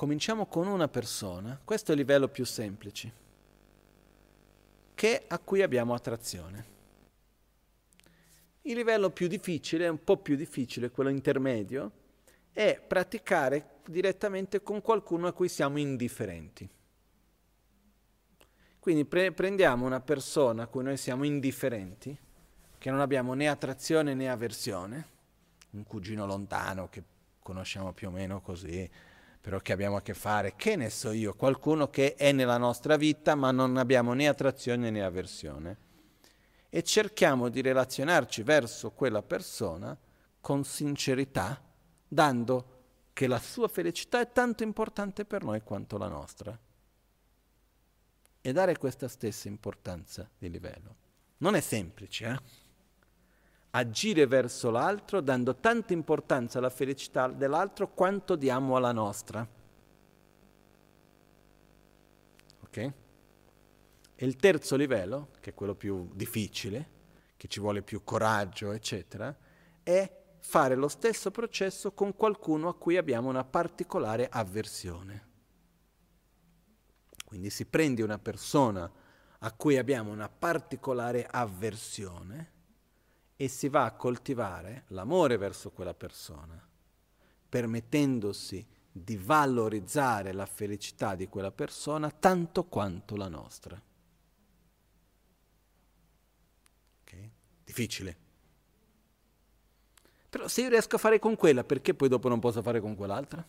cominciamo 0.00 0.46
con 0.46 0.66
una 0.66 0.88
persona, 0.88 1.60
questo 1.62 1.90
è 1.90 1.94
il 1.94 2.00
livello 2.00 2.28
più 2.28 2.46
semplice, 2.46 3.12
che 4.94 5.24
a 5.26 5.38
cui 5.38 5.60
abbiamo 5.60 5.92
attrazione. 5.92 6.64
Il 8.62 8.76
livello 8.76 9.10
più 9.10 9.28
difficile, 9.28 9.88
un 9.88 10.02
po' 10.02 10.16
più 10.16 10.36
difficile, 10.36 10.90
quello 10.90 11.10
intermedio, 11.10 11.90
è 12.50 12.80
praticare 12.80 13.80
direttamente 13.84 14.62
con 14.62 14.80
qualcuno 14.80 15.26
a 15.26 15.34
cui 15.34 15.50
siamo 15.50 15.78
indifferenti. 15.78 16.66
Quindi 18.78 19.04
pre- 19.04 19.32
prendiamo 19.32 19.84
una 19.84 20.00
persona 20.00 20.62
a 20.62 20.66
cui 20.66 20.82
noi 20.82 20.96
siamo 20.96 21.24
indifferenti, 21.24 22.16
che 22.78 22.90
non 22.90 23.00
abbiamo 23.00 23.34
né 23.34 23.48
attrazione 23.48 24.14
né 24.14 24.30
avversione, 24.30 25.06
un 25.72 25.84
cugino 25.84 26.24
lontano 26.24 26.88
che 26.88 27.02
conosciamo 27.42 27.92
più 27.92 28.08
o 28.08 28.10
meno 28.10 28.40
così, 28.40 28.90
però 29.40 29.58
che 29.58 29.72
abbiamo 29.72 29.96
a 29.96 30.02
che 30.02 30.14
fare, 30.14 30.54
che 30.54 30.76
ne 30.76 30.90
so 30.90 31.12
io, 31.12 31.34
qualcuno 31.34 31.88
che 31.88 32.14
è 32.14 32.32
nella 32.32 32.58
nostra 32.58 32.96
vita 32.96 33.34
ma 33.34 33.50
non 33.50 33.76
abbiamo 33.78 34.12
né 34.12 34.28
attrazione 34.28 34.90
né 34.90 35.02
avversione. 35.02 35.88
E 36.68 36.82
cerchiamo 36.82 37.48
di 37.48 37.62
relazionarci 37.62 38.42
verso 38.42 38.90
quella 38.90 39.22
persona 39.22 39.96
con 40.40 40.64
sincerità, 40.64 41.60
dando 42.06 42.78
che 43.12 43.26
la 43.26 43.38
sua 43.38 43.68
felicità 43.68 44.20
è 44.20 44.30
tanto 44.30 44.62
importante 44.62 45.24
per 45.24 45.42
noi 45.42 45.62
quanto 45.62 45.98
la 45.98 46.08
nostra. 46.08 46.56
E 48.42 48.52
dare 48.52 48.78
questa 48.78 49.08
stessa 49.08 49.48
importanza 49.48 50.28
di 50.38 50.48
livello. 50.48 50.96
Non 51.38 51.54
è 51.54 51.60
semplice, 51.60 52.26
eh? 52.26 52.59
Agire 53.70 54.26
verso 54.26 54.70
l'altro 54.70 55.20
dando 55.20 55.56
tanta 55.56 55.92
importanza 55.92 56.58
alla 56.58 56.70
felicità 56.70 57.28
dell'altro 57.28 57.92
quanto 57.92 58.36
diamo 58.36 58.76
alla 58.76 58.92
nostra. 58.92 59.46
Ok? 62.62 62.76
E 62.76 64.26
il 64.26 64.36
terzo 64.36 64.76
livello, 64.76 65.28
che 65.40 65.50
è 65.50 65.54
quello 65.54 65.74
più 65.74 66.08
difficile, 66.14 66.98
che 67.36 67.48
ci 67.48 67.60
vuole 67.60 67.82
più 67.82 68.02
coraggio, 68.04 68.72
eccetera, 68.72 69.34
è 69.82 70.18
fare 70.40 70.74
lo 70.74 70.88
stesso 70.88 71.30
processo 71.30 71.92
con 71.92 72.14
qualcuno 72.14 72.68
a 72.68 72.74
cui 72.74 72.96
abbiamo 72.96 73.28
una 73.28 73.44
particolare 73.44 74.28
avversione. 74.28 75.28
Quindi 77.24 77.50
si 77.50 77.64
prende 77.64 78.02
una 78.02 78.18
persona 78.18 78.90
a 79.42 79.52
cui 79.52 79.78
abbiamo 79.78 80.10
una 80.10 80.28
particolare 80.28 81.26
avversione 81.26 82.58
e 83.40 83.48
si 83.48 83.70
va 83.70 83.86
a 83.86 83.92
coltivare 83.92 84.84
l'amore 84.88 85.38
verso 85.38 85.70
quella 85.70 85.94
persona, 85.94 86.62
permettendosi 87.48 88.66
di 88.92 89.16
valorizzare 89.16 90.34
la 90.34 90.44
felicità 90.44 91.14
di 91.14 91.26
quella 91.26 91.50
persona 91.50 92.10
tanto 92.10 92.64
quanto 92.64 93.16
la 93.16 93.28
nostra. 93.28 93.82
Okay? 97.00 97.30
Difficile. 97.64 98.16
Però 100.28 100.46
se 100.46 100.60
io 100.60 100.68
riesco 100.68 100.96
a 100.96 100.98
fare 100.98 101.18
con 101.18 101.34
quella, 101.34 101.64
perché 101.64 101.94
poi 101.94 102.10
dopo 102.10 102.28
non 102.28 102.40
posso 102.40 102.60
fare 102.60 102.78
con 102.78 102.94
quell'altra? 102.94 103.42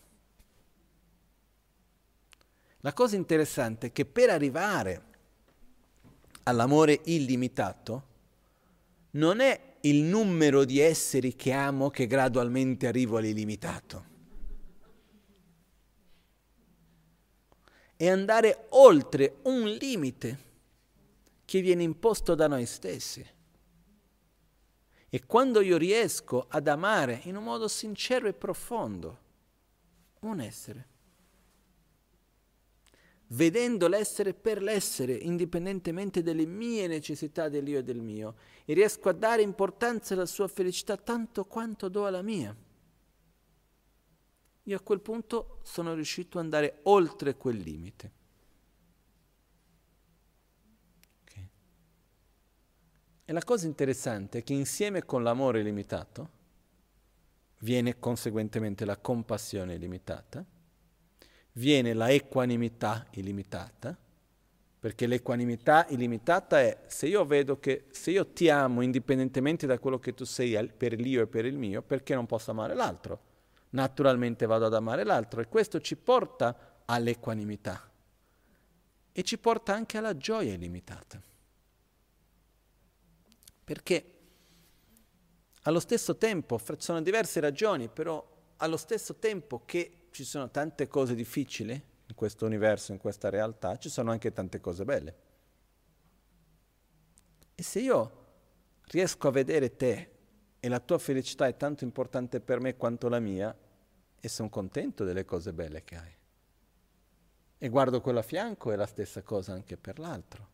La 2.77 2.93
cosa 2.93 3.17
interessante 3.17 3.87
è 3.87 3.91
che 3.91 4.05
per 4.05 4.29
arrivare 4.29 5.03
all'amore 6.43 7.01
illimitato 7.03 8.07
non 9.11 9.41
è 9.41 9.69
il 9.81 10.03
numero 10.03 10.65
di 10.65 10.79
esseri 10.79 11.35
che 11.35 11.51
amo 11.51 11.89
che 11.89 12.07
gradualmente 12.07 12.87
arrivo 12.87 13.17
all'illimitato. 13.17 14.09
E 17.95 18.09
andare 18.09 18.65
oltre 18.69 19.37
un 19.43 19.69
limite 19.69 20.49
che 21.45 21.61
viene 21.61 21.83
imposto 21.83 22.33
da 22.35 22.47
noi 22.47 22.65
stessi. 22.65 23.25
E 25.09 25.25
quando 25.25 25.61
io 25.61 25.77
riesco 25.77 26.45
ad 26.47 26.67
amare 26.67 27.21
in 27.23 27.35
un 27.35 27.43
modo 27.43 27.67
sincero 27.67 28.27
e 28.27 28.33
profondo 28.33 29.19
un 30.21 30.39
essere, 30.39 30.87
vedendo 33.31 33.87
l'essere 33.87 34.33
per 34.33 34.61
l'essere, 34.61 35.13
indipendentemente 35.13 36.21
dalle 36.21 36.45
mie 36.45 36.87
necessità 36.87 37.49
dell'io 37.49 37.79
e 37.79 37.83
del 37.83 38.01
mio, 38.01 38.35
e 38.65 38.73
riesco 38.73 39.09
a 39.09 39.13
dare 39.13 39.41
importanza 39.41 40.13
alla 40.13 40.25
sua 40.25 40.47
felicità 40.47 40.97
tanto 40.97 41.45
quanto 41.45 41.87
do 41.87 42.05
alla 42.05 42.21
mia. 42.21 42.55
Io 44.63 44.77
a 44.77 44.81
quel 44.81 45.01
punto 45.01 45.59
sono 45.63 45.93
riuscito 45.93 46.37
ad 46.37 46.43
andare 46.43 46.79
oltre 46.83 47.35
quel 47.35 47.57
limite. 47.57 48.11
Okay. 51.23 51.49
E 53.25 53.33
la 53.33 53.43
cosa 53.43 53.65
interessante 53.65 54.39
è 54.39 54.43
che 54.43 54.53
insieme 54.53 55.03
con 55.03 55.23
l'amore 55.23 55.61
illimitato 55.61 56.39
viene 57.59 57.97
conseguentemente 57.97 58.85
la 58.85 58.97
compassione 58.97 59.75
illimitata, 59.75 60.45
viene 61.53 61.93
la 61.93 62.09
equanimità 62.09 63.07
illimitata, 63.11 63.97
perché 64.79 65.05
l'equanimità 65.05 65.85
illimitata 65.89 66.59
è 66.59 66.85
se 66.87 67.07
io 67.07 67.23
vedo 67.25 67.59
che 67.59 67.85
se 67.91 68.11
io 68.11 68.27
ti 68.27 68.49
amo 68.49 68.81
indipendentemente 68.81 69.67
da 69.67 69.77
quello 69.77 69.99
che 69.99 70.13
tu 70.13 70.23
sei 70.23 70.71
per 70.71 70.93
l'io 70.93 71.21
e 71.21 71.27
per 71.27 71.45
il 71.45 71.57
mio, 71.57 71.81
perché 71.81 72.15
non 72.15 72.25
posso 72.25 72.51
amare 72.51 72.73
l'altro? 72.73 73.29
Naturalmente 73.71 74.45
vado 74.45 74.65
ad 74.65 74.73
amare 74.73 75.03
l'altro 75.03 75.39
e 75.39 75.47
questo 75.47 75.79
ci 75.81 75.95
porta 75.95 76.81
all'equanimità 76.85 77.89
e 79.11 79.23
ci 79.23 79.37
porta 79.37 79.73
anche 79.73 79.97
alla 79.97 80.17
gioia 80.17 80.53
illimitata. 80.53 81.21
Perché 83.63 84.05
allo 85.63 85.79
stesso 85.79 86.17
tempo, 86.17 86.59
sono 86.77 87.01
diverse 87.01 87.39
ragioni, 87.39 87.87
però 87.87 88.25
allo 88.57 88.77
stesso 88.77 89.15
tempo 89.15 89.61
che 89.63 90.00
ci 90.11 90.23
sono 90.23 90.49
tante 90.51 90.87
cose 90.87 91.15
difficili 91.15 91.71
in 91.73 92.15
questo 92.15 92.45
universo, 92.45 92.91
in 92.91 92.97
questa 92.97 93.29
realtà, 93.29 93.77
ci 93.77 93.89
sono 93.89 94.11
anche 94.11 94.31
tante 94.31 94.59
cose 94.59 94.83
belle. 94.83 95.15
E 97.55 97.63
se 97.63 97.79
io 97.79 98.25
riesco 98.87 99.27
a 99.27 99.31
vedere 99.31 99.75
te 99.75 100.11
e 100.59 100.67
la 100.67 100.79
tua 100.79 100.97
felicità 100.99 101.47
è 101.47 101.57
tanto 101.57 101.83
importante 101.83 102.39
per 102.39 102.59
me 102.59 102.75
quanto 102.75 103.09
la 103.09 103.19
mia, 103.19 103.55
e 104.23 104.27
sono 104.27 104.49
contento 104.49 105.03
delle 105.03 105.25
cose 105.25 105.51
belle 105.51 105.83
che 105.83 105.95
hai. 105.95 106.15
E 107.57 107.69
guardo 107.69 108.01
quello 108.01 108.19
a 108.19 108.23
fianco 108.23 108.71
è 108.71 108.75
la 108.75 108.85
stessa 108.85 109.23
cosa 109.23 109.53
anche 109.53 109.77
per 109.77 109.97
l'altro. 109.97 110.49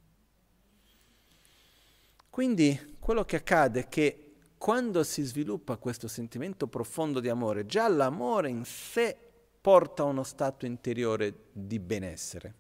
Quindi 2.30 2.96
quello 3.00 3.26
che 3.26 3.36
accade 3.36 3.82
è 3.82 3.88
che 3.90 4.36
quando 4.58 5.04
si 5.04 5.22
sviluppa 5.24 5.78
questo 5.78 6.08
sentimento 6.08 6.68
profondo 6.68 7.20
di 7.20 7.28
amore, 7.28 7.66
già 7.66 7.88
l'amore 7.90 8.50
in 8.50 8.64
sé 8.64 9.27
porta 9.60 10.04
a 10.04 10.06
uno 10.06 10.24
stato 10.24 10.66
interiore 10.66 11.50
di 11.52 11.80
benessere. 11.80 12.56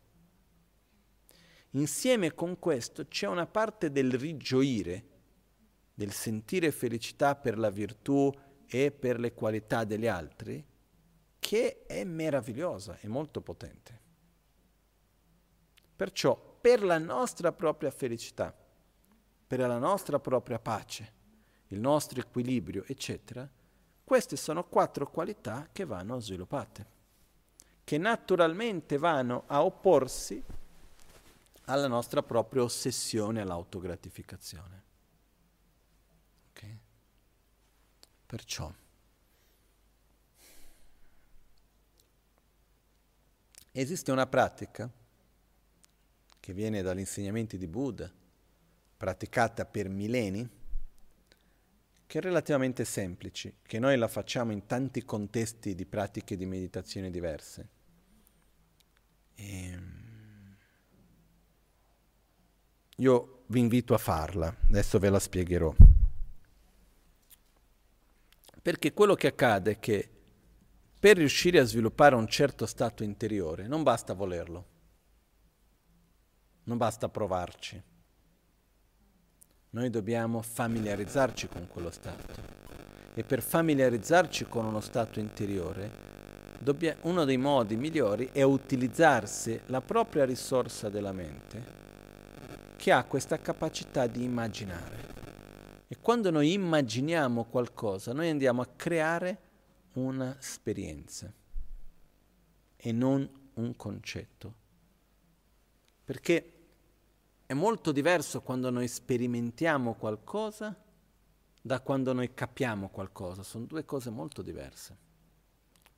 Insieme 1.71 2.33
con 2.33 2.57
questo 2.59 3.07
c'è 3.07 3.27
una 3.27 3.45
parte 3.45 3.91
del 3.91 4.13
rigioire, 4.13 5.05
del 5.93 6.11
sentire 6.11 6.71
felicità 6.71 7.35
per 7.35 7.57
la 7.57 7.69
virtù 7.69 8.31
e 8.65 8.91
per 8.91 9.19
le 9.19 9.33
qualità 9.33 9.83
degli 9.83 10.07
altri, 10.07 10.65
che 11.39 11.85
è 11.85 12.03
meravigliosa, 12.03 12.97
è 12.99 13.07
molto 13.07 13.41
potente. 13.41 14.01
Perciò, 15.95 16.57
per 16.59 16.83
la 16.83 16.97
nostra 16.97 17.51
propria 17.51 17.91
felicità, 17.91 18.55
per 19.47 19.59
la 19.59 19.77
nostra 19.77 20.19
propria 20.19 20.59
pace, 20.59 21.13
il 21.67 21.79
nostro 21.79 22.19
equilibrio, 22.19 22.83
eccetera, 22.85 23.49
queste 24.07 24.37
sono 24.37 24.63
quattro 24.63 25.11
qualità 25.11 25.67
che 25.69 25.83
vanno 25.83 26.17
sviluppate, 26.21 26.85
che 27.83 27.97
naturalmente 27.97 28.97
vanno 28.97 29.43
a 29.47 29.65
opporsi 29.65 30.41
alla 31.65 31.87
nostra 31.87 32.23
propria 32.23 32.63
ossessione 32.63 33.41
all'autogratificazione. 33.41 34.83
Okay? 36.51 36.77
Perciò 38.25 38.73
esiste 43.73 44.11
una 44.13 44.25
pratica 44.25 44.89
che 46.39 46.53
viene 46.53 46.81
dagli 46.81 46.99
insegnamenti 46.99 47.57
di 47.57 47.67
Buddha, 47.67 48.09
praticata 48.95 49.65
per 49.65 49.89
millenni, 49.89 50.56
che 52.07 52.19
è 52.19 52.21
relativamente 52.21 52.85
semplice, 52.85 53.55
che 53.63 53.79
noi 53.79 53.97
la 53.97 54.07
facciamo 54.07 54.53
in 54.53 54.65
tanti 54.65 55.03
contesti 55.03 55.75
di 55.75 55.85
pratiche 55.85 56.37
di 56.37 56.45
meditazione 56.45 57.11
diverse. 57.11 57.69
E 59.35 59.67
ehm, 59.67 60.55
io 62.95 63.43
vi 63.47 63.59
invito 63.59 63.93
a 63.93 63.97
farla, 63.97 64.55
adesso 64.69 64.97
ve 64.99 65.09
la 65.09 65.19
spiegherò. 65.19 65.75
Perché 68.61 68.93
quello 68.93 69.15
che 69.15 69.27
accade 69.27 69.71
è 69.71 69.79
che 69.79 70.09
per 70.97 71.17
riuscire 71.17 71.59
a 71.59 71.65
sviluppare 71.65 72.15
un 72.15 72.27
certo 72.27 72.65
stato 72.65 73.03
interiore 73.03 73.67
non 73.67 73.83
basta 73.83 74.13
volerlo, 74.13 74.65
non 76.63 76.77
basta 76.77 77.09
provarci 77.09 77.83
noi 79.71 79.89
dobbiamo 79.89 80.41
familiarizzarci 80.41 81.47
con 81.47 81.67
quello 81.67 81.91
stato. 81.91 82.55
E 83.13 83.23
per 83.23 83.41
familiarizzarci 83.41 84.45
con 84.45 84.65
uno 84.65 84.79
stato 84.79 85.19
interiore, 85.19 86.05
uno 87.01 87.25
dei 87.25 87.37
modi 87.37 87.75
migliori 87.75 88.29
è 88.31 88.41
utilizzarsi 88.41 89.59
la 89.67 89.81
propria 89.81 90.25
risorsa 90.25 90.89
della 90.89 91.11
mente, 91.11 91.63
che 92.75 92.91
ha 92.91 93.03
questa 93.03 93.39
capacità 93.39 94.07
di 94.07 94.23
immaginare. 94.23 95.15
E 95.87 95.97
quando 96.01 96.29
noi 96.31 96.53
immaginiamo 96.53 97.45
qualcosa, 97.45 98.13
noi 98.13 98.29
andiamo 98.29 98.61
a 98.61 98.67
creare 98.75 99.39
un'esperienza 99.93 101.31
e 102.75 102.91
non 102.91 103.29
un 103.53 103.75
concetto. 103.75 104.53
Perché 106.03 106.56
è 107.47 107.53
molto 107.53 107.93
diverso 107.93 108.41
quando 108.41 108.69
noi 108.69 108.89
sperimentiamo 108.89 109.95
qualcosa 109.95 110.75
da 111.61 111.79
quando 111.79 112.11
noi 112.11 112.33
capiamo 112.33 112.89
qualcosa, 112.89 113.41
sono 113.41 113.65
due 113.65 113.85
cose 113.85 114.09
molto 114.09 114.41
diverse. 114.41 114.95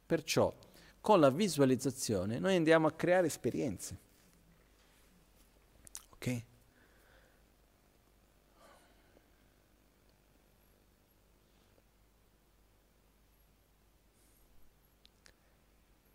Perciò 0.05 0.55
con 1.01 1.19
la 1.19 1.31
visualizzazione 1.31 2.37
noi 2.37 2.55
andiamo 2.55 2.85
a 2.85 2.91
creare 2.91 3.27
esperienze. 3.27 3.97
Ok? 6.11 6.43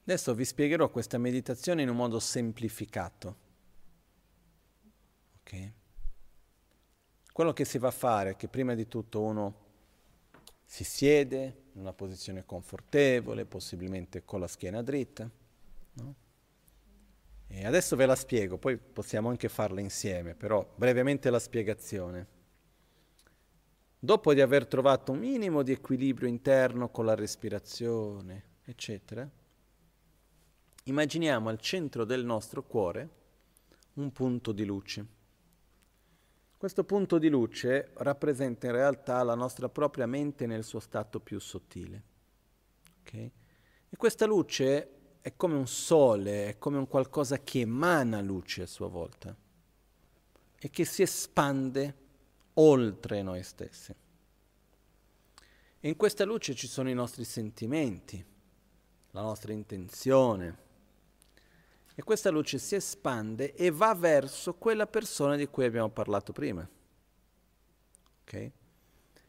Adesso 0.03 0.35
vi 0.35 0.45
spiegherò 0.45 0.91
questa 0.91 1.19
meditazione 1.19 1.83
in 1.83 1.89
un 1.89 1.97
modo 1.97 2.21
semplificato. 2.21 3.44
Quello 7.33 7.53
che 7.53 7.65
si 7.65 7.79
va 7.79 7.89
a 7.89 7.91
fare 7.91 8.31
è 8.31 8.37
che 8.37 8.47
prima 8.47 8.75
di 8.75 8.87
tutto 8.87 9.21
uno 9.21 9.63
si 10.65 10.85
siede 10.85 11.63
in 11.73 11.81
una 11.81 11.93
posizione 11.93 12.45
confortevole, 12.45 13.45
possibilmente 13.45 14.25
con 14.25 14.41
la 14.41 14.47
schiena 14.47 14.83
dritta. 14.83 15.29
No? 15.95 16.15
E 17.47 17.67
adesso 17.67 17.97
ve 17.97 18.07
la 18.07 18.17
spiego, 18.17 18.57
poi 18.59 18.77
possiamo 18.77 19.29
anche 19.29 19.49
farla 19.49 19.81
insieme, 19.81 20.35
però 20.35 20.69
brevemente 20.77 21.31
la 21.31 21.39
spiegazione. 21.39 22.27
Dopo 23.99 24.35
di 24.35 24.41
aver 24.41 24.67
trovato 24.67 25.13
un 25.13 25.19
minimo 25.19 25.63
di 25.63 25.73
equilibrio 25.73 26.29
interno 26.29 26.89
con 26.91 27.05
la 27.05 27.15
respirazione, 27.15 28.43
eccetera, 28.65 29.29
immaginiamo 30.85 31.49
al 31.49 31.59
centro 31.59 32.05
del 32.05 32.25
nostro 32.25 32.63
cuore 32.63 33.09
un 33.95 34.13
punto 34.13 34.53
di 34.53 34.65
luce. 34.65 35.23
Questo 36.65 36.85
punto 36.85 37.19
di 37.19 37.29
luce 37.29 37.91
rappresenta 37.97 38.65
in 38.65 38.73
realtà 38.73 39.23
la 39.23 39.35
nostra 39.35 39.69
propria 39.69 40.07
mente 40.07 40.47
nel 40.47 40.65
suo 40.65 40.81
stato 40.81 41.21
più 41.21 41.39
sottile. 41.39 42.03
Okay? 43.01 43.31
E 43.91 43.97
questa 43.99 44.25
luce 44.25 45.19
è 45.21 45.37
come 45.37 45.57
un 45.57 45.67
sole, 45.67 46.49
è 46.49 46.57
come 46.57 46.79
un 46.79 46.89
qualcosa 46.89 47.39
che 47.41 47.61
emana 47.61 48.23
luce 48.23 48.63
a 48.63 48.67
sua 48.67 48.89
volta 48.89 49.37
e 50.59 50.71
che 50.71 50.87
si 50.87 51.03
espande 51.03 51.95
oltre 52.55 53.21
noi 53.21 53.43
stessi. 53.43 53.95
E 55.81 55.87
in 55.87 55.97
questa 55.97 56.25
luce 56.25 56.55
ci 56.55 56.67
sono 56.67 56.89
i 56.89 56.95
nostri 56.95 57.25
sentimenti, 57.25 58.25
la 59.11 59.21
nostra 59.21 59.53
intenzione, 59.53 60.57
e 61.95 62.03
questa 62.03 62.31
luce 62.31 62.59
si 62.59 62.75
espande 62.75 63.55
e 63.55 63.71
va 63.71 63.95
verso 63.95 64.55
quella 64.55 64.87
persona 64.87 65.37
di 65.37 65.47
cui 65.47 65.65
abbiamo 65.65 65.91
parlato 65.91 66.33
prima. 66.33 66.69
Ok? 68.23 68.51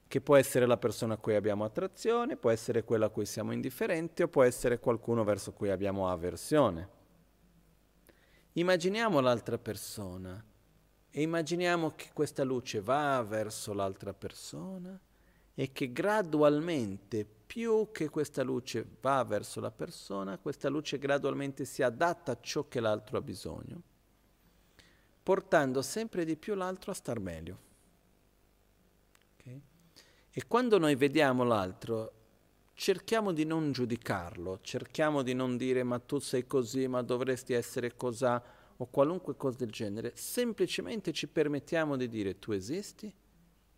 Che 0.07 0.21
può 0.21 0.35
essere 0.35 0.65
la 0.65 0.77
persona 0.77 1.15
a 1.15 1.17
cui 1.17 1.35
abbiamo 1.35 1.63
attrazione, 1.63 2.37
può 2.37 2.49
essere 2.49 2.83
quella 2.83 3.07
a 3.07 3.09
cui 3.09 3.25
siamo 3.25 3.51
indifferenti 3.51 4.23
o 4.23 4.27
può 4.27 4.43
essere 4.43 4.79
qualcuno 4.79 5.23
verso 5.23 5.51
cui 5.51 5.69
abbiamo 5.69 6.09
avversione. 6.09 6.89
Immaginiamo 8.53 9.19
l'altra 9.19 9.57
persona 9.57 10.43
e 11.11 11.21
immaginiamo 11.21 11.93
che 11.95 12.09
questa 12.13 12.43
luce 12.43 12.81
va 12.81 13.23
verso 13.27 13.73
l'altra 13.73 14.13
persona 14.13 14.99
e 15.53 15.71
che 15.71 15.91
gradualmente 15.91 17.27
più 17.45 17.89
che 17.91 18.09
questa 18.09 18.43
luce 18.43 18.85
va 19.01 19.23
verso 19.23 19.59
la 19.59 19.71
persona, 19.71 20.37
questa 20.37 20.69
luce 20.69 20.97
gradualmente 20.97 21.65
si 21.65 21.83
adatta 21.83 22.33
a 22.33 22.37
ciò 22.41 22.67
che 22.67 22.79
l'altro 22.79 23.17
ha 23.17 23.21
bisogno, 23.21 23.81
portando 25.21 25.81
sempre 25.81 26.25
di 26.25 26.35
più 26.35 26.55
l'altro 26.55 26.91
a 26.91 26.95
star 26.95 27.19
meglio. 27.19 27.65
E 30.37 30.47
quando 30.47 30.77
noi 30.77 30.95
vediamo 30.95 31.45
l'altro, 31.45 32.11
cerchiamo 32.73 33.31
di 33.31 33.45
non 33.45 33.71
giudicarlo, 33.71 34.59
cerchiamo 34.61 35.21
di 35.21 35.33
non 35.33 35.55
dire 35.55 35.81
ma 35.83 35.97
tu 35.99 36.19
sei 36.19 36.45
così, 36.45 36.89
ma 36.89 37.01
dovresti 37.01 37.53
essere 37.53 37.95
così 37.95 38.25
o 38.77 38.85
qualunque 38.87 39.37
cosa 39.37 39.59
del 39.59 39.71
genere, 39.71 40.11
semplicemente 40.15 41.13
ci 41.13 41.29
permettiamo 41.29 41.95
di 41.95 42.09
dire 42.09 42.37
tu 42.37 42.51
esisti 42.51 43.13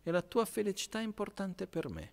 e 0.02 0.10
la 0.10 0.20
tua 0.20 0.44
felicità 0.44 0.98
è 0.98 1.04
importante 1.04 1.68
per 1.68 1.88
me, 1.88 2.10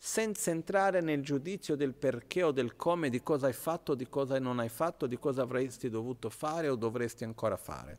senza 0.00 0.52
entrare 0.52 1.00
nel 1.00 1.22
giudizio 1.22 1.74
del 1.74 1.92
perché 1.92 2.44
o 2.44 2.52
del 2.52 2.76
come, 2.76 3.10
di 3.10 3.20
cosa 3.20 3.48
hai 3.48 3.52
fatto, 3.52 3.96
di 3.96 4.08
cosa 4.08 4.38
non 4.38 4.60
hai 4.60 4.68
fatto, 4.68 5.08
di 5.08 5.18
cosa 5.18 5.42
avresti 5.42 5.90
dovuto 5.90 6.30
fare 6.30 6.68
o 6.68 6.76
dovresti 6.76 7.24
ancora 7.24 7.56
fare. 7.56 7.98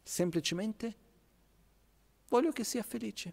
Semplicemente 0.00 0.94
voglio 2.28 2.52
che 2.52 2.62
sia 2.62 2.84
felice. 2.84 3.32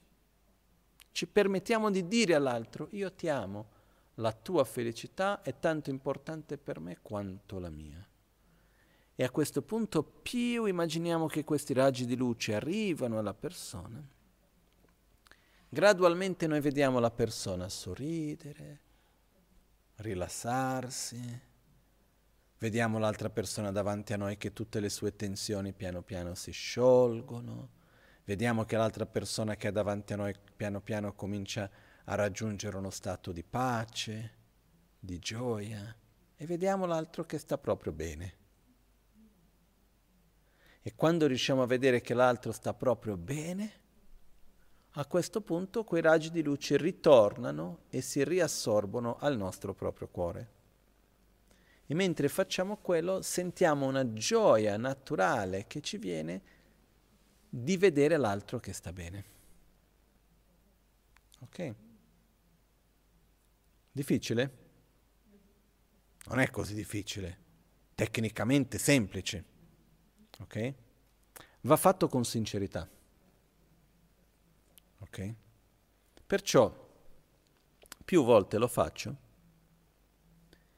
Ci 1.12 1.28
permettiamo 1.28 1.92
di 1.92 2.08
dire 2.08 2.34
all'altro, 2.34 2.88
io 2.92 3.12
ti 3.14 3.30
amo, 3.30 3.70
la 4.16 4.32
tua 4.32 4.64
felicità 4.64 5.42
è 5.42 5.60
tanto 5.60 5.92
importante 5.92 6.58
per 6.58 6.80
me 6.80 6.98
quanto 7.02 7.60
la 7.60 7.70
mia. 7.70 8.04
E 9.14 9.24
a 9.24 9.30
questo 9.30 9.62
punto 9.62 10.02
più 10.02 10.66
immaginiamo 10.66 11.28
che 11.28 11.44
questi 11.44 11.74
raggi 11.74 12.06
di 12.06 12.16
luce 12.16 12.56
arrivano 12.56 13.20
alla 13.20 13.36
persona, 13.36 14.04
gradualmente 15.74 16.48
noi 16.48 16.60
vediamo 16.60 17.00
la 17.00 17.12
persona 17.12 17.70
sorridere, 17.70 18.80
rilassarsi, 19.96 21.42
vediamo 22.58 23.00
l'altra 23.00 23.30
persona 23.30 23.72
davanti 23.72 24.12
a 24.12 24.18
noi 24.18 24.36
che 24.36 24.52
tutte 24.52 24.82
le 24.82 24.90
sue 24.90 25.16
tensioni 25.16 25.72
piano 25.72 26.02
piano 26.02 26.36
si 26.36 26.52
sciolgono, 26.52 27.70
vediamo 28.26 28.66
che 28.66 28.76
l'altra 28.76 29.06
persona 29.06 29.56
che 29.56 29.70
è 29.70 29.72
davanti 29.72 30.12
a 30.12 30.18
noi 30.18 30.36
piano 30.58 30.82
piano 30.82 31.14
comincia 31.14 31.72
a 32.04 32.16
raggiungere 32.16 32.76
uno 32.76 32.90
stato 32.90 33.32
di 33.32 33.44
pace, 33.44 34.32
di 35.00 35.20
gioia. 35.20 35.96
E 36.36 36.46
vediamo 36.46 36.86
l'altro 36.86 37.26
che 37.26 37.38
sta 37.38 37.58
proprio 37.58 37.94
bene. 37.94 38.34
E 40.82 40.96
quando 40.96 41.28
riusciamo 41.28 41.62
a 41.62 41.68
vedere 41.68 42.02
che 42.02 42.14
l'altro 42.14 42.52
sta 42.52 42.74
proprio 42.74 43.16
bene, 43.16 43.81
a 44.96 45.06
questo 45.06 45.42
punto 45.42 45.84
quei 45.84 46.02
raggi 46.02 46.32
di 46.32 46.44
luce 46.44 46.78
ritornano 46.78 47.84
e 47.90 48.02
si 48.02 48.24
riassorbono 48.24 49.18
al 49.18 49.38
nostro 49.38 49.74
proprio 49.74 50.08
cuore. 50.08 50.60
E 51.86 51.94
mentre 51.94 52.28
facciamo 52.30 52.78
quello 52.78 53.22
sentiamo 53.22 53.86
una 53.86 54.14
gioia 54.14 54.78
naturale 54.78 55.68
che 55.68 55.82
ci 55.82 55.98
viene 55.98 56.42
di 57.50 57.78
vedere 57.78 58.18
l'altro 58.18 58.60
che 58.60 58.74
sta 58.74 58.94
bene. 58.94 59.26
Ok? 61.40 61.76
Difficile? 63.92 64.60
Non 66.26 66.40
è 66.40 66.50
così 66.50 66.74
difficile, 66.74 67.38
tecnicamente 67.96 68.78
semplice 68.78 69.52
ok? 70.42 70.74
Va 71.62 71.78
fatto 71.78 72.08
con 72.08 72.26
sincerità, 72.26 72.90
ok? 75.02 75.34
Perciò, 76.26 76.90
più 78.06 78.24
volte 78.24 78.58
lo 78.58 78.68
faccio, 78.68 79.16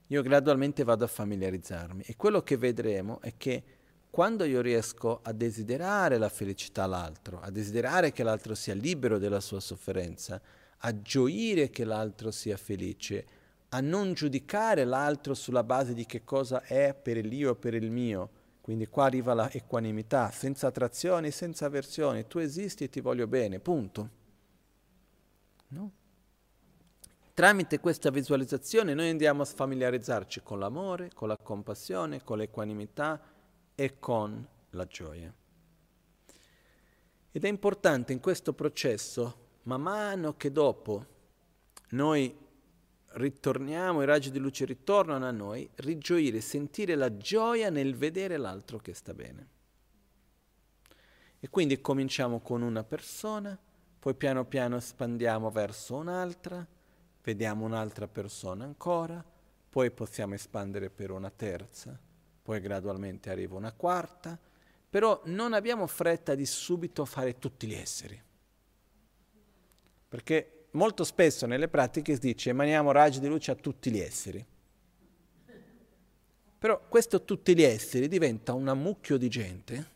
io 0.07 0.21
gradualmente 0.21 0.83
vado 0.83 1.05
a 1.05 1.07
familiarizzarmi 1.07 2.03
e 2.05 2.15
quello 2.15 2.41
che 2.41 2.57
vedremo 2.57 3.21
è 3.21 3.35
che 3.37 3.63
quando 4.09 4.43
io 4.43 4.61
riesco 4.61 5.21
a 5.23 5.31
desiderare 5.31 6.17
la 6.19 6.29
felicità 6.29 6.83
all'altro, 6.83 7.39
a 7.41 7.49
desiderare 7.49 8.11
che 8.11 8.21
l'altro 8.21 8.53
sia 8.53 8.75
libero 8.75 9.17
della 9.17 9.39
sua 9.39 9.59
sofferenza, 9.59 10.39
a 10.77 11.01
gioire 11.01 11.71
che 11.71 11.83
l'altro 11.83 12.29
sia 12.29 12.57
felice, 12.57 13.25
a 13.69 13.81
non 13.81 14.13
giudicare 14.13 14.85
l'altro 14.85 15.33
sulla 15.33 15.63
base 15.63 15.95
di 15.95 16.05
che 16.05 16.23
cosa 16.23 16.61
è 16.61 16.93
per 16.93 17.17
l'io 17.25 17.51
o 17.51 17.55
per 17.55 17.73
il 17.73 17.89
mio, 17.89 18.29
quindi 18.63 18.87
qua 18.87 19.03
arriva 19.03 19.33
la 19.33 19.51
equanimità, 19.51 20.31
senza 20.31 20.67
attrazioni, 20.67 21.31
senza 21.31 21.65
avversioni. 21.65 22.27
Tu 22.27 22.37
esisti 22.37 22.85
e 22.85 22.89
ti 22.89 23.01
voglio 23.01 23.27
bene, 23.27 23.59
punto. 23.59 24.09
No? 25.67 25.91
Tramite 27.33 27.81
questa 27.81 28.09
visualizzazione 28.09 28.93
noi 28.93 29.09
andiamo 29.09 29.41
a 29.41 29.45
sfamiliarizzarci 29.45 30.43
con 30.43 30.59
l'amore, 30.59 31.09
con 31.13 31.27
la 31.27 31.35
compassione, 31.35 32.23
con 32.23 32.37
l'equanimità 32.37 33.21
e 33.75 33.99
con 33.99 34.47
la 34.69 34.85
gioia. 34.85 35.33
Ed 37.33 37.43
è 37.43 37.47
importante 37.49 38.13
in 38.13 38.21
questo 38.21 38.53
processo, 38.53 39.35
man 39.63 39.81
mano 39.81 40.37
che 40.37 40.53
dopo 40.53 41.05
noi 41.89 42.33
ritorniamo, 43.13 44.01
i 44.01 44.05
raggi 44.05 44.31
di 44.31 44.39
luce 44.39 44.65
ritornano 44.65 45.25
a 45.25 45.31
noi, 45.31 45.69
rigioire, 45.75 46.41
sentire 46.41 46.95
la 46.95 47.15
gioia 47.17 47.69
nel 47.69 47.95
vedere 47.95 48.37
l'altro 48.37 48.77
che 48.77 48.93
sta 48.93 49.13
bene. 49.13 49.47
E 51.39 51.49
quindi 51.49 51.81
cominciamo 51.81 52.39
con 52.39 52.61
una 52.61 52.83
persona, 52.83 53.57
poi 53.99 54.15
piano 54.15 54.45
piano 54.45 54.77
espandiamo 54.77 55.51
verso 55.51 55.95
un'altra, 55.95 56.65
vediamo 57.21 57.65
un'altra 57.65 58.07
persona 58.07 58.63
ancora, 58.63 59.23
poi 59.69 59.91
possiamo 59.91 60.35
espandere 60.35 60.89
per 60.89 61.11
una 61.11 61.29
terza, 61.29 61.99
poi 62.41 62.59
gradualmente 62.59 63.29
arriva 63.29 63.55
una 63.55 63.73
quarta, 63.73 64.39
però 64.89 65.21
non 65.25 65.53
abbiamo 65.53 65.87
fretta 65.87 66.35
di 66.35 66.45
subito 66.45 67.05
fare 67.05 67.39
tutti 67.39 67.67
gli 67.67 67.73
esseri. 67.73 68.21
Perché 70.07 70.62
molto 70.73 71.03
spesso 71.03 71.45
nelle 71.45 71.67
pratiche 71.67 72.13
si 72.13 72.19
dice 72.19 72.49
emaniamo 72.51 72.91
raggi 72.91 73.19
di 73.19 73.27
luce 73.27 73.51
a 73.51 73.55
tutti 73.55 73.91
gli 73.91 73.99
esseri. 73.99 74.45
Però 76.59 76.79
questo 76.87 77.23
tutti 77.23 77.55
gli 77.55 77.63
esseri 77.63 78.07
diventa 78.07 78.53
un 78.53 78.67
ammucchio 78.67 79.17
di 79.17 79.27
gente 79.27 79.91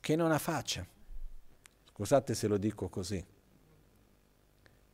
che 0.00 0.16
non 0.16 0.32
ha 0.32 0.38
faccia. 0.38 0.86
Scusate 1.90 2.34
se 2.34 2.46
lo 2.46 2.56
dico 2.56 2.88
così. 2.88 3.22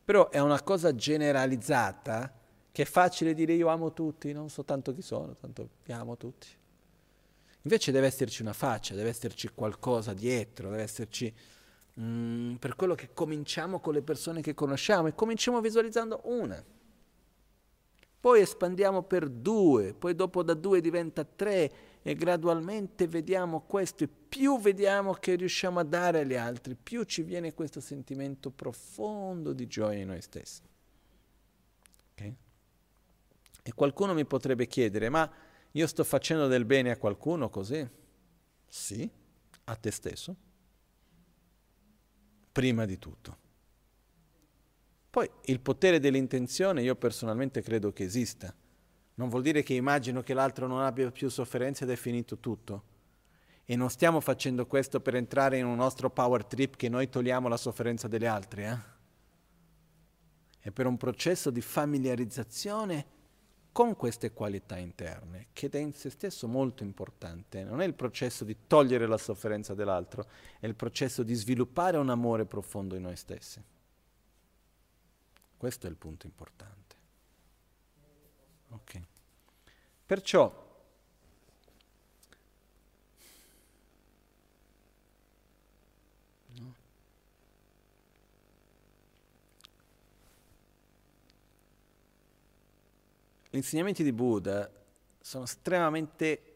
Però 0.05 0.31
è 0.31 0.41
una 0.41 0.61
cosa 0.63 0.95
generalizzata 0.95 2.41
che 2.73 2.83
è 2.83 2.87
facile 2.87 3.35
dire 3.35 3.53
io 3.53 3.69
amo 3.69 3.93
tutti, 3.93 4.33
non 4.33 4.51
so 4.51 4.65
tanto 4.65 4.93
chi 4.93 5.01
sono, 5.01 5.37
tanto 5.37 5.69
vi 5.85 5.93
amo 5.93 6.17
tutti. 6.17 6.49
Invece 7.63 7.93
deve 7.93 8.09
esserci 8.09 8.43
una 8.43 8.53
faccia, 8.53 8.95
deve 8.95 9.11
esserci 9.11 9.49
qualcosa 9.55 10.13
dietro, 10.13 10.71
deve 10.71 10.83
esserci 10.83 11.33
mm, 12.01 12.55
per 12.57 12.77
quello 12.77 12.95
che 12.95 13.13
cominciamo 13.13 13.81
con 13.81 13.95
le 13.95 14.03
persone 14.03 14.41
che 14.41 14.55
conosciamo 14.55 15.09
e 15.09 15.15
cominciamo 15.15 15.61
visualizzando 15.61 16.21
una. 16.25 16.63
Poi 18.25 18.41
espandiamo 18.41 19.03
per 19.03 19.29
due, 19.29 19.93
poi 19.93 20.15
dopo 20.15 20.43
da 20.43 20.55
due 20.55 20.81
diventa 20.81 21.25
tre 21.25 21.73
e 22.01 22.15
gradualmente 22.15 23.07
vediamo 23.07 23.61
questo 23.61 24.05
e 24.05 24.09
più 24.09 24.59
vediamo 24.59 25.13
che 25.13 25.35
riusciamo 25.35 25.79
a 25.79 25.85
dare 25.85 26.21
agli 26.21 26.35
altri, 26.35 26.75
più 26.75 27.05
ci 27.05 27.23
viene 27.23 27.53
questo 27.53 27.81
sentimento 27.81 28.51
profondo 28.51 29.53
di 29.53 29.67
gioia 29.67 30.01
in 30.01 30.07
noi 30.07 30.23
stessi. 30.23 30.63
Okay? 32.13 32.35
E 33.63 33.73
qualcuno 33.75 34.15
mi 34.15 34.25
potrebbe 34.25 34.67
chiedere, 34.67 35.11
ma 35.11 35.31
io 35.73 35.87
sto 35.87 36.03
facendo 36.03 36.47
del 36.47 36.65
bene 36.65 36.93
a 36.93 36.97
qualcuno 36.97 37.51
così? 37.51 37.87
Sì, 38.67 39.11
a 39.65 39.77
te 39.77 39.91
stesso 39.91 40.37
prima 42.55 42.85
di 42.85 43.01
tutto. 43.01 43.37
Poi 45.11 45.29
il 45.47 45.59
potere 45.59 45.99
dell'intenzione 45.99 46.83
io 46.83 46.95
personalmente 46.95 47.63
credo 47.63 47.93
che 47.93 48.05
esista. 48.05 48.55
Non 49.15 49.29
vuol 49.29 49.43
dire 49.43 49.65
che 49.65 49.75
immagino 49.75 50.23
che 50.23 50.35
l'altro 50.35 50.69
non 50.69 50.81
abbia 50.81 51.11
più 51.11 51.29
sofferenza 51.29 51.83
ed 51.83 51.91
è 51.91 51.97
finito 51.97 52.39
tutto. 52.39 52.85
E 53.65 53.75
non 53.75 53.91
stiamo 53.91 54.21
facendo 54.21 54.67
questo 54.67 55.01
per 55.01 55.17
entrare 55.17 55.59
in 55.59 55.67
un 55.67 55.75
nostro 55.75 56.11
power 56.11 56.45
trip 56.45 56.77
che 56.77 56.89
noi 56.89 57.09
togliamo 57.09 57.49
la 57.49 57.57
sofferenza 57.57 58.07
degli 58.07 58.25
altri. 58.25 58.65
Eh? 58.65 58.79
È 60.61 60.71
per 60.71 60.87
un 60.87 60.97
processo 60.97 61.51
di 61.51 61.61
familiarizzazione 61.61 63.07
con 63.75 63.97
queste 63.97 64.31
qualità 64.31 64.77
interne, 64.77 65.49
che 65.53 65.69
è 65.69 65.79
in 65.79 65.93
se 65.95 66.09
stesso 66.09 66.47
molto 66.47 66.85
importante. 66.85 67.65
Non 67.65 67.81
è 67.81 67.85
il 67.85 67.95
processo 67.95 68.45
di 68.45 68.57
togliere 68.69 69.09
la 69.09 69.19
sofferenza 69.19 69.75
dell'altro, 69.75 70.27
è 70.61 70.67
il 70.67 70.77
processo 70.77 71.25
di 71.25 71.35
sviluppare 71.35 71.97
un 71.97 72.09
amore 72.09 72.45
profondo 72.45 72.95
in 72.95 73.03
noi 73.03 73.17
stessi. 73.17 73.61
Questo 75.57 75.89
è 75.89 75.91
il 75.91 75.97
punto 75.97 76.27
importante. 76.27 76.95
Ok. 78.69 79.01
Perciò 80.07 80.64
gli 93.55 93.59
insegnamenti 93.59 94.03
di 94.03 94.13
Buddha 94.13 94.69
sono 95.21 95.45
estremamente 95.45 96.55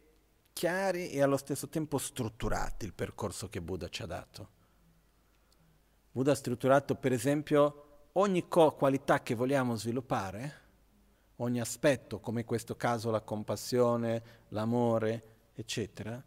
chiari 0.53 1.11
e 1.11 1.23
allo 1.23 1.37
stesso 1.37 1.69
tempo 1.69 1.97
strutturati 1.97 2.87
il 2.87 2.93
percorso 2.93 3.49
che 3.49 3.63
Buddha 3.63 3.89
ci 3.89 4.03
ha 4.03 4.07
dato. 4.07 4.49
Buddha 6.11 6.33
ha 6.33 6.35
strutturato 6.35 6.97
per 6.97 7.13
esempio 7.13 8.09
ogni 8.15 8.49
co- 8.49 8.75
qualità 8.75 9.23
che 9.23 9.37
vogliamo 9.37 9.77
sviluppare, 9.77 10.55
ogni 11.37 11.61
aspetto, 11.61 12.19
come 12.19 12.41
in 12.41 12.47
questo 12.47 12.75
caso 12.75 13.13
la 13.13 13.21
compassione, 13.21 14.23
l'amore, 14.49 15.53
eccetera, 15.55 16.21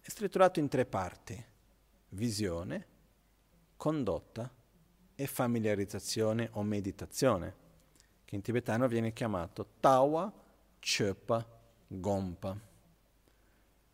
è 0.00 0.08
strutturato 0.08 0.58
in 0.58 0.68
tre 0.68 0.86
parti. 0.86 1.44
Visione, 2.08 2.86
condotta 3.76 4.50
e 5.14 5.26
familiarizzazione 5.26 6.48
o 6.52 6.62
meditazione, 6.62 7.63
che 8.34 8.40
in 8.40 8.42
tibetano 8.42 8.88
viene 8.88 9.12
chiamato 9.12 9.66
Tawa 9.78 10.32
Chöpa 10.80 11.46
Gompa. 11.86 12.58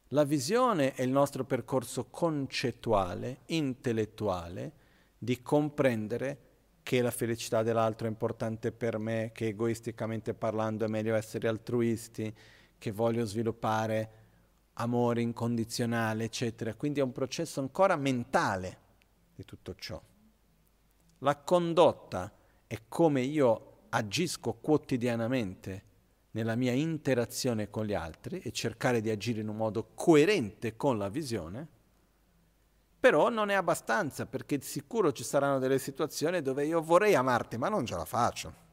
La 0.08 0.24
visione 0.24 0.94
è 0.94 1.02
il 1.02 1.10
nostro 1.10 1.44
percorso 1.44 2.06
concettuale, 2.06 3.40
intellettuale, 3.46 4.72
di 5.18 5.42
comprendere 5.42 6.38
che 6.82 7.02
la 7.02 7.10
felicità 7.10 7.62
dell'altro 7.62 8.06
è 8.06 8.10
importante 8.10 8.72
per 8.72 8.98
me, 8.98 9.30
che 9.32 9.48
egoisticamente 9.48 10.32
parlando 10.32 10.86
è 10.86 10.88
meglio 10.88 11.14
essere 11.14 11.46
altruisti, 11.46 12.34
che 12.78 12.90
voglio 12.92 13.26
sviluppare 13.26 14.10
amore 14.74 15.20
incondizionale, 15.20 16.24
eccetera. 16.24 16.74
Quindi 16.74 17.00
è 17.00 17.02
un 17.02 17.12
processo 17.12 17.60
ancora 17.60 17.94
mentale 17.94 18.78
di 19.34 19.44
tutto 19.44 19.74
ciò. 19.74 20.00
La 21.18 21.36
condotta 21.36 22.32
è 22.66 22.78
come 22.88 23.20
io 23.20 23.69
agisco 23.90 24.54
quotidianamente 24.54 25.84
nella 26.32 26.54
mia 26.54 26.72
interazione 26.72 27.70
con 27.70 27.84
gli 27.84 27.94
altri 27.94 28.40
e 28.40 28.52
cercare 28.52 29.00
di 29.00 29.10
agire 29.10 29.40
in 29.40 29.48
un 29.48 29.56
modo 29.56 29.90
coerente 29.94 30.76
con 30.76 30.96
la 30.98 31.08
visione, 31.08 31.66
però 33.00 33.30
non 33.30 33.50
è 33.50 33.54
abbastanza 33.54 34.26
perché 34.26 34.58
di 34.58 34.64
sicuro 34.64 35.12
ci 35.12 35.24
saranno 35.24 35.58
delle 35.58 35.78
situazioni 35.78 36.42
dove 36.42 36.66
io 36.66 36.82
vorrei 36.82 37.14
amarti, 37.14 37.56
ma 37.56 37.68
non 37.68 37.86
ce 37.86 37.96
la 37.96 38.04
faccio. 38.04 38.68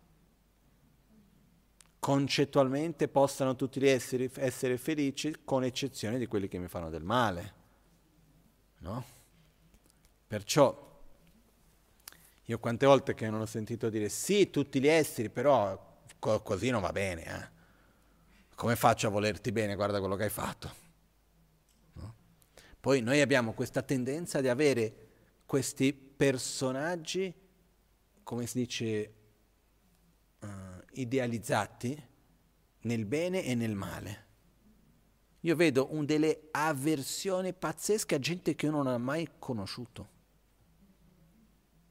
Concettualmente 1.99 3.07
possano 3.07 3.55
tutti 3.55 3.79
gli 3.79 3.87
esseri 3.87 4.29
essere 4.35 4.77
felici 4.77 5.35
con 5.43 5.63
eccezione 5.63 6.17
di 6.17 6.27
quelli 6.27 6.47
che 6.47 6.59
mi 6.59 6.67
fanno 6.67 6.89
del 6.89 7.03
male. 7.03 7.53
No? 8.79 9.03
Perciò 10.27 10.86
io 12.49 12.59
quante 12.59 12.85
volte 12.85 13.13
che 13.13 13.29
non 13.29 13.41
ho 13.41 13.45
sentito 13.45 13.89
dire 13.89 14.07
sì, 14.07 14.49
tutti 14.49 14.79
gli 14.79 14.87
esseri, 14.87 15.29
però 15.29 15.99
co- 16.17 16.41
così 16.41 16.69
non 16.69 16.79
va 16.79 16.93
bene. 16.93 17.23
Eh? 17.25 17.49
Come 18.55 18.77
faccio 18.77 19.07
a 19.07 19.09
volerti 19.09 19.51
bene? 19.51 19.75
Guarda 19.75 19.99
quello 19.99 20.15
che 20.15 20.23
hai 20.23 20.29
fatto. 20.29 20.73
No? 21.93 22.15
Poi 22.79 23.01
noi 23.01 23.19
abbiamo 23.19 23.51
questa 23.51 23.81
tendenza 23.81 24.39
di 24.39 24.47
avere 24.47 25.07
questi 25.45 25.91
personaggi, 25.93 27.33
come 28.23 28.47
si 28.47 28.59
dice, 28.59 29.13
uh, 30.39 30.47
idealizzati 30.93 32.01
nel 32.83 33.03
bene 33.03 33.43
e 33.43 33.55
nel 33.55 33.75
male. 33.75 34.25
Io 35.41 35.55
vedo 35.57 35.93
un 35.93 36.05
delle 36.05 36.47
avversioni 36.51 37.51
pazzesche 37.51 38.15
a 38.15 38.19
gente 38.19 38.55
che 38.55 38.67
io 38.67 38.71
non 38.71 38.87
ho 38.87 38.97
mai 38.97 39.31
conosciuto. 39.37 40.15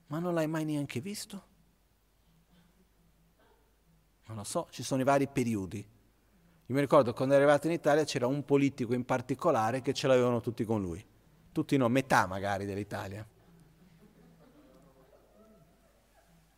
Ma 0.09 0.19
non 0.19 0.35
l'hai 0.35 0.47
mai 0.47 0.65
neanche 0.65 1.01
visto? 1.01 1.55
Non 4.27 4.37
lo 4.37 4.45
so, 4.45 4.67
ci 4.71 4.83
sono 4.83 5.01
i 5.01 5.05
vari 5.05 5.29
periodi. 5.29 5.79
Io 5.79 6.75
mi 6.75 6.81
ricordo 6.81 7.13
quando 7.13 7.35
è 7.35 7.37
arrivato 7.37 7.69
in 7.69 7.73
Italia 7.75 8.05
c'era 8.05 8.27
un 8.27 8.45
politico 8.45 8.93
in 8.93 9.05
particolare 9.05 9.83
che 9.83 9.93
ce 9.93 10.09
l'avevano 10.09 10.41
tutti 10.41 10.65
con 10.65 10.81
lui. 10.81 11.05
Tutti 11.53 11.77
no, 11.77 11.89
metà 11.89 12.27
magari 12.27 12.65
dell'Italia. 12.67 13.27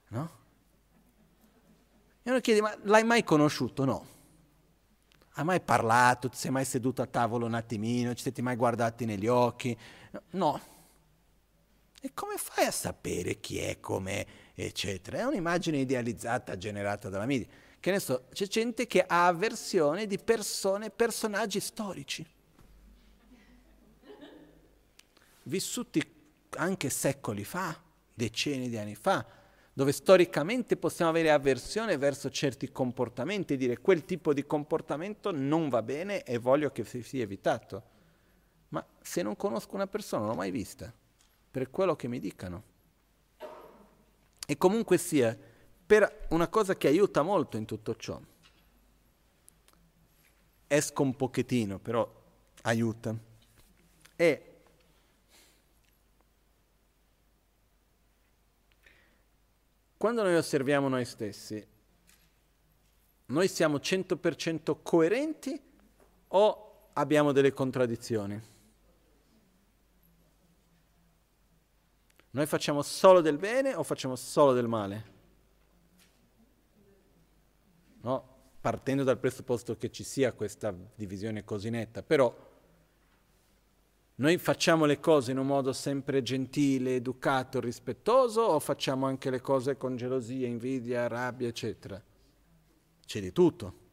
No? 0.09 0.31
E 2.23 2.31
uno 2.31 2.41
chiede, 2.41 2.61
ma 2.63 2.75
l'hai 2.85 3.05
mai 3.05 3.23
conosciuto? 3.23 3.85
No. 3.85 4.07
Hai 5.35 5.45
mai 5.45 5.61
parlato? 5.61 6.29
Ti 6.29 6.37
sei 6.37 6.51
mai 6.51 6.65
seduto 6.65 7.03
a 7.03 7.07
tavolo 7.07 7.47
un 7.47 7.55
attimino? 7.55 8.15
Ci 8.15 8.23
siete 8.23 8.43
mai 8.43 8.57
guardati 8.57 9.05
negli 9.05 9.27
occhi? 9.27 9.77
No. 10.31 10.61
E 12.01 12.13
come 12.15 12.37
fai 12.37 12.67
a 12.67 12.71
sapere 12.71 13.41
chi 13.41 13.59
è, 13.59 13.81
com'è, 13.81 14.25
eccetera? 14.55 15.19
È 15.19 15.25
un'immagine 15.25 15.79
idealizzata 15.79 16.57
generata 16.57 17.09
dalla 17.09 17.27
media. 17.27 17.49
Che 17.81 17.91
ne 17.91 17.99
so, 17.99 18.27
c'è 18.33 18.47
gente 18.47 18.87
che 18.87 19.03
ha 19.05 19.27
avversione 19.27 20.07
di 20.07 20.19
persone, 20.19 20.91
personaggi 20.91 21.59
storici, 21.59 22.27
vissuti 25.45 26.03
anche 26.51 26.91
secoli 26.91 27.45
fa, 27.45 27.81
decenni 28.15 28.69
di 28.69 28.77
anni 28.77 28.95
fa, 28.95 29.25
dove 29.73 29.93
storicamente 29.93 30.77
possiamo 30.77 31.11
avere 31.11 31.31
avversione 31.31 31.97
verso 31.97 32.31
certi 32.31 32.71
comportamenti 32.71 33.55
e 33.55 33.57
dire 33.57 33.79
quel 33.79 34.05
tipo 34.05 34.33
di 34.33 34.45
comportamento 34.45 35.31
non 35.33 35.69
va 35.69 35.83
bene 35.83 36.23
e 36.23 36.39
voglio 36.39 36.71
che 36.71 36.85
sia 36.85 37.23
evitato. 37.23 37.97
Ma 38.71 38.85
se 39.01 39.23
non 39.23 39.37
conosco 39.37 39.75
una 39.75 39.87
persona, 39.87 40.23
non 40.23 40.33
l'ho 40.33 40.37
mai 40.37 40.51
vista 40.51 40.93
per 41.51 41.71
quello 41.71 41.97
che 41.97 42.09
mi 42.09 42.19
dicano. 42.19 42.63
E 44.47 44.57
comunque 44.57 44.99
sia, 44.99 45.37
per 45.87 46.27
una 46.31 46.49
cosa 46.49 46.77
che 46.77 46.89
aiuta 46.89 47.23
molto 47.23 47.57
in 47.57 47.65
tutto 47.65 47.95
ciò, 47.97 48.21
esco 50.67 51.03
un 51.03 51.17
pochettino, 51.17 51.79
però 51.79 52.11
aiuta, 52.63 53.17
è 54.17 54.43
quando 59.97 60.23
noi 60.23 60.35
osserviamo 60.37 60.89
noi 60.89 61.05
stessi, 61.05 61.67
noi 63.27 63.49
siamo 63.49 63.77
100% 63.77 64.79
coerenti 64.83 65.61
o 66.29 66.89
abbiamo 66.95 67.33
delle 67.33 67.53
contraddizioni? 67.53 68.41
Noi 72.31 72.47
facciamo 72.47 72.83
solo 72.83 73.21
del 73.21 73.39
bene 73.39 73.75
o 73.75 73.83
facciamo 73.83 74.17
solo 74.17 74.53
del 74.53 74.69
male? 74.69 75.17
No? 78.03 78.37
Partendo 78.61 79.03
dal 79.03 79.19
presupposto 79.19 79.77
che 79.77 79.91
ci 79.91 80.05
sia 80.05 80.33
questa 80.33 80.75
divisione 80.95 81.45
così 81.45 81.71
netta, 81.71 82.03
però 82.03 82.35
noi 84.17 84.37
facciamo 84.37 84.85
le 84.85 84.99
cose 84.99 85.31
in 85.31 85.39
un 85.39 85.47
modo 85.47 85.73
sempre 85.73 86.23
gentile, 86.23 86.97
educato, 86.97 87.61
rispettoso 87.61 88.41
o 88.41 88.59
facciamo 88.59 89.07
anche 89.07 89.31
le 89.31 89.41
cose 89.41 89.77
con 89.77 89.97
gelosia, 89.97 90.47
invidia, 90.47 91.07
rabbia, 91.07 91.49
eccetera? 91.49 92.03
C'è 93.07 93.21
di 93.21 93.33
tutto 93.33 93.87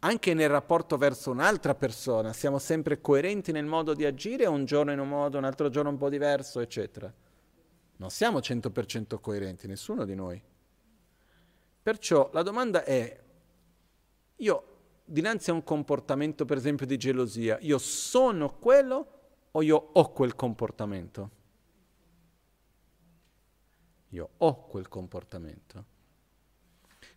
anche 0.00 0.34
nel 0.34 0.48
rapporto 0.48 0.96
verso 0.96 1.30
un'altra 1.30 1.74
persona, 1.74 2.32
siamo 2.32 2.58
sempre 2.58 3.00
coerenti 3.00 3.52
nel 3.52 3.66
modo 3.66 3.94
di 3.94 4.04
agire, 4.04 4.46
un 4.46 4.64
giorno 4.64 4.92
in 4.92 4.98
un 4.98 5.08
modo, 5.08 5.36
un 5.36 5.44
altro 5.44 5.68
giorno 5.68 5.90
un 5.90 5.98
po' 5.98 6.08
diverso, 6.08 6.60
eccetera. 6.60 7.12
Non 7.96 8.10
siamo 8.10 8.38
100% 8.38 9.20
coerenti, 9.20 9.66
nessuno 9.66 10.06
di 10.06 10.14
noi. 10.14 10.42
Perciò 11.82 12.30
la 12.32 12.42
domanda 12.42 12.82
è, 12.82 13.20
io 14.36 14.64
dinanzi 15.04 15.50
a 15.50 15.54
un 15.54 15.64
comportamento 15.64 16.44
per 16.46 16.56
esempio 16.56 16.86
di 16.86 16.96
gelosia, 16.96 17.58
io 17.60 17.76
sono 17.78 18.56
quello 18.58 19.18
o 19.50 19.62
io 19.62 19.90
ho 19.92 20.12
quel 20.12 20.34
comportamento? 20.34 21.30
Io 24.08 24.30
ho 24.38 24.66
quel 24.66 24.88
comportamento. 24.88 25.89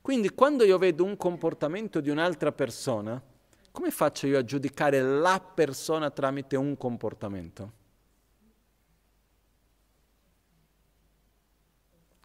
Quindi 0.04 0.32
quando 0.32 0.66
io 0.66 0.78
vedo 0.78 1.06
un 1.06 1.16
comportamento 1.16 2.02
di 2.02 2.10
un'altra 2.10 2.52
persona, 2.52 3.24
come 3.72 3.90
faccio 3.90 4.28
io 4.28 4.38
a 4.38 4.44
giudicare 4.44 5.02
la 5.02 5.40
persona 5.40 6.12
tramite 6.12 6.58
un 6.58 6.76
comportamento? 6.76 7.72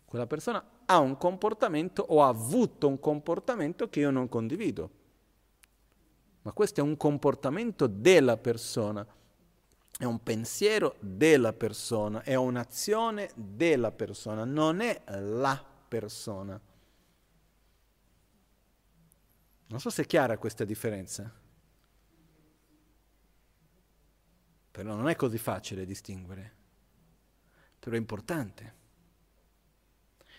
Quella 0.04 0.26
persona 0.26 0.68
ha 0.86 0.98
un 0.98 1.16
comportamento 1.16 2.02
o 2.02 2.24
ha 2.24 2.26
avuto 2.26 2.88
un 2.88 2.98
comportamento 2.98 3.88
che 3.88 4.00
io 4.00 4.10
non 4.10 4.28
condivido. 4.28 4.90
Ma 6.42 6.50
questo 6.50 6.80
è 6.80 6.82
un 6.82 6.96
comportamento 6.96 7.86
della 7.86 8.36
persona, 8.38 9.06
è 9.96 10.04
un 10.04 10.20
pensiero 10.24 10.96
della 10.98 11.52
persona, 11.52 12.24
è 12.24 12.34
un'azione 12.34 13.30
della 13.36 13.92
persona, 13.92 14.44
non 14.44 14.80
è 14.80 15.00
la 15.06 15.64
persona. 15.86 16.60
Non 19.68 19.80
so 19.80 19.90
se 19.90 20.02
è 20.02 20.06
chiara 20.06 20.38
questa 20.38 20.64
differenza, 20.64 21.30
però 24.70 24.94
non 24.94 25.08
è 25.08 25.16
così 25.16 25.38
facile 25.38 25.84
distinguere, 25.84 26.56
però 27.78 27.94
è 27.94 27.98
importante 27.98 28.76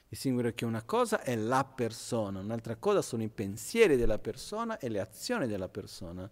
distinguere 0.07 0.55
che 0.55 0.65
una 0.65 0.83
cosa 0.83 1.21
è 1.21 1.35
la 1.35 1.63
persona, 1.63 2.39
un'altra 2.39 2.75
cosa 2.77 3.03
sono 3.03 3.21
i 3.21 3.29
pensieri 3.29 3.95
della 3.95 4.17
persona 4.17 4.79
e 4.79 4.89
le 4.89 4.99
azioni 4.99 5.45
della 5.45 5.69
persona, 5.69 6.29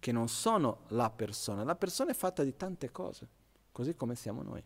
che 0.00 0.10
non 0.10 0.28
sono 0.28 0.86
la 0.88 1.10
persona. 1.10 1.62
La 1.62 1.76
persona 1.76 2.10
è 2.10 2.14
fatta 2.14 2.42
di 2.42 2.56
tante 2.56 2.90
cose, 2.90 3.28
così 3.70 3.94
come 3.94 4.16
siamo 4.16 4.42
noi. 4.42 4.64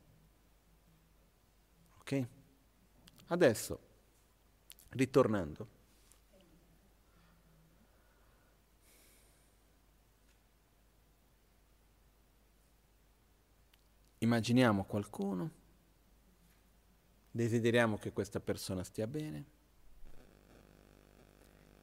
Ok? 1.98 2.26
Adesso, 3.26 3.80
ritornando, 4.90 5.68
immaginiamo 14.26 14.84
qualcuno, 14.84 15.50
desideriamo 17.30 17.96
che 17.96 18.12
questa 18.12 18.40
persona 18.40 18.82
stia 18.82 19.06
bene 19.06 19.44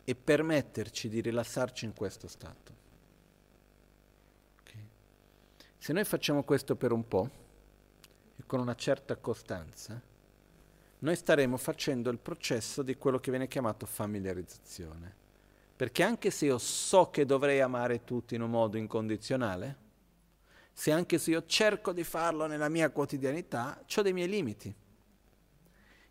e 0.03 0.13
permetterci 0.13 1.07
di 1.07 1.21
rilassarci 1.21 1.85
in 1.85 1.93
questo 1.93 2.27
stato. 2.27 2.75
Okay? 4.59 4.87
Se 5.77 5.93
noi 5.93 6.03
facciamo 6.03 6.43
questo 6.43 6.75
per 6.75 6.91
un 6.91 7.07
po' 7.07 7.29
e 8.35 8.43
con 8.45 8.59
una 8.59 8.75
certa 8.75 9.15
costanza, 9.15 10.01
noi 10.99 11.15
staremo 11.15 11.55
facendo 11.55 12.09
il 12.09 12.19
processo 12.19 12.81
di 12.81 12.97
quello 12.97 13.19
che 13.19 13.29
viene 13.29 13.47
chiamato 13.47 13.85
familiarizzazione. 13.85 15.21
Perché 15.75 16.03
anche 16.03 16.29
se 16.29 16.45
io 16.45 16.57
so 16.57 17.09
che 17.09 17.25
dovrei 17.25 17.61
amare 17.61 18.03
tutti 18.03 18.35
in 18.35 18.41
un 18.41 18.49
modo 18.49 18.77
incondizionale, 18.77 19.82
se 20.73 20.91
anche 20.91 21.19
se 21.19 21.31
io 21.31 21.45
cerco 21.45 21.93
di 21.93 22.03
farlo 22.03 22.47
nella 22.47 22.67
mia 22.67 22.89
quotidianità, 22.89 23.79
ho 23.95 24.01
dei 24.01 24.11
miei 24.11 24.27
limiti. 24.27 24.73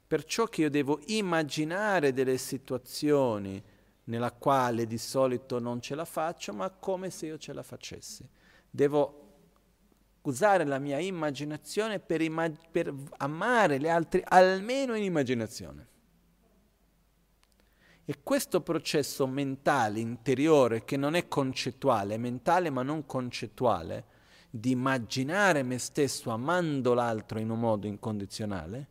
Perciò 0.06 0.46
che 0.46 0.62
io 0.62 0.70
devo 0.70 1.00
immaginare 1.06 2.12
delle 2.12 2.38
situazioni 2.38 3.62
nella 4.04 4.32
quale 4.32 4.86
di 4.86 4.98
solito 4.98 5.58
non 5.58 5.80
ce 5.80 5.94
la 5.94 6.04
faccio, 6.04 6.52
ma 6.52 6.70
come 6.70 7.10
se 7.10 7.26
io 7.26 7.38
ce 7.38 7.52
la 7.52 7.62
facessi. 7.62 8.28
Devo 8.70 9.18
usare 10.22 10.64
la 10.64 10.78
mia 10.78 10.98
immaginazione 10.98 11.98
per, 11.98 12.20
immag- 12.20 12.68
per 12.70 12.94
amare 13.18 13.80
gli 13.80 13.88
altri 13.88 14.22
almeno 14.24 14.94
in 14.94 15.02
immaginazione. 15.02 15.88
E 18.04 18.18
questo 18.22 18.60
processo 18.60 19.26
mentale, 19.26 20.00
interiore, 20.00 20.84
che 20.84 20.96
non 20.96 21.14
è 21.14 21.28
concettuale, 21.28 22.14
è 22.14 22.18
mentale 22.18 22.68
ma 22.70 22.82
non 22.82 23.06
concettuale, 23.06 24.04
di 24.54 24.72
immaginare 24.72 25.62
me 25.62 25.78
stesso 25.78 26.28
amando 26.28 26.92
l'altro 26.92 27.38
in 27.38 27.48
un 27.48 27.58
modo 27.58 27.86
incondizionale, 27.86 28.86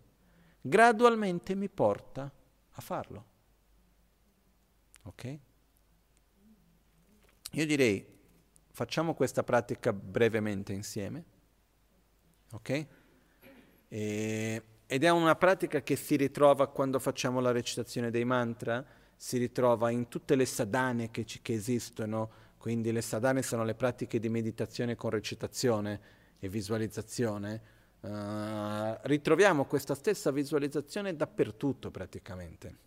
gradualmente 0.59 1.53
mi 1.53 1.69
porta 1.69 2.31
a 2.71 2.81
farlo. 2.81 3.25
Ok? 5.03 5.37
Io 7.51 7.65
direi, 7.67 8.03
facciamo 8.71 9.13
questa 9.13 9.43
pratica 9.43 9.93
brevemente 9.93 10.73
insieme. 10.73 11.23
Ok? 12.53 12.87
E, 13.87 14.63
ed 14.87 15.03
è 15.03 15.09
una 15.09 15.35
pratica 15.35 15.83
che 15.83 15.95
si 15.95 16.15
ritrova 16.15 16.69
quando 16.69 16.97
facciamo 16.97 17.39
la 17.39 17.51
recitazione 17.51 18.09
dei 18.09 18.25
mantra, 18.25 18.83
si 19.15 19.37
ritrova 19.37 19.91
in 19.91 20.07
tutte 20.07 20.33
le 20.33 20.47
sadhane 20.47 21.11
che, 21.11 21.23
che 21.23 21.53
esistono, 21.53 22.31
quindi 22.61 22.91
le 22.91 23.01
sadhane 23.01 23.41
sono 23.41 23.63
le 23.63 23.73
pratiche 23.73 24.19
di 24.19 24.29
meditazione 24.29 24.95
con 24.95 25.09
recitazione 25.09 25.99
e 26.37 26.47
visualizzazione. 26.47 27.61
Uh, 28.01 28.99
ritroviamo 29.01 29.65
questa 29.65 29.95
stessa 29.95 30.29
visualizzazione 30.29 31.15
dappertutto 31.15 31.89
praticamente, 31.89 32.77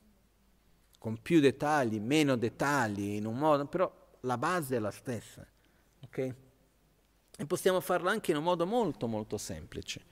con 0.96 1.20
più 1.20 1.40
dettagli, 1.40 1.98
meno 1.98 2.36
dettagli, 2.36 3.14
in 3.14 3.26
un 3.26 3.36
modo, 3.36 3.66
però 3.66 3.92
la 4.20 4.38
base 4.38 4.76
è 4.76 4.78
la 4.78 4.92
stessa. 4.92 5.44
Okay? 6.04 6.32
E 7.36 7.44
possiamo 7.44 7.80
farla 7.80 8.12
anche 8.12 8.30
in 8.30 8.36
un 8.36 8.44
modo 8.44 8.66
molto 8.66 9.08
molto 9.08 9.36
semplice. 9.38 10.02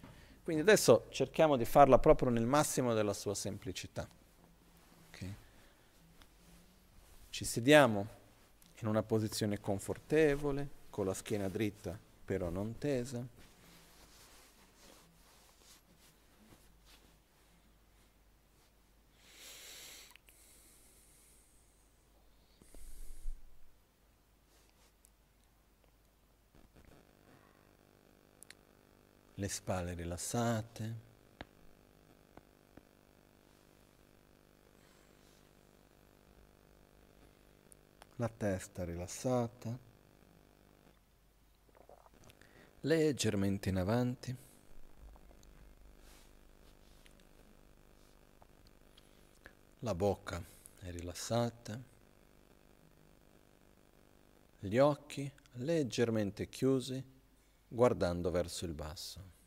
Quindi 0.43 0.63
adesso 0.63 1.07
cerchiamo 1.11 1.57
di 1.57 1.65
farla 1.65 2.01
proprio 2.01 2.31
nel 2.31 2.47
massimo 2.47 2.95
della 2.95 3.15
sua 3.15 3.37
semplicità. 3.37 4.09
Okay? 5.11 5.37
Ci 7.31 7.45
sediamo 7.45 8.21
in 8.83 8.89
una 8.89 9.03
posizione 9.03 9.59
confortevole, 9.59 10.69
con 10.91 11.07
la 11.07 11.15
schiena 11.15 11.49
dritta 11.49 11.99
però 12.25 12.49
non 12.49 12.79
tesa. 12.79 13.23
Le 29.35 29.49
spalle 29.49 29.95
rilassate. 29.95 31.12
La 38.23 38.29
testa 38.29 38.85
rilassata, 38.85 39.77
leggermente 42.83 43.69
in 43.69 43.77
avanti. 43.79 44.37
La 49.81 49.95
bocca 49.97 50.41
è 50.79 50.91
rilassata, 50.93 51.83
gli 54.61 54.79
occhi 54.79 55.29
leggermente 55.55 56.49
chiusi 56.49 57.03
guardando 57.67 58.31
verso 58.31 58.65
il 58.65 58.75
basso. 58.75 59.42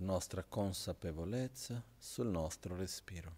La 0.00 0.06
nostra 0.06 0.42
consapevolezza 0.42 1.82
sul 1.98 2.28
nostro 2.28 2.74
respiro. 2.74 3.36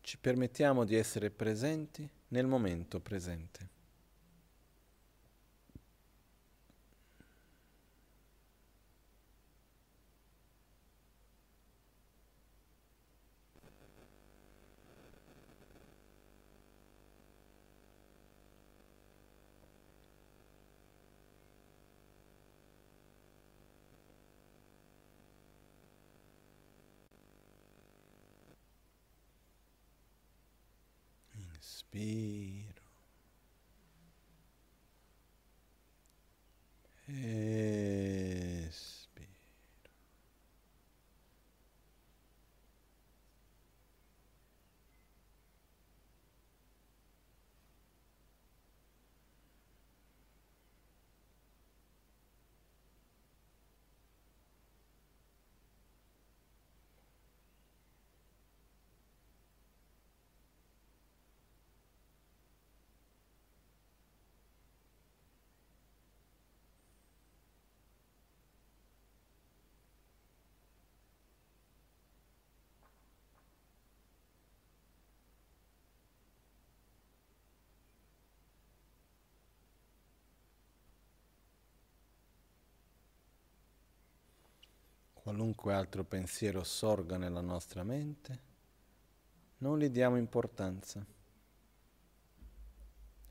Ci 0.00 0.18
permettiamo 0.18 0.84
di 0.84 0.96
essere 0.96 1.30
presenti 1.30 2.08
nel 2.28 2.46
momento 2.46 3.00
presente. 3.00 3.74
Inspiro. 31.94 32.82
Espiro. 37.06 38.04
Qualunque 85.24 85.72
altro 85.72 86.04
pensiero 86.04 86.62
sorga 86.64 87.16
nella 87.16 87.40
nostra 87.40 87.82
mente, 87.82 88.40
non 89.56 89.78
gli 89.78 89.88
diamo 89.88 90.18
importanza 90.18 91.02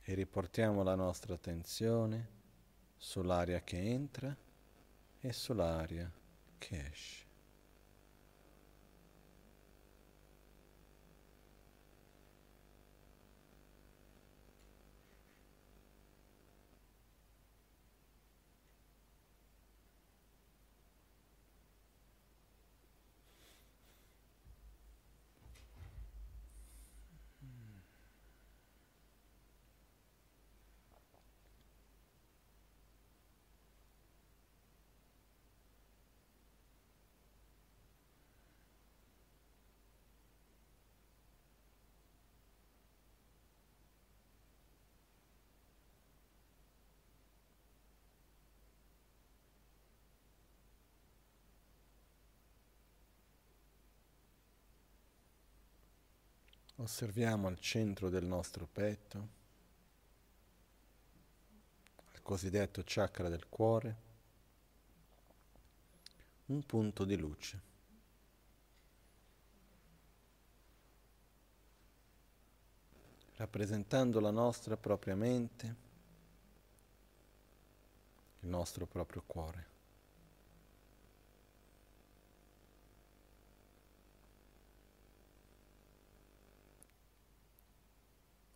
e 0.01 0.13
riportiamo 0.15 0.81
la 0.81 0.95
nostra 0.95 1.35
attenzione 1.35 2.29
sull'aria 2.97 3.61
che 3.61 3.77
entra 3.77 4.35
e 5.19 5.33
sull'aria 5.33 6.11
che 6.57 6.89
esce. 6.91 7.25
Osserviamo 56.83 57.47
al 57.47 57.59
centro 57.59 58.09
del 58.09 58.25
nostro 58.25 58.67
petto, 58.69 59.27
il 62.11 62.21
cosiddetto 62.21 62.81
chakra 62.85 63.29
del 63.29 63.47
cuore, 63.47 63.95
un 66.47 66.61
punto 66.65 67.05
di 67.05 67.15
luce. 67.15 67.71
rappresentando 73.35 74.19
la 74.21 74.29
nostra 74.29 74.77
propria 74.77 75.15
mente, 75.15 75.75
il 78.39 78.47
nostro 78.47 78.85
proprio 78.85 79.23
cuore. 79.25 79.72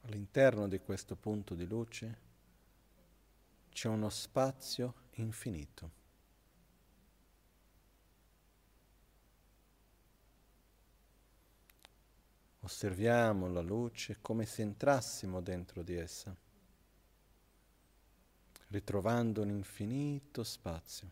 All'interno 0.07 0.69
di 0.69 0.79
questo 0.79 1.17
punto 1.17 1.53
di 1.53 1.67
luce 1.67 2.17
c'è 3.69 3.89
uno 3.89 4.09
spazio 4.09 4.93
infinito. 5.15 5.91
Osserviamo 12.61 13.49
la 13.49 13.59
luce 13.59 14.19
come 14.21 14.45
se 14.45 14.61
entrassimo 14.61 15.41
dentro 15.41 15.83
di 15.83 15.95
essa, 15.95 16.33
ritrovando 18.67 19.41
un 19.41 19.49
infinito 19.49 20.43
spazio. 20.45 21.11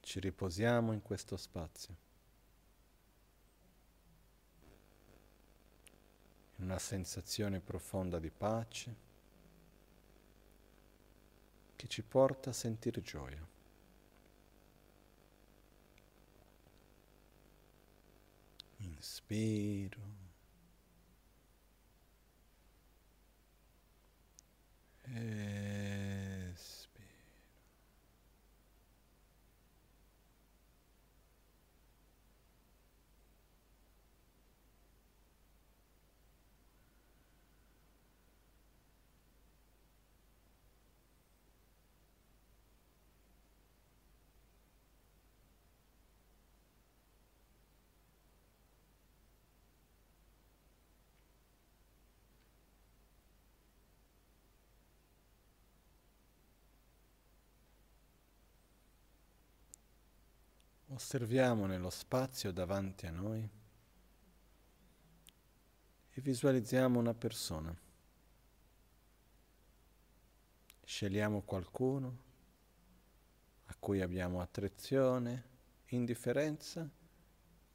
Ci 0.00 0.20
riposiamo 0.20 0.92
in 0.92 1.02
questo 1.02 1.36
spazio. 1.36 2.07
Una 6.58 6.78
sensazione 6.78 7.60
profonda 7.60 8.18
di 8.18 8.30
pace 8.30 9.06
che 11.76 11.86
ci 11.86 12.02
porta 12.02 12.50
a 12.50 12.52
sentire 12.52 13.00
gioia. 13.02 13.46
Inspiro. 18.78 20.00
Espiro. 25.04 26.07
Osserviamo 60.98 61.66
nello 61.66 61.90
spazio 61.90 62.50
davanti 62.50 63.06
a 63.06 63.12
noi 63.12 63.48
e 66.10 66.20
visualizziamo 66.20 66.98
una 66.98 67.14
persona. 67.14 67.72
Scegliamo 70.82 71.42
qualcuno 71.42 72.18
a 73.66 73.76
cui 73.78 74.00
abbiamo 74.00 74.40
attrazione, 74.40 75.44
indifferenza 75.90 76.90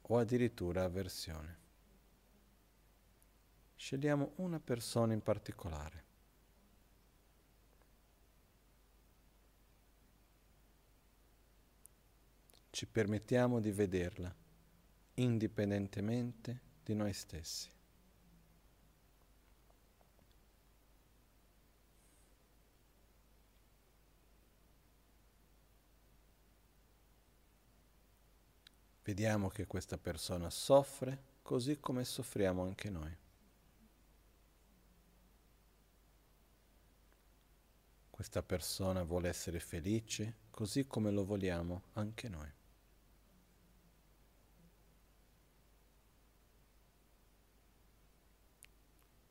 o 0.02 0.18
addirittura 0.18 0.84
avversione. 0.84 1.58
Scegliamo 3.74 4.32
una 4.36 4.60
persona 4.60 5.14
in 5.14 5.22
particolare. 5.22 6.03
Ci 12.74 12.86
permettiamo 12.86 13.60
di 13.60 13.70
vederla 13.70 14.34
indipendentemente 15.14 16.60
di 16.82 16.92
noi 16.92 17.12
stessi. 17.12 17.70
Vediamo 29.04 29.48
che 29.50 29.68
questa 29.68 29.96
persona 29.96 30.50
soffre 30.50 31.22
così 31.42 31.78
come 31.78 32.04
soffriamo 32.04 32.64
anche 32.64 32.90
noi. 32.90 33.16
Questa 38.10 38.42
persona 38.42 39.04
vuole 39.04 39.28
essere 39.28 39.60
felice 39.60 40.38
così 40.50 40.88
come 40.88 41.12
lo 41.12 41.24
vogliamo 41.24 41.82
anche 41.92 42.28
noi. 42.28 42.62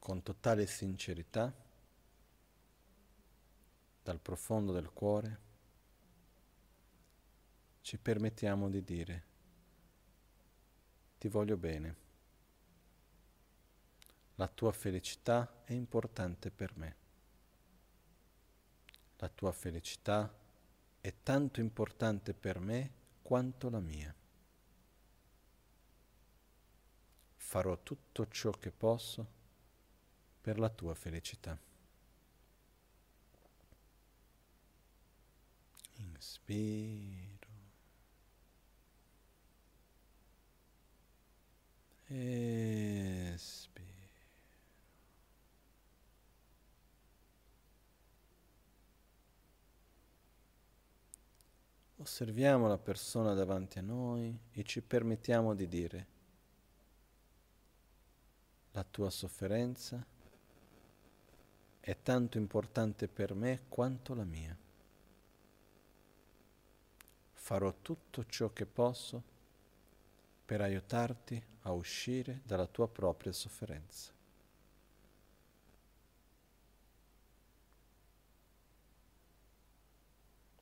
Con 0.03 0.21
totale 0.21 0.67
sincerità, 0.67 1.55
dal 4.03 4.19
profondo 4.19 4.73
del 4.73 4.91
cuore, 4.91 5.39
ci 7.79 7.97
permettiamo 7.97 8.69
di 8.69 8.83
dire, 8.83 9.23
ti 11.17 11.29
voglio 11.29 11.55
bene, 11.55 11.95
la 14.35 14.49
tua 14.49 14.73
felicità 14.73 15.63
è 15.63 15.71
importante 15.71 16.51
per 16.51 16.75
me, 16.75 16.95
la 19.19 19.29
tua 19.29 19.53
felicità 19.53 20.37
è 20.99 21.13
tanto 21.23 21.61
importante 21.61 22.33
per 22.33 22.59
me 22.59 22.91
quanto 23.21 23.69
la 23.69 23.79
mia. 23.79 24.13
Farò 27.37 27.81
tutto 27.81 28.27
ciò 28.27 28.51
che 28.51 28.71
posso 28.71 29.42
per 30.43 30.59
la 30.59 30.67
tua 30.67 30.93
felicità. 30.93 31.57
Inspiro. 35.95 37.47
Espiro. 42.07 43.71
Osserviamo 51.95 52.67
la 52.67 52.77
persona 52.77 53.33
davanti 53.33 53.79
a 53.79 53.81
noi 53.81 54.37
e 54.51 54.63
ci 54.65 54.81
permettiamo 54.81 55.55
di 55.55 55.69
dire 55.69 56.07
la 58.71 58.83
tua 58.83 59.09
sofferenza 59.09 60.05
è 61.85 61.97
tanto 62.01 62.37
importante 62.37 63.09
per 63.09 63.33
me 63.33 63.63
quanto 63.67 64.13
la 64.13 64.23
mia. 64.23 64.55
Farò 67.33 67.73
tutto 67.81 68.25
ciò 68.25 68.53
che 68.53 68.65
posso 68.65 69.21
per 70.45 70.61
aiutarti 70.61 71.43
a 71.63 71.73
uscire 71.73 72.39
dalla 72.45 72.67
tua 72.67 72.87
propria 72.87 73.33
sofferenza. 73.33 74.13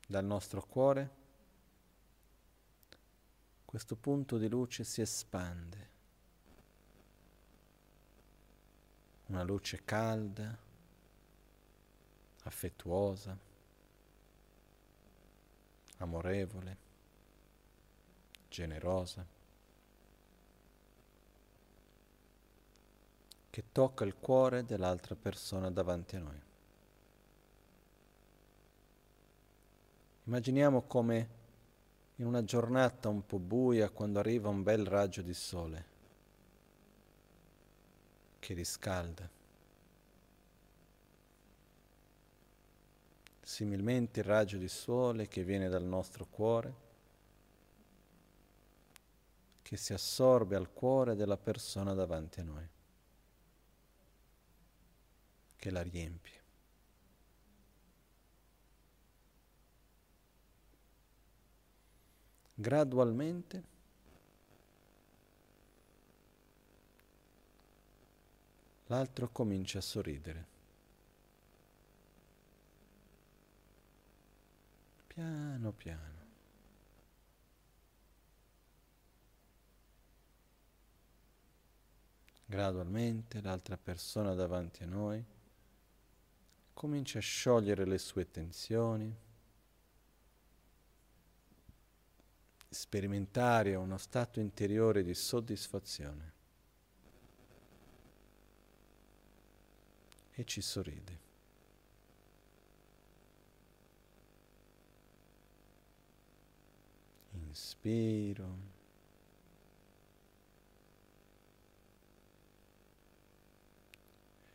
Dal 0.07 0.25
nostro 0.25 0.65
cuore 0.65 1.09
questo 3.63 3.95
punto 3.95 4.39
di 4.39 4.49
luce 4.49 4.83
si 4.83 5.01
espande, 5.01 5.89
una 9.27 9.43
luce 9.43 9.85
calda, 9.85 10.69
affettuosa, 12.43 13.37
amorevole, 15.97 16.77
generosa, 18.49 19.25
che 23.49 23.63
tocca 23.71 24.05
il 24.05 24.15
cuore 24.15 24.65
dell'altra 24.65 25.15
persona 25.15 25.69
davanti 25.69 26.15
a 26.15 26.19
noi. 26.19 26.41
Immaginiamo 30.23 30.83
come 30.83 31.39
in 32.15 32.25
una 32.25 32.43
giornata 32.43 33.09
un 33.09 33.25
po' 33.25 33.39
buia 33.39 33.89
quando 33.89 34.19
arriva 34.19 34.47
un 34.47 34.63
bel 34.63 34.85
raggio 34.85 35.21
di 35.21 35.33
sole 35.33 35.85
che 38.39 38.53
riscalda. 38.53 39.27
Similmente 43.51 44.21
il 44.21 44.25
raggio 44.25 44.57
di 44.57 44.69
sole 44.69 45.27
che 45.27 45.43
viene 45.43 45.67
dal 45.67 45.83
nostro 45.83 46.25
cuore, 46.25 46.73
che 49.61 49.75
si 49.75 49.91
assorbe 49.91 50.55
al 50.55 50.71
cuore 50.71 51.15
della 51.15 51.35
persona 51.35 51.93
davanti 51.93 52.39
a 52.39 52.43
noi, 52.43 52.65
che 55.57 55.69
la 55.69 55.81
riempie. 55.81 56.41
Gradualmente 62.53 63.63
l'altro 68.85 69.27
comincia 69.27 69.79
a 69.79 69.81
sorridere. 69.81 70.50
Piano 75.21 75.71
piano. 75.71 76.19
Gradualmente 82.43 83.39
l'altra 83.39 83.77
persona 83.77 84.33
davanti 84.33 84.81
a 84.81 84.87
noi 84.87 85.23
comincia 86.73 87.19
a 87.19 87.21
sciogliere 87.21 87.85
le 87.85 87.99
sue 87.99 88.31
tensioni, 88.31 89.15
sperimentare 92.67 93.75
uno 93.75 93.99
stato 93.99 94.39
interiore 94.39 95.03
di 95.03 95.13
soddisfazione. 95.13 96.39
e 100.33 100.45
ci 100.45 100.61
sorride. 100.61 101.20
Inspiro. 107.51 108.47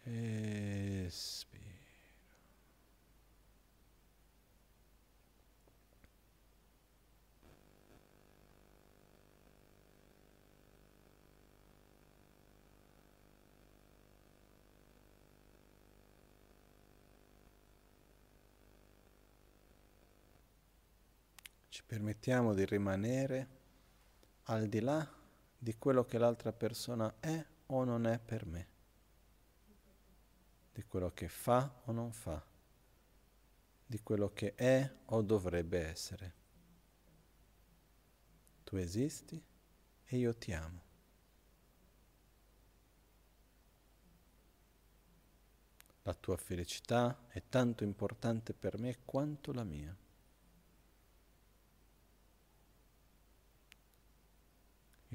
Espiro. 0.07 1.46
Ci 21.77 21.83
permettiamo 21.85 22.55
di 22.55 22.65
rimanere 22.65 23.49
al 24.45 24.67
di 24.67 24.81
là 24.81 25.07
di 25.59 25.77
quello 25.77 26.07
che 26.07 26.17
l'altra 26.17 26.51
persona 26.51 27.17
è 27.21 27.45
o 27.67 27.85
non 27.85 28.07
è 28.07 28.19
per 28.19 28.47
me, 28.47 28.69
di 30.73 30.83
quello 30.85 31.13
che 31.13 31.29
fa 31.29 31.83
o 31.85 31.93
non 31.93 32.13
fa, 32.13 32.43
di 33.85 34.01
quello 34.03 34.33
che 34.33 34.55
è 34.55 34.91
o 35.05 35.21
dovrebbe 35.21 35.79
essere. 35.85 36.35
Tu 38.65 38.77
esisti 38.77 39.39
e 40.07 40.17
io 40.17 40.35
ti 40.35 40.55
amo. 40.55 40.81
La 46.05 46.15
tua 46.15 46.39
felicità 46.39 47.27
è 47.29 47.43
tanto 47.51 47.85
importante 47.85 48.55
per 48.55 48.79
me 48.79 49.01
quanto 49.05 49.53
la 49.53 49.65
mia. 49.65 50.05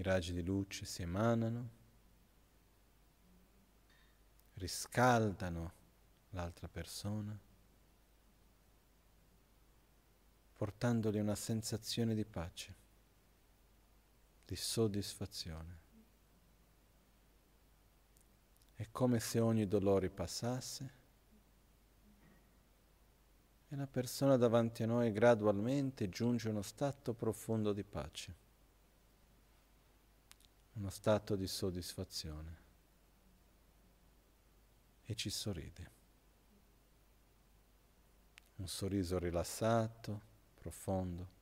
I 0.01 0.03
raggi 0.03 0.33
di 0.33 0.41
luce 0.41 0.83
si 0.83 1.03
emanano, 1.03 1.69
riscaldano 4.55 5.73
l'altra 6.31 6.67
persona, 6.67 7.39
portandogli 10.53 11.19
una 11.19 11.35
sensazione 11.35 12.15
di 12.15 12.25
pace, 12.25 12.73
di 14.43 14.55
soddisfazione. 14.55 15.77
È 18.73 18.87
come 18.89 19.19
se 19.19 19.39
ogni 19.39 19.67
dolore 19.67 20.09
passasse 20.09 20.93
e 23.67 23.75
la 23.75 23.85
persona 23.85 24.35
davanti 24.35 24.81
a 24.81 24.87
noi 24.87 25.11
gradualmente 25.11 26.09
giunge 26.09 26.47
a 26.47 26.51
uno 26.51 26.63
stato 26.63 27.13
profondo 27.13 27.71
di 27.71 27.83
pace 27.83 28.49
uno 30.73 30.89
stato 30.89 31.35
di 31.35 31.47
soddisfazione 31.47 32.59
e 35.05 35.15
ci 35.15 35.29
sorride. 35.29 35.99
Un 38.55 38.67
sorriso 38.67 39.17
rilassato, 39.17 40.21
profondo. 40.55 41.39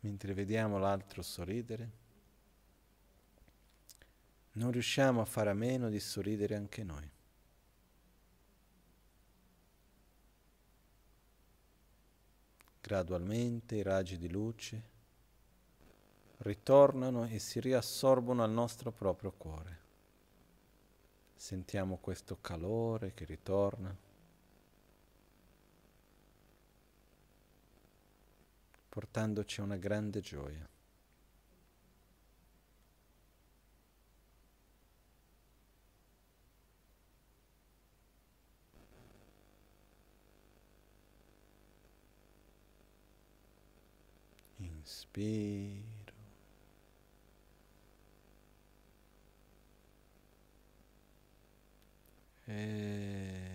Mentre 0.00 0.32
vediamo 0.32 0.78
l'altro 0.78 1.22
sorridere, 1.22 1.90
non 4.52 4.70
riusciamo 4.70 5.20
a 5.20 5.24
fare 5.24 5.50
a 5.50 5.54
meno 5.54 5.90
di 5.90 6.00
sorridere 6.00 6.54
anche 6.54 6.82
noi. 6.84 7.17
Gradualmente 12.88 13.76
i 13.76 13.82
raggi 13.82 14.16
di 14.16 14.30
luce 14.30 14.82
ritornano 16.38 17.26
e 17.26 17.38
si 17.38 17.60
riassorbono 17.60 18.42
al 18.42 18.50
nostro 18.50 18.92
proprio 18.92 19.30
cuore. 19.30 19.78
Sentiamo 21.34 21.98
questo 21.98 22.38
calore 22.40 23.12
che 23.12 23.26
ritorna. 23.26 23.94
portandoci 28.88 29.60
una 29.60 29.76
grande 29.76 30.20
gioia. 30.20 30.66
Inspiro. 44.88 46.14
Espiro. 52.48 53.47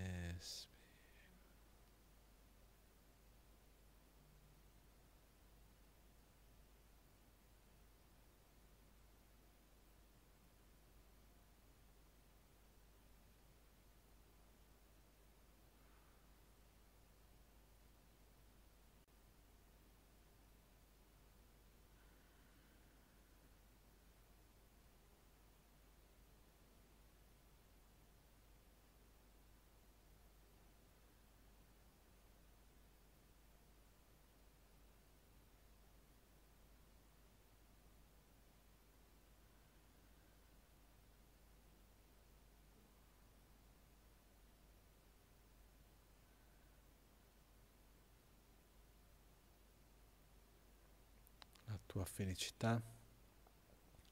Tua 51.94 52.04
felicità 52.04 52.82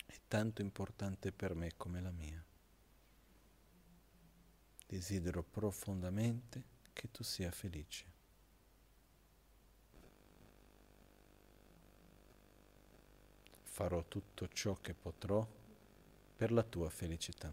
è 0.06 0.20
tanto 0.28 0.62
importante 0.62 1.32
per 1.32 1.56
me 1.56 1.72
come 1.76 2.00
la 2.00 2.12
mia. 2.12 2.40
desidero 4.86 5.42
profondamente 5.42 6.62
che 6.92 7.10
tu 7.10 7.24
sia 7.24 7.50
felice. 7.50 8.04
Farò 13.62 14.04
tutto 14.04 14.46
ciò 14.48 14.74
che 14.74 14.94
potrò 14.94 15.44
per 16.36 16.52
la 16.52 16.62
tua 16.62 16.88
felicità. 16.88 17.52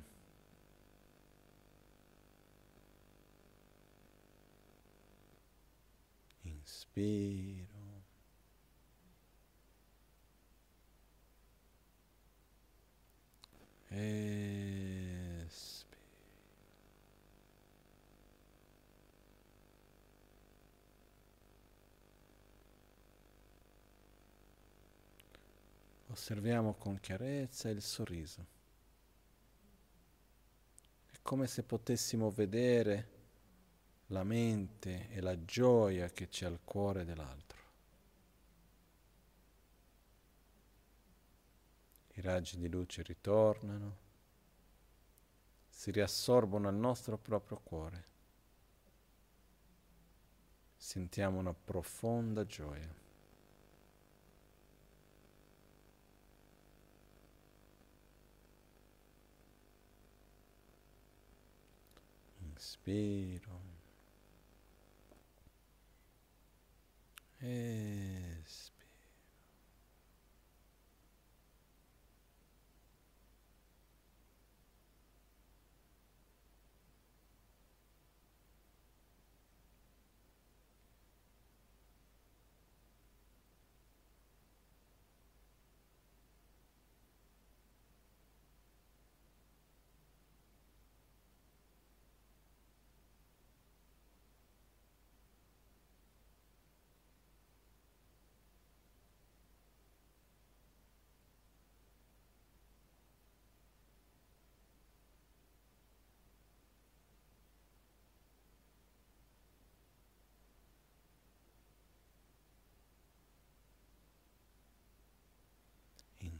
Inspiro. 6.41 7.78
Espiro. 13.91 15.87
Osserviamo 26.07 26.73
con 26.75 26.99
chiarezza 26.99 27.69
il 27.69 27.81
sorriso. 27.81 28.45
È 31.09 31.17
come 31.21 31.47
se 31.47 31.63
potessimo 31.63 32.29
vedere 32.29 33.17
la 34.07 34.23
mente 34.23 35.09
e 35.09 35.21
la 35.21 35.43
gioia 35.45 36.09
che 36.09 36.27
c'è 36.27 36.45
al 36.45 36.59
cuore 36.63 37.05
dell'altro. 37.05 37.48
I 42.19 42.21
raggi 42.21 42.57
di 42.57 42.67
luce 42.67 43.01
ritornano, 43.01 43.97
si 45.69 45.89
riassorbono 45.89 46.67
al 46.67 46.75
nostro 46.75 47.17
proprio 47.17 47.61
cuore. 47.63 48.07
Sentiamo 50.75 51.39
una 51.39 51.53
profonda 51.53 52.45
gioia. 52.45 52.93
Inspiro. 62.51 63.61
Espiro. 67.37 68.28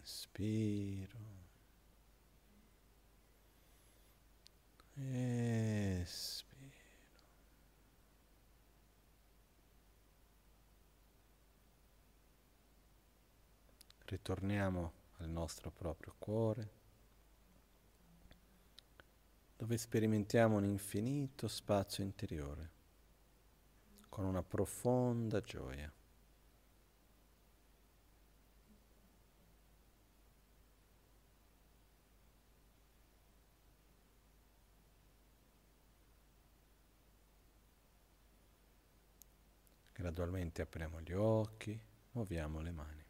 Inspiro. 0.09 1.17
Espiro. 4.95 6.47
Ritorniamo 14.05 14.93
al 15.17 15.29
nostro 15.29 15.69
proprio 15.69 16.15
cuore, 16.17 16.71
dove 19.55 19.77
sperimentiamo 19.77 20.57
un 20.57 20.65
infinito 20.65 21.47
spazio 21.47 22.03
interiore, 22.03 22.71
con 24.09 24.25
una 24.25 24.41
profonda 24.41 25.39
gioia. 25.41 25.93
Gradualmente 39.99 40.61
apriamo 40.61 41.01
gli 41.01 41.11
occhi, 41.11 41.77
muoviamo 42.11 42.61
le 42.61 42.71
mani. 42.71 43.03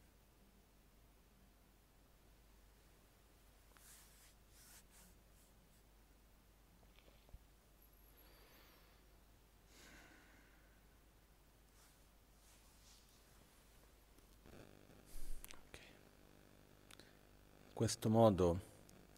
In 17.68 17.74
questo 17.74 18.10
modo 18.10 18.60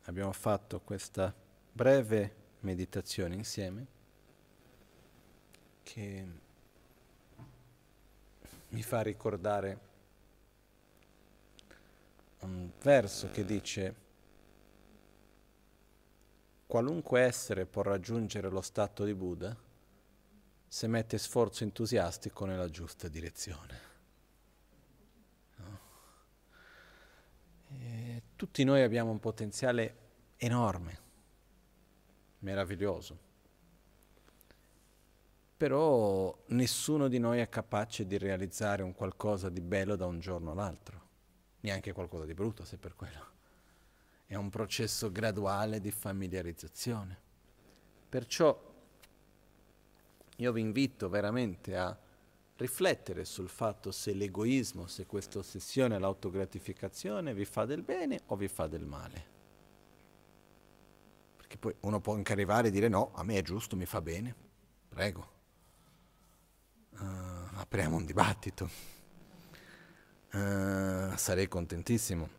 abbiamo 0.03 0.33
fatto 0.33 0.81
questa 0.81 1.33
breve 1.71 2.35
meditazione 2.59 3.35
insieme 3.35 3.87
che 5.83 6.49
mi 8.71 8.81
fa 8.83 9.01
ricordare 9.01 9.89
un 12.39 12.71
verso 12.81 13.29
che 13.31 13.45
dice 13.45 13.95
qualunque 16.65 17.21
essere 17.21 17.65
può 17.65 17.81
raggiungere 17.81 18.49
lo 18.49 18.61
stato 18.61 19.03
di 19.03 19.13
Buddha 19.13 19.55
se 20.67 20.87
mette 20.87 21.17
sforzo 21.17 21.63
entusiastico 21.63 22.45
nella 22.45 22.69
giusta 22.69 23.07
direzione. 23.07 23.89
Tutti 28.35 28.63
noi 28.63 28.81
abbiamo 28.81 29.11
un 29.11 29.19
potenziale 29.19 29.97
enorme, 30.37 30.99
meraviglioso 32.39 33.29
però 35.61 36.35
nessuno 36.47 37.07
di 37.07 37.19
noi 37.19 37.37
è 37.37 37.47
capace 37.47 38.07
di 38.07 38.17
realizzare 38.17 38.81
un 38.81 38.95
qualcosa 38.95 39.47
di 39.47 39.61
bello 39.61 39.95
da 39.95 40.07
un 40.07 40.19
giorno 40.19 40.53
all'altro, 40.53 41.01
neanche 41.59 41.91
qualcosa 41.91 42.25
di 42.25 42.33
brutto 42.33 42.65
se 42.65 42.77
per 42.77 42.95
quello. 42.95 43.25
È 44.25 44.33
un 44.33 44.49
processo 44.49 45.11
graduale 45.11 45.79
di 45.79 45.91
familiarizzazione. 45.91 47.15
Perciò 48.09 48.59
io 50.37 50.51
vi 50.51 50.61
invito 50.61 51.09
veramente 51.09 51.77
a 51.77 51.95
riflettere 52.55 53.23
sul 53.23 53.47
fatto 53.47 53.91
se 53.91 54.13
l'egoismo, 54.13 54.87
se 54.87 55.05
questa 55.05 55.37
ossessione 55.37 55.93
all'autogratificazione 55.93 57.35
vi 57.35 57.45
fa 57.45 57.65
del 57.65 57.83
bene 57.83 58.21
o 58.25 58.35
vi 58.35 58.47
fa 58.47 58.65
del 58.65 58.87
male. 58.87 59.25
Perché 61.37 61.57
poi 61.57 61.75
uno 61.81 62.01
può 62.01 62.15
anche 62.15 62.31
arrivare 62.31 62.69
e 62.69 62.71
dire 62.71 62.87
no, 62.87 63.11
a 63.13 63.23
me 63.23 63.35
è 63.35 63.43
giusto, 63.43 63.75
mi 63.75 63.85
fa 63.85 64.01
bene, 64.01 64.33
prego 64.89 65.37
apriamo 67.71 67.95
un 67.95 68.03
dibattito. 68.03 68.69
Uh, 70.33 71.15
sarei 71.15 71.47
contentissimo. 71.47 72.29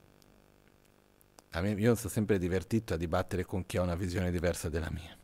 Me, 1.55 1.71
io 1.71 1.95
sono 1.95 2.11
sempre 2.11 2.39
divertito 2.39 2.93
a 2.93 2.99
dibattere 2.99 3.47
con 3.47 3.65
chi 3.65 3.79
ha 3.79 3.83
una 3.83 3.95
visione 3.95 4.31
diversa 4.31 4.69
della 4.69 4.91
mia, 4.91 5.17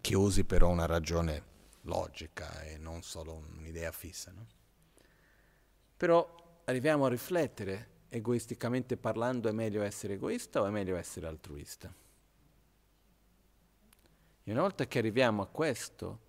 che 0.00 0.16
usi 0.16 0.44
però 0.44 0.68
una 0.68 0.86
ragione 0.86 1.42
logica 1.82 2.62
e 2.62 2.78
non 2.78 3.02
solo 3.02 3.42
un'idea 3.58 3.90
fissa. 3.90 4.30
No? 4.30 4.46
Però 5.96 6.62
arriviamo 6.66 7.06
a 7.06 7.08
riflettere, 7.08 7.88
egoisticamente 8.10 8.96
parlando, 8.96 9.48
è 9.48 9.52
meglio 9.52 9.82
essere 9.82 10.14
egoista 10.14 10.60
o 10.60 10.66
è 10.66 10.70
meglio 10.70 10.94
essere 10.94 11.26
altruista? 11.26 11.92
E 14.44 14.52
una 14.52 14.60
volta 14.60 14.86
che 14.86 14.98
arriviamo 14.98 15.42
a 15.42 15.48
questo, 15.48 16.28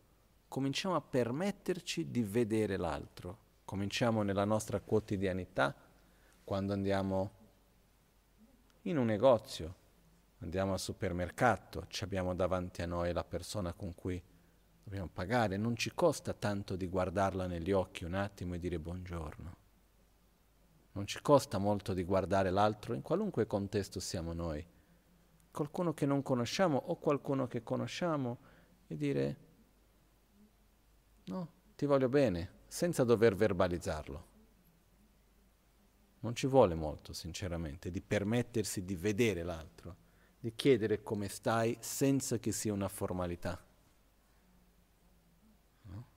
cominciamo 0.52 0.96
a 0.96 1.02
permetterci 1.02 2.12
di 2.12 2.24
vedere 2.24 2.76
l'altro. 2.76 3.38
Cominciamo 3.64 4.22
nella 4.22 4.44
nostra 4.44 4.82
quotidianità, 4.82 5.74
quando 6.44 6.74
andiamo 6.74 7.32
in 8.82 8.98
un 8.98 9.06
negozio, 9.06 9.76
andiamo 10.40 10.74
al 10.74 10.80
supermercato, 10.82 11.88
abbiamo 12.02 12.36
davanti 12.36 12.82
a 12.82 12.86
noi 12.86 13.14
la 13.14 13.24
persona 13.24 13.72
con 13.72 13.96
cui 13.96 14.22
dobbiamo 14.84 15.08
pagare, 15.08 15.56
non 15.56 15.78
ci 15.78 15.94
costa 15.94 16.34
tanto 16.34 16.76
di 16.76 16.88
guardarla 16.88 17.48
negli 17.48 17.72
occhi 17.72 18.04
un 18.04 18.16
attimo 18.16 18.56
e 18.56 18.60
dire 18.60 18.78
buongiorno. 18.78 19.56
Non 20.92 21.08
ci 21.08 21.22
costa 21.22 21.60
molto 21.60 21.94
di 21.94 22.04
guardare 22.04 22.50
l'altro 22.50 22.94
in 22.94 23.02
qualunque 23.02 23.48
contesto 23.48 24.02
siamo 24.02 24.34
noi. 24.34 24.68
Qualcuno 25.50 25.94
che 25.94 26.06
non 26.06 26.22
conosciamo 26.22 26.78
o 26.88 26.98
qualcuno 26.98 27.48
che 27.48 27.64
conosciamo 27.64 28.38
e 28.88 28.98
dire 28.98 29.50
no, 31.26 31.52
ti 31.76 31.86
voglio 31.86 32.10
bene, 32.10 32.60
senza 32.68 33.04
dover 33.04 33.36
verbalizzarlo. 33.36 34.30
Non 36.20 36.36
ci 36.36 36.48
vuole 36.48 36.76
molto, 36.76 37.14
sinceramente, 37.14 37.90
di 37.90 38.02
permettersi 38.02 38.86
di 38.86 38.96
vedere 38.96 39.42
l'altro, 39.42 39.96
di 40.40 40.54
chiedere 40.54 41.02
come 41.02 41.28
stai 41.28 41.76
senza 41.80 42.38
che 42.38 42.52
sia 42.52 42.74
una 42.74 42.88
formalità. 42.88 43.64
No? 45.82 46.08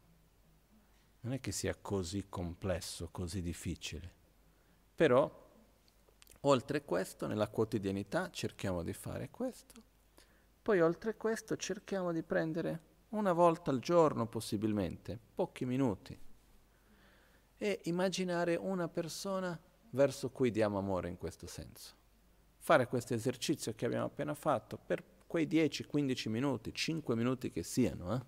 Non 1.20 1.32
è 1.32 1.40
che 1.40 1.52
sia 1.52 1.74
così 1.74 2.26
complesso, 2.28 3.08
così 3.10 3.40
difficile. 3.40 4.12
Però, 4.94 5.50
oltre 6.40 6.84
questo, 6.84 7.26
nella 7.26 7.48
quotidianità 7.48 8.30
cerchiamo 8.30 8.82
di 8.82 8.92
fare 8.92 9.30
questo. 9.30 9.82
Poi, 10.60 10.80
oltre 10.82 11.16
questo, 11.16 11.56
cerchiamo 11.56 12.12
di 12.12 12.22
prendere 12.22 12.92
una 13.14 13.32
volta 13.32 13.70
al 13.70 13.78
giorno, 13.78 14.26
possibilmente, 14.26 15.18
pochi 15.34 15.64
minuti, 15.64 16.18
e 17.56 17.80
immaginare 17.84 18.56
una 18.56 18.88
persona 18.88 19.58
verso 19.90 20.30
cui 20.30 20.50
diamo 20.50 20.78
amore 20.78 21.08
in 21.08 21.16
questo 21.16 21.46
senso. 21.46 21.94
Fare 22.58 22.88
questo 22.88 23.14
esercizio 23.14 23.74
che 23.74 23.86
abbiamo 23.86 24.06
appena 24.06 24.34
fatto 24.34 24.76
per 24.76 25.02
quei 25.26 25.46
10-15 25.46 26.28
minuti, 26.28 26.74
5 26.74 27.14
minuti 27.14 27.50
che 27.50 27.62
siano, 27.62 28.26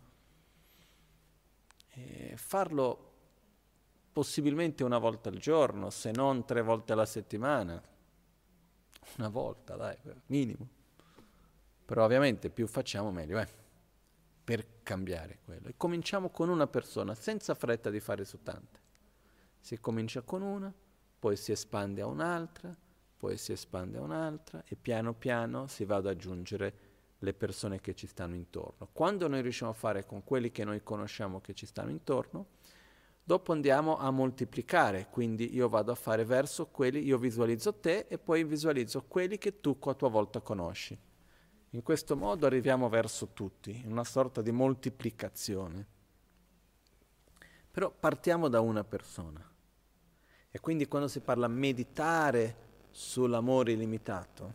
eh? 1.93 2.35
farlo 2.37 3.13
possibilmente 4.13 4.85
una 4.85 4.99
volta 4.99 5.29
al 5.29 5.39
giorno, 5.39 5.91
se 5.91 6.11
non 6.11 6.45
tre 6.45 6.63
volte 6.63 6.93
alla 6.93 7.07
settimana, 7.07 7.83
una 9.19 9.29
volta, 9.29 9.77
dai, 9.77 9.97
minimo. 10.27 10.69
Però 11.85 12.05
ovviamente 12.05 12.51
più 12.51 12.67
facciamo 12.67 13.11
meglio, 13.11 13.39
eh, 13.39 13.49
per 14.47 14.85
cambiare 14.85 15.41
quello. 15.45 15.67
E 15.67 15.75
cominciamo 15.77 16.31
con 16.31 16.49
una 16.49 16.69
persona, 16.69 17.17
senza 17.17 17.57
fretta 17.57 17.91
di 17.91 17.99
fare 17.99 18.25
su 18.25 18.45
tante. 18.45 18.79
Si 19.59 19.81
comincia 19.81 20.23
con 20.23 20.41
una, 20.41 20.73
poi 21.19 21.35
si 21.35 21.51
espande 21.51 22.03
a 22.03 22.07
un'altra, 22.07 22.73
poi 23.17 23.37
si 23.39 23.51
espande 23.51 23.99
a 23.99 24.03
un'altra 24.03 24.63
e 24.65 24.77
piano 24.77 25.15
piano 25.15 25.67
si 25.67 25.85
va 25.85 25.97
ad 25.97 26.07
aggiungere 26.07 26.75
le 27.19 27.35
persone 27.35 27.81
che 27.81 27.97
ci 27.97 28.07
stanno 28.07 28.37
intorno. 28.37 28.89
Quando 28.93 29.27
noi 29.27 29.43
riusciamo 29.43 29.73
a 29.73 29.75
fare 29.75 30.07
con 30.07 30.23
quelli 30.23 30.53
che 30.53 30.63
noi 30.63 30.81
conosciamo 30.85 31.41
che 31.41 31.53
ci 31.53 31.67
stanno 31.67 31.91
intorno, 31.91 32.47
dopo 33.25 33.51
andiamo 33.51 33.99
a 33.99 34.13
moltiplicare, 34.13 35.09
quindi 35.11 35.57
io 35.57 35.69
vado 35.69 35.91
a 35.91 35.97
fare 35.97 36.25
verso 36.25 36.69
quelli, 36.69 37.05
io 37.05 37.19
visualizzo 37.19 37.75
te 37.75 38.07
e 38.09 38.17
poi 38.17 38.45
visualizzo 38.45 39.03
quelli 39.09 39.39
che 39.39 39.59
tu 39.59 39.77
a 39.81 39.95
tua 39.95 40.09
volta 40.09 40.41
conosci. 40.41 40.97
In 41.71 41.83
questo 41.83 42.17
modo 42.17 42.47
arriviamo 42.47 42.89
verso 42.89 43.29
tutti, 43.33 43.83
in 43.85 43.91
una 43.91 44.05
sorta 44.05 44.41
di 44.41 44.53
moltiplicazione. 44.53 45.87
Però 47.71 47.91
partiamo 47.91 48.49
da 48.49 48.61
una 48.61 48.85
persona. 48.85 49.45
E 50.51 50.61
quindi 50.61 50.89
quando 50.89 51.09
si 51.09 51.21
parla 51.21 51.49
meditare 51.49 52.65
sull'amore 52.91 53.73
illimitato, 53.73 54.55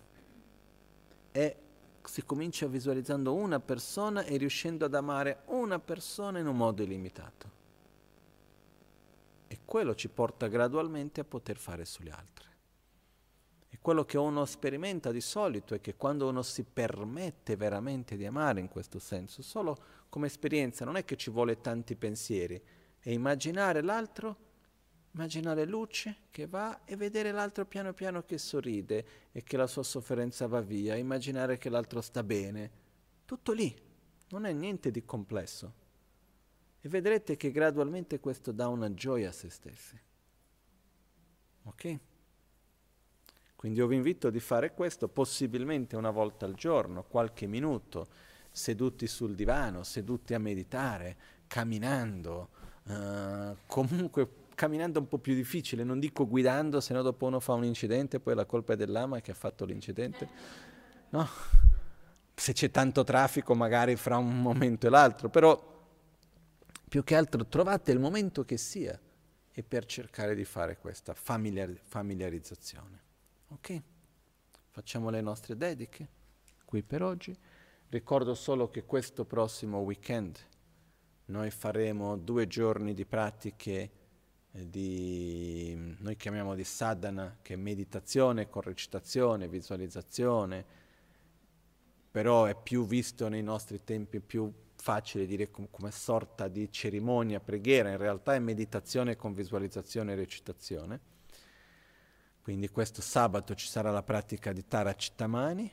è, 1.32 1.56
si 2.04 2.26
comincia 2.26 2.66
visualizzando 2.66 3.36
una 3.36 3.60
persona 3.60 4.24
e 4.24 4.38
riuscendo 4.38 4.86
ad 4.86 4.96
amare 4.96 5.44
una 5.48 5.78
persona 5.78 6.40
in 6.40 6.48
un 6.48 6.58
modo 6.58 6.82
illimitato. 6.82 7.60
E 9.48 9.60
quello 9.64 9.94
ci 9.94 10.10
porta 10.10 10.48
gradualmente 10.48 11.20
a 11.22 11.26
poter 11.26 11.58
fare 11.58 11.86
sugli 11.86 12.10
altri. 12.10 12.51
E 13.74 13.78
quello 13.82 14.04
che 14.04 14.18
uno 14.18 14.44
sperimenta 14.44 15.12
di 15.12 15.22
solito 15.22 15.74
è 15.74 15.80
che 15.80 15.96
quando 15.96 16.28
uno 16.28 16.42
si 16.42 16.64
permette 16.64 17.56
veramente 17.56 18.18
di 18.18 18.26
amare 18.26 18.60
in 18.60 18.68
questo 18.68 19.00
senso, 19.00 19.42
solo 19.42 19.78
come 20.10 20.28
esperienza, 20.28 20.84
non 20.84 20.98
è 20.98 21.06
che 21.06 21.16
ci 21.16 21.30
vuole 21.30 21.62
tanti 21.62 21.96
pensieri, 21.96 22.62
è 23.00 23.10
immaginare 23.10 23.82
l'altro 23.82 24.50
immaginare 25.14 25.66
luce 25.66 26.16
che 26.32 26.48
va 26.48 26.86
e 26.86 26.96
vedere 26.96 27.32
l'altro 27.32 27.66
piano 27.66 27.94
piano 27.94 28.24
che 28.24 28.38
sorride 28.38 29.06
e 29.32 29.44
che 29.44 29.58
la 29.58 29.68
sua 29.68 29.84
sofferenza 29.84 30.48
va 30.48 30.62
via, 30.62 30.96
immaginare 30.96 31.58
che 31.58 31.70
l'altro 31.70 32.02
sta 32.02 32.24
bene. 32.24 32.72
Tutto 33.26 33.52
lì, 33.52 33.76
non 34.30 34.46
è 34.46 34.54
niente 34.54 34.92
di 34.92 35.04
complesso. 35.04 35.80
E 36.80 36.90
vedrete 36.90 37.38
che 37.38 37.52
gradualmente 37.52 38.20
questo 38.20 38.52
dà 38.52 38.68
una 38.68 38.94
gioia 38.94 39.30
a 39.30 39.34
se 39.34 39.50
stessi. 39.50 40.00
Ok? 41.64 42.00
Quindi 43.62 43.78
io 43.78 43.86
vi 43.86 43.96
invito 43.96 44.32
di 44.32 44.40
fare 44.40 44.74
questo 44.74 45.08
possibilmente 45.08 45.96
una 45.96 46.10
volta 46.10 46.48
al 46.48 46.56
giorno, 46.56 47.04
qualche 47.04 47.46
minuto, 47.46 48.08
seduti 48.50 49.06
sul 49.06 49.36
divano, 49.36 49.84
seduti 49.84 50.34
a 50.34 50.40
meditare, 50.40 51.16
camminando, 51.46 52.50
uh, 52.86 53.56
comunque 53.68 54.28
camminando 54.56 54.98
un 54.98 55.08
po' 55.08 55.20
più 55.20 55.36
difficile, 55.36 55.84
non 55.84 56.00
dico 56.00 56.28
guidando, 56.28 56.82
se 56.82 56.96
no 56.96 57.04
dopo 57.04 57.28
uno 57.28 57.40
fa 57.40 57.54
un 57.54 57.64
incidente, 57.64 58.20
poi 58.20 58.34
la 58.34 58.46
colpa 58.46 58.74
è 58.74 58.76
dell'ama 58.76 59.22
che 59.22 59.30
ha 59.30 59.36
fatto 59.36 59.64
l'incidente. 59.64 60.28
No? 61.10 61.30
Se 62.34 62.54
c'è 62.54 62.72
tanto 62.72 63.04
traffico 63.04 63.54
magari 63.54 63.96
fra 63.96 64.18
un 64.18 64.42
momento 64.42 64.88
e 64.88 64.90
l'altro, 64.90 65.30
però 65.30 65.86
più 66.90 67.04
che 67.04 67.16
altro 67.16 67.46
trovate 67.46 67.92
il 67.92 68.00
momento 68.00 68.44
che 68.44 68.58
sia 68.58 69.00
e 69.54 69.62
per 69.62 69.86
cercare 69.86 70.34
di 70.34 70.46
fare 70.46 70.80
questa 70.80 71.14
familiar- 71.14 71.78
familiarizzazione. 71.84 73.10
Ok? 73.52 73.82
Facciamo 74.70 75.10
le 75.10 75.22
nostre 75.22 75.58
dediche 75.58 76.08
qui 76.64 76.84
per 76.84 77.04
oggi. 77.04 77.38
Ricordo 77.90 78.34
solo 78.34 78.70
che 78.70 78.86
questo 78.86 79.26
prossimo 79.26 79.80
weekend 79.80 80.38
noi 81.26 81.52
faremo 81.52 82.18
due 82.18 82.48
giorni 82.48 82.94
di 82.94 83.06
pratiche 83.06 83.92
di, 84.52 85.96
noi 86.00 86.16
chiamiamo 86.16 86.56
di 86.56 86.64
sadhana, 86.64 87.38
che 87.42 87.54
è 87.54 87.58
meditazione 87.58 88.50
con 88.50 88.62
recitazione, 88.62 89.48
visualizzazione, 89.48 90.66
però 92.12 92.46
è 92.46 92.56
più 92.56 92.86
visto 92.86 93.30
nei 93.30 93.44
nostri 93.44 93.84
tempi, 93.84 94.20
più 94.20 94.52
facile 94.76 95.26
dire 95.26 95.50
com- 95.52 95.68
come 95.70 95.92
sorta 95.92 96.48
di 96.48 96.70
cerimonia, 96.72 97.40
preghiera, 97.40 97.90
in 97.90 97.98
realtà 97.98 98.36
è 98.36 98.40
meditazione 98.40 99.16
con 99.16 99.34
visualizzazione 99.34 100.14
e 100.14 100.16
recitazione. 100.16 101.00
Quindi 102.42 102.70
questo 102.70 103.02
sabato 103.02 103.54
ci 103.54 103.68
sarà 103.68 103.92
la 103.92 104.02
pratica 104.02 104.52
di 104.52 104.68
Tara 104.68 104.94
Chittamani 104.94 105.72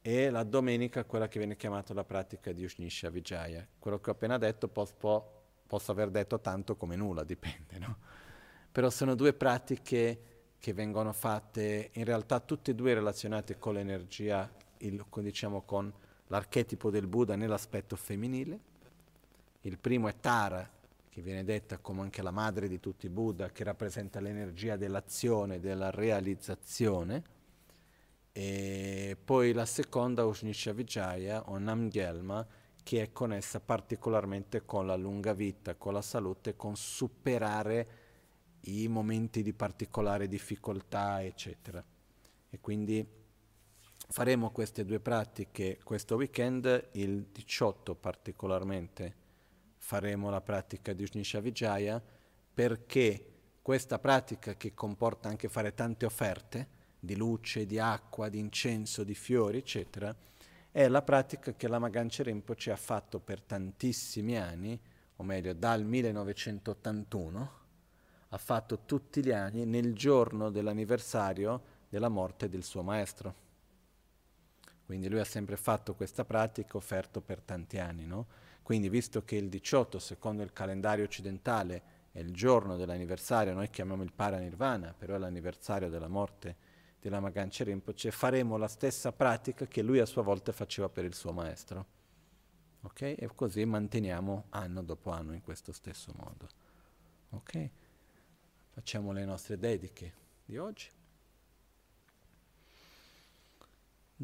e 0.00 0.30
la 0.30 0.42
domenica 0.42 1.04
quella 1.04 1.28
che 1.28 1.38
viene 1.38 1.56
chiamata 1.56 1.94
la 1.94 2.02
pratica 2.02 2.50
di 2.52 2.64
Ushnisha 2.64 3.08
Vijaya. 3.08 3.64
Quello 3.78 4.00
che 4.00 4.10
ho 4.10 4.12
appena 4.12 4.36
detto 4.36 4.66
può 4.66 4.84
posso 5.64 5.92
aver 5.92 6.10
detto 6.10 6.40
tanto 6.40 6.76
come 6.76 6.96
nulla, 6.96 7.22
dipende, 7.24 7.78
no? 7.78 7.96
Però 8.70 8.90
sono 8.90 9.14
due 9.14 9.32
pratiche 9.32 10.30
che 10.58 10.72
vengono 10.72 11.12
fatte 11.12 11.90
in 11.92 12.04
realtà 12.04 12.40
tutte 12.40 12.72
e 12.72 12.74
due 12.74 12.94
relazionate 12.94 13.58
con 13.58 13.74
l'energia, 13.74 14.50
il, 14.78 15.04
diciamo 15.14 15.62
con 15.62 15.92
l'archetipo 16.26 16.90
del 16.90 17.06
Buddha 17.06 17.36
nell'aspetto 17.36 17.96
femminile. 17.96 18.58
Il 19.62 19.78
primo 19.78 20.08
è 20.08 20.16
Tara, 20.18 20.68
che 21.12 21.20
viene 21.20 21.44
detta 21.44 21.76
come 21.76 22.00
anche 22.00 22.22
la 22.22 22.30
madre 22.30 22.68
di 22.68 22.80
tutti 22.80 23.04
i 23.04 23.10
Buddha, 23.10 23.50
che 23.50 23.64
rappresenta 23.64 24.18
l'energia 24.18 24.76
dell'azione, 24.76 25.60
della 25.60 25.90
realizzazione. 25.90 27.22
E 28.32 29.14
poi 29.22 29.52
la 29.52 29.66
seconda, 29.66 30.24
Ushnisha 30.24 30.72
Vijaya 30.72 31.50
o 31.50 31.58
Namgyalma, 31.58 32.46
che 32.82 33.02
è 33.02 33.12
connessa 33.12 33.60
particolarmente 33.60 34.64
con 34.64 34.86
la 34.86 34.96
lunga 34.96 35.34
vita, 35.34 35.74
con 35.74 35.92
la 35.92 36.00
salute, 36.00 36.56
con 36.56 36.76
superare 36.76 37.88
i 38.60 38.88
momenti 38.88 39.42
di 39.42 39.52
particolare 39.52 40.28
difficoltà, 40.28 41.22
eccetera. 41.22 41.84
E 42.48 42.58
quindi 42.58 43.06
faremo 44.08 44.50
queste 44.50 44.86
due 44.86 44.98
pratiche 44.98 45.78
questo 45.84 46.16
weekend, 46.16 46.88
il 46.92 47.26
18 47.26 47.94
particolarmente 47.96 49.20
faremo 49.82 50.30
la 50.30 50.40
pratica 50.40 50.92
di 50.92 51.02
Ushnisha 51.02 51.40
Vijaya 51.40 52.00
perché 52.54 53.26
questa 53.60 53.98
pratica 53.98 54.54
che 54.54 54.74
comporta 54.74 55.28
anche 55.28 55.48
fare 55.48 55.74
tante 55.74 56.06
offerte 56.06 56.68
di 57.00 57.16
luce, 57.16 57.66
di 57.66 57.80
acqua, 57.80 58.28
di 58.28 58.38
incenso, 58.38 59.02
di 59.02 59.14
fiori, 59.14 59.58
eccetera, 59.58 60.14
è 60.70 60.86
la 60.86 61.02
pratica 61.02 61.52
che 61.54 61.66
la 61.66 61.80
Magancia 61.80 62.22
Rinpoche 62.22 62.70
ha 62.70 62.76
fatto 62.76 63.18
per 63.18 63.42
tantissimi 63.42 64.38
anni, 64.38 64.80
o 65.16 65.24
meglio 65.24 65.52
dal 65.52 65.84
1981, 65.84 67.52
ha 68.28 68.38
fatto 68.38 68.84
tutti 68.86 69.22
gli 69.22 69.32
anni 69.32 69.66
nel 69.66 69.94
giorno 69.94 70.50
dell'anniversario 70.50 71.62
della 71.88 72.08
morte 72.08 72.48
del 72.48 72.62
suo 72.62 72.82
maestro. 72.82 73.34
Quindi 74.86 75.08
lui 75.08 75.18
ha 75.18 75.24
sempre 75.24 75.56
fatto 75.56 75.94
questa 75.94 76.24
pratica, 76.24 76.76
offerto 76.76 77.20
per 77.20 77.40
tanti 77.40 77.78
anni. 77.78 78.06
No? 78.06 78.26
Quindi 78.62 78.88
visto 78.88 79.24
che 79.24 79.36
il 79.36 79.48
18, 79.48 79.98
secondo 79.98 80.42
il 80.42 80.52
calendario 80.52 81.04
occidentale, 81.04 81.82
è 82.12 82.20
il 82.20 82.32
giorno 82.32 82.76
dell'anniversario, 82.76 83.54
noi 83.54 83.70
chiamiamo 83.70 84.02
il 84.02 84.12
Paranirvana, 84.12 84.94
però 84.96 85.14
è 85.14 85.18
l'anniversario 85.18 85.88
della 85.88 86.08
morte 86.08 86.56
di 87.00 87.08
Lama 87.08 87.30
Ganche 87.30 87.64
Rinpoche, 87.64 88.10
faremo 88.12 88.56
la 88.56 88.68
stessa 88.68 89.12
pratica 89.12 89.66
che 89.66 89.82
lui 89.82 89.98
a 89.98 90.06
sua 90.06 90.22
volta 90.22 90.52
faceva 90.52 90.88
per 90.88 91.04
il 91.04 91.14
suo 91.14 91.32
maestro. 91.32 91.86
Ok? 92.82 93.02
E 93.02 93.28
così 93.34 93.64
manteniamo 93.64 94.46
anno 94.50 94.82
dopo 94.82 95.10
anno 95.10 95.32
in 95.32 95.40
questo 95.40 95.72
stesso 95.72 96.12
modo. 96.16 96.48
Ok? 97.30 97.70
Facciamo 98.70 99.12
le 99.12 99.24
nostre 99.24 99.58
dediche 99.58 100.12
di 100.44 100.58
oggi. 100.58 100.88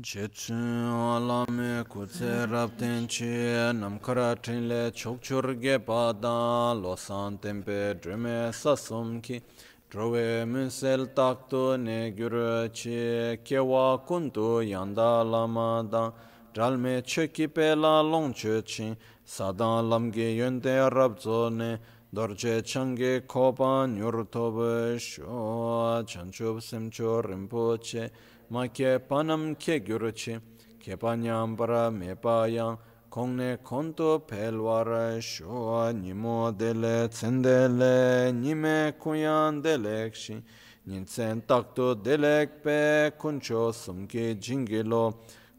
Chetsun 0.01 0.55
alame 0.55 1.85
kutse 1.85 2.47
rabten 2.49 3.09
che 3.09 3.73
namkara 3.73 4.37
trinle 4.41 4.93
chokchur 4.93 5.61
ge 5.61 5.85
padan 5.85 6.81
losan 6.81 7.41
tempe 7.41 7.99
drume 8.01 8.53
sasum 8.53 9.21
ki. 9.21 9.43
Drowe 9.91 10.45
munsel 10.47 11.13
takto 11.13 11.77
ne 11.77 12.13
gyuru 12.13 12.73
che 12.73 13.41
kewa 13.43 13.99
kuntu 14.07 14.63
yanda 14.63 15.25
lama 15.29 15.85
dan 15.91 16.13
dalme 16.55 17.03
cheki 17.03 17.53
pe 17.53 17.75
la 17.75 18.01
long 18.01 18.33
che 18.33 18.63
chin 18.63 18.97
sadan 19.27 19.89
lamge 19.89 20.33
yönde 20.37 20.89
rabzo 20.93 21.51
ne. 21.51 21.81
Dorje 22.15 22.65
change 22.65 23.27
kopan 23.27 23.99
yurtobe 23.99 24.99
sho 24.99 26.03
chanchub 26.07 26.59
semcho 26.59 27.21
rinpoche 27.21 28.11
ma 28.51 28.67
ke 28.69 28.99
panam 29.09 29.55
ke 29.55 29.81
gyuruchi 29.85 30.41
ke 30.81 30.97
panyam 30.97 31.57
para 31.57 31.91
me 31.91 32.15
payang 32.15 32.79
kongne 33.11 33.59
konto 33.63 34.21
pelwara 34.27 35.21
sho 35.21 35.93
nimo 35.93 36.51
dele 36.53 37.09
tsendele 37.09 38.33
nime 38.33 38.93
kuyan 38.99 39.63
delekshi 39.63 40.43
ninsen 40.87 41.43
takto 41.47 41.95
delek 41.95 42.63
pe 42.63 43.11
kuncho 43.21 43.73
sumke 43.73 44.41
jingilo 44.41 45.05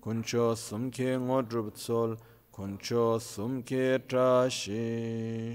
kuncho 0.01 0.55
sumke 0.55 1.17
ngodrup 1.17 1.73
tsol 1.75 2.17
kuncho 2.51 3.19
sumke 3.19 3.99
trashi 4.07 5.53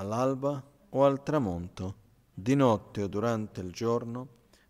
All'alba 0.00 0.62
o 0.92 1.04
al 1.04 1.16
tramonto 1.24 2.07
di 2.40 2.54
notte 2.54 3.02
o 3.02 3.08
durante 3.08 3.60
il 3.60 3.72
giorno, 3.72 4.28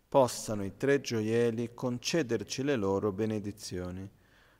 possano 0.09 0.65
i 0.65 0.75
tre 0.75 1.01
gioielli 1.01 1.75
concederci 1.75 2.63
le 2.63 2.75
loro 2.75 3.11
benedizioni, 3.11 4.09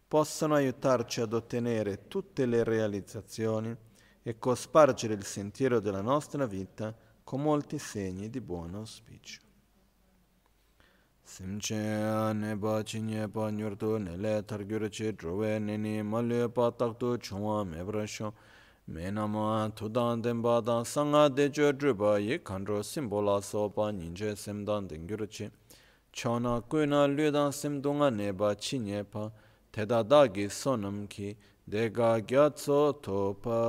possano 0.07 0.53
aiutarci 0.53 1.19
ad 1.19 1.33
ottenere 1.33 2.07
tutte 2.07 2.45
le 2.45 2.63
realizzazioni 2.63 3.75
e 4.21 4.37
cospargere 4.37 5.15
il 5.15 5.23
sentiero 5.23 5.79
della 5.79 6.01
nostra 6.01 6.45
vita 6.45 6.95
con 7.23 7.41
molti 7.41 7.79
segni 7.79 8.29
di 8.29 8.41
buon 8.41 8.75
auspicio. 8.75 9.41
Simche 11.23 11.75
ne 11.75 12.55
ba 12.57 12.83
chinye 12.83 13.27
pa 13.27 13.49
nyurtu 13.49 13.97
ne 13.97 14.17
le 14.17 14.43
targyurchi 14.45 15.13
drove 15.13 15.57
neni 15.59 16.03
malye 16.03 16.49
pa 16.49 16.71
taktu 16.71 17.17
chungwa 17.17 17.63
mebrasho 17.63 18.33
mēnāma 18.33 18.33
tūdāng 18.33 18.58
dēmbā 18.89 20.55
dāng 20.65 20.85
sāngā 20.85 21.29
dēchō 21.29 21.73
drupā 21.77 22.17
yī 22.19 22.39
kāndrō 22.41 22.81
sīmbō 22.81 23.19
lā 23.21 23.37
sōpa 23.45 23.91
nīñchē 23.93 24.33
sēmdāng 24.33 24.89
dēngyur 24.89 25.27
chī 25.29 25.51
chōnā 26.11 26.63
kuinā 26.65 27.05
lūdāng 27.13 27.53
sīmdōngā 27.53 28.09
nēbā 28.17 28.55
chī 28.57 28.79
nyēpā 28.81 29.29
tēdā 29.71 30.01
dāgī 30.03 30.49
sōnam 30.49 31.05
kī 31.07 31.35
dēgā 31.69 32.25
gyātsō 32.25 32.79
tōpā 33.05 33.59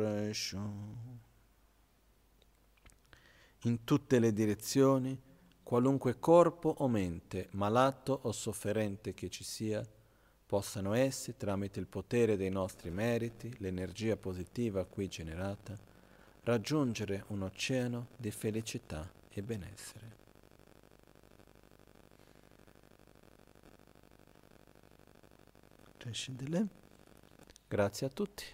rēshō 0.00 0.64
In 3.66 3.82
tutte 3.84 4.18
le 4.18 4.32
direzioni, 4.32 5.18
qualunque 5.62 6.18
corpo 6.18 6.74
o 6.78 6.88
mente, 6.88 7.48
malato 7.52 8.18
o 8.24 8.32
sofferente 8.32 9.14
che 9.14 9.30
ci 9.30 9.42
sia, 9.42 9.82
possano 10.46 10.92
essi, 10.94 11.36
tramite 11.36 11.80
il 11.80 11.86
potere 11.86 12.36
dei 12.36 12.50
nostri 12.50 12.90
meriti, 12.90 13.54
l'energia 13.58 14.16
positiva 14.16 14.84
qui 14.84 15.08
generata, 15.08 15.76
raggiungere 16.42 17.24
un 17.28 17.42
oceano 17.42 18.08
di 18.16 18.30
felicità 18.30 19.10
e 19.30 19.42
benessere. 19.42 20.22
Grazie 27.66 28.06
a 28.06 28.10
tutti. 28.10 28.44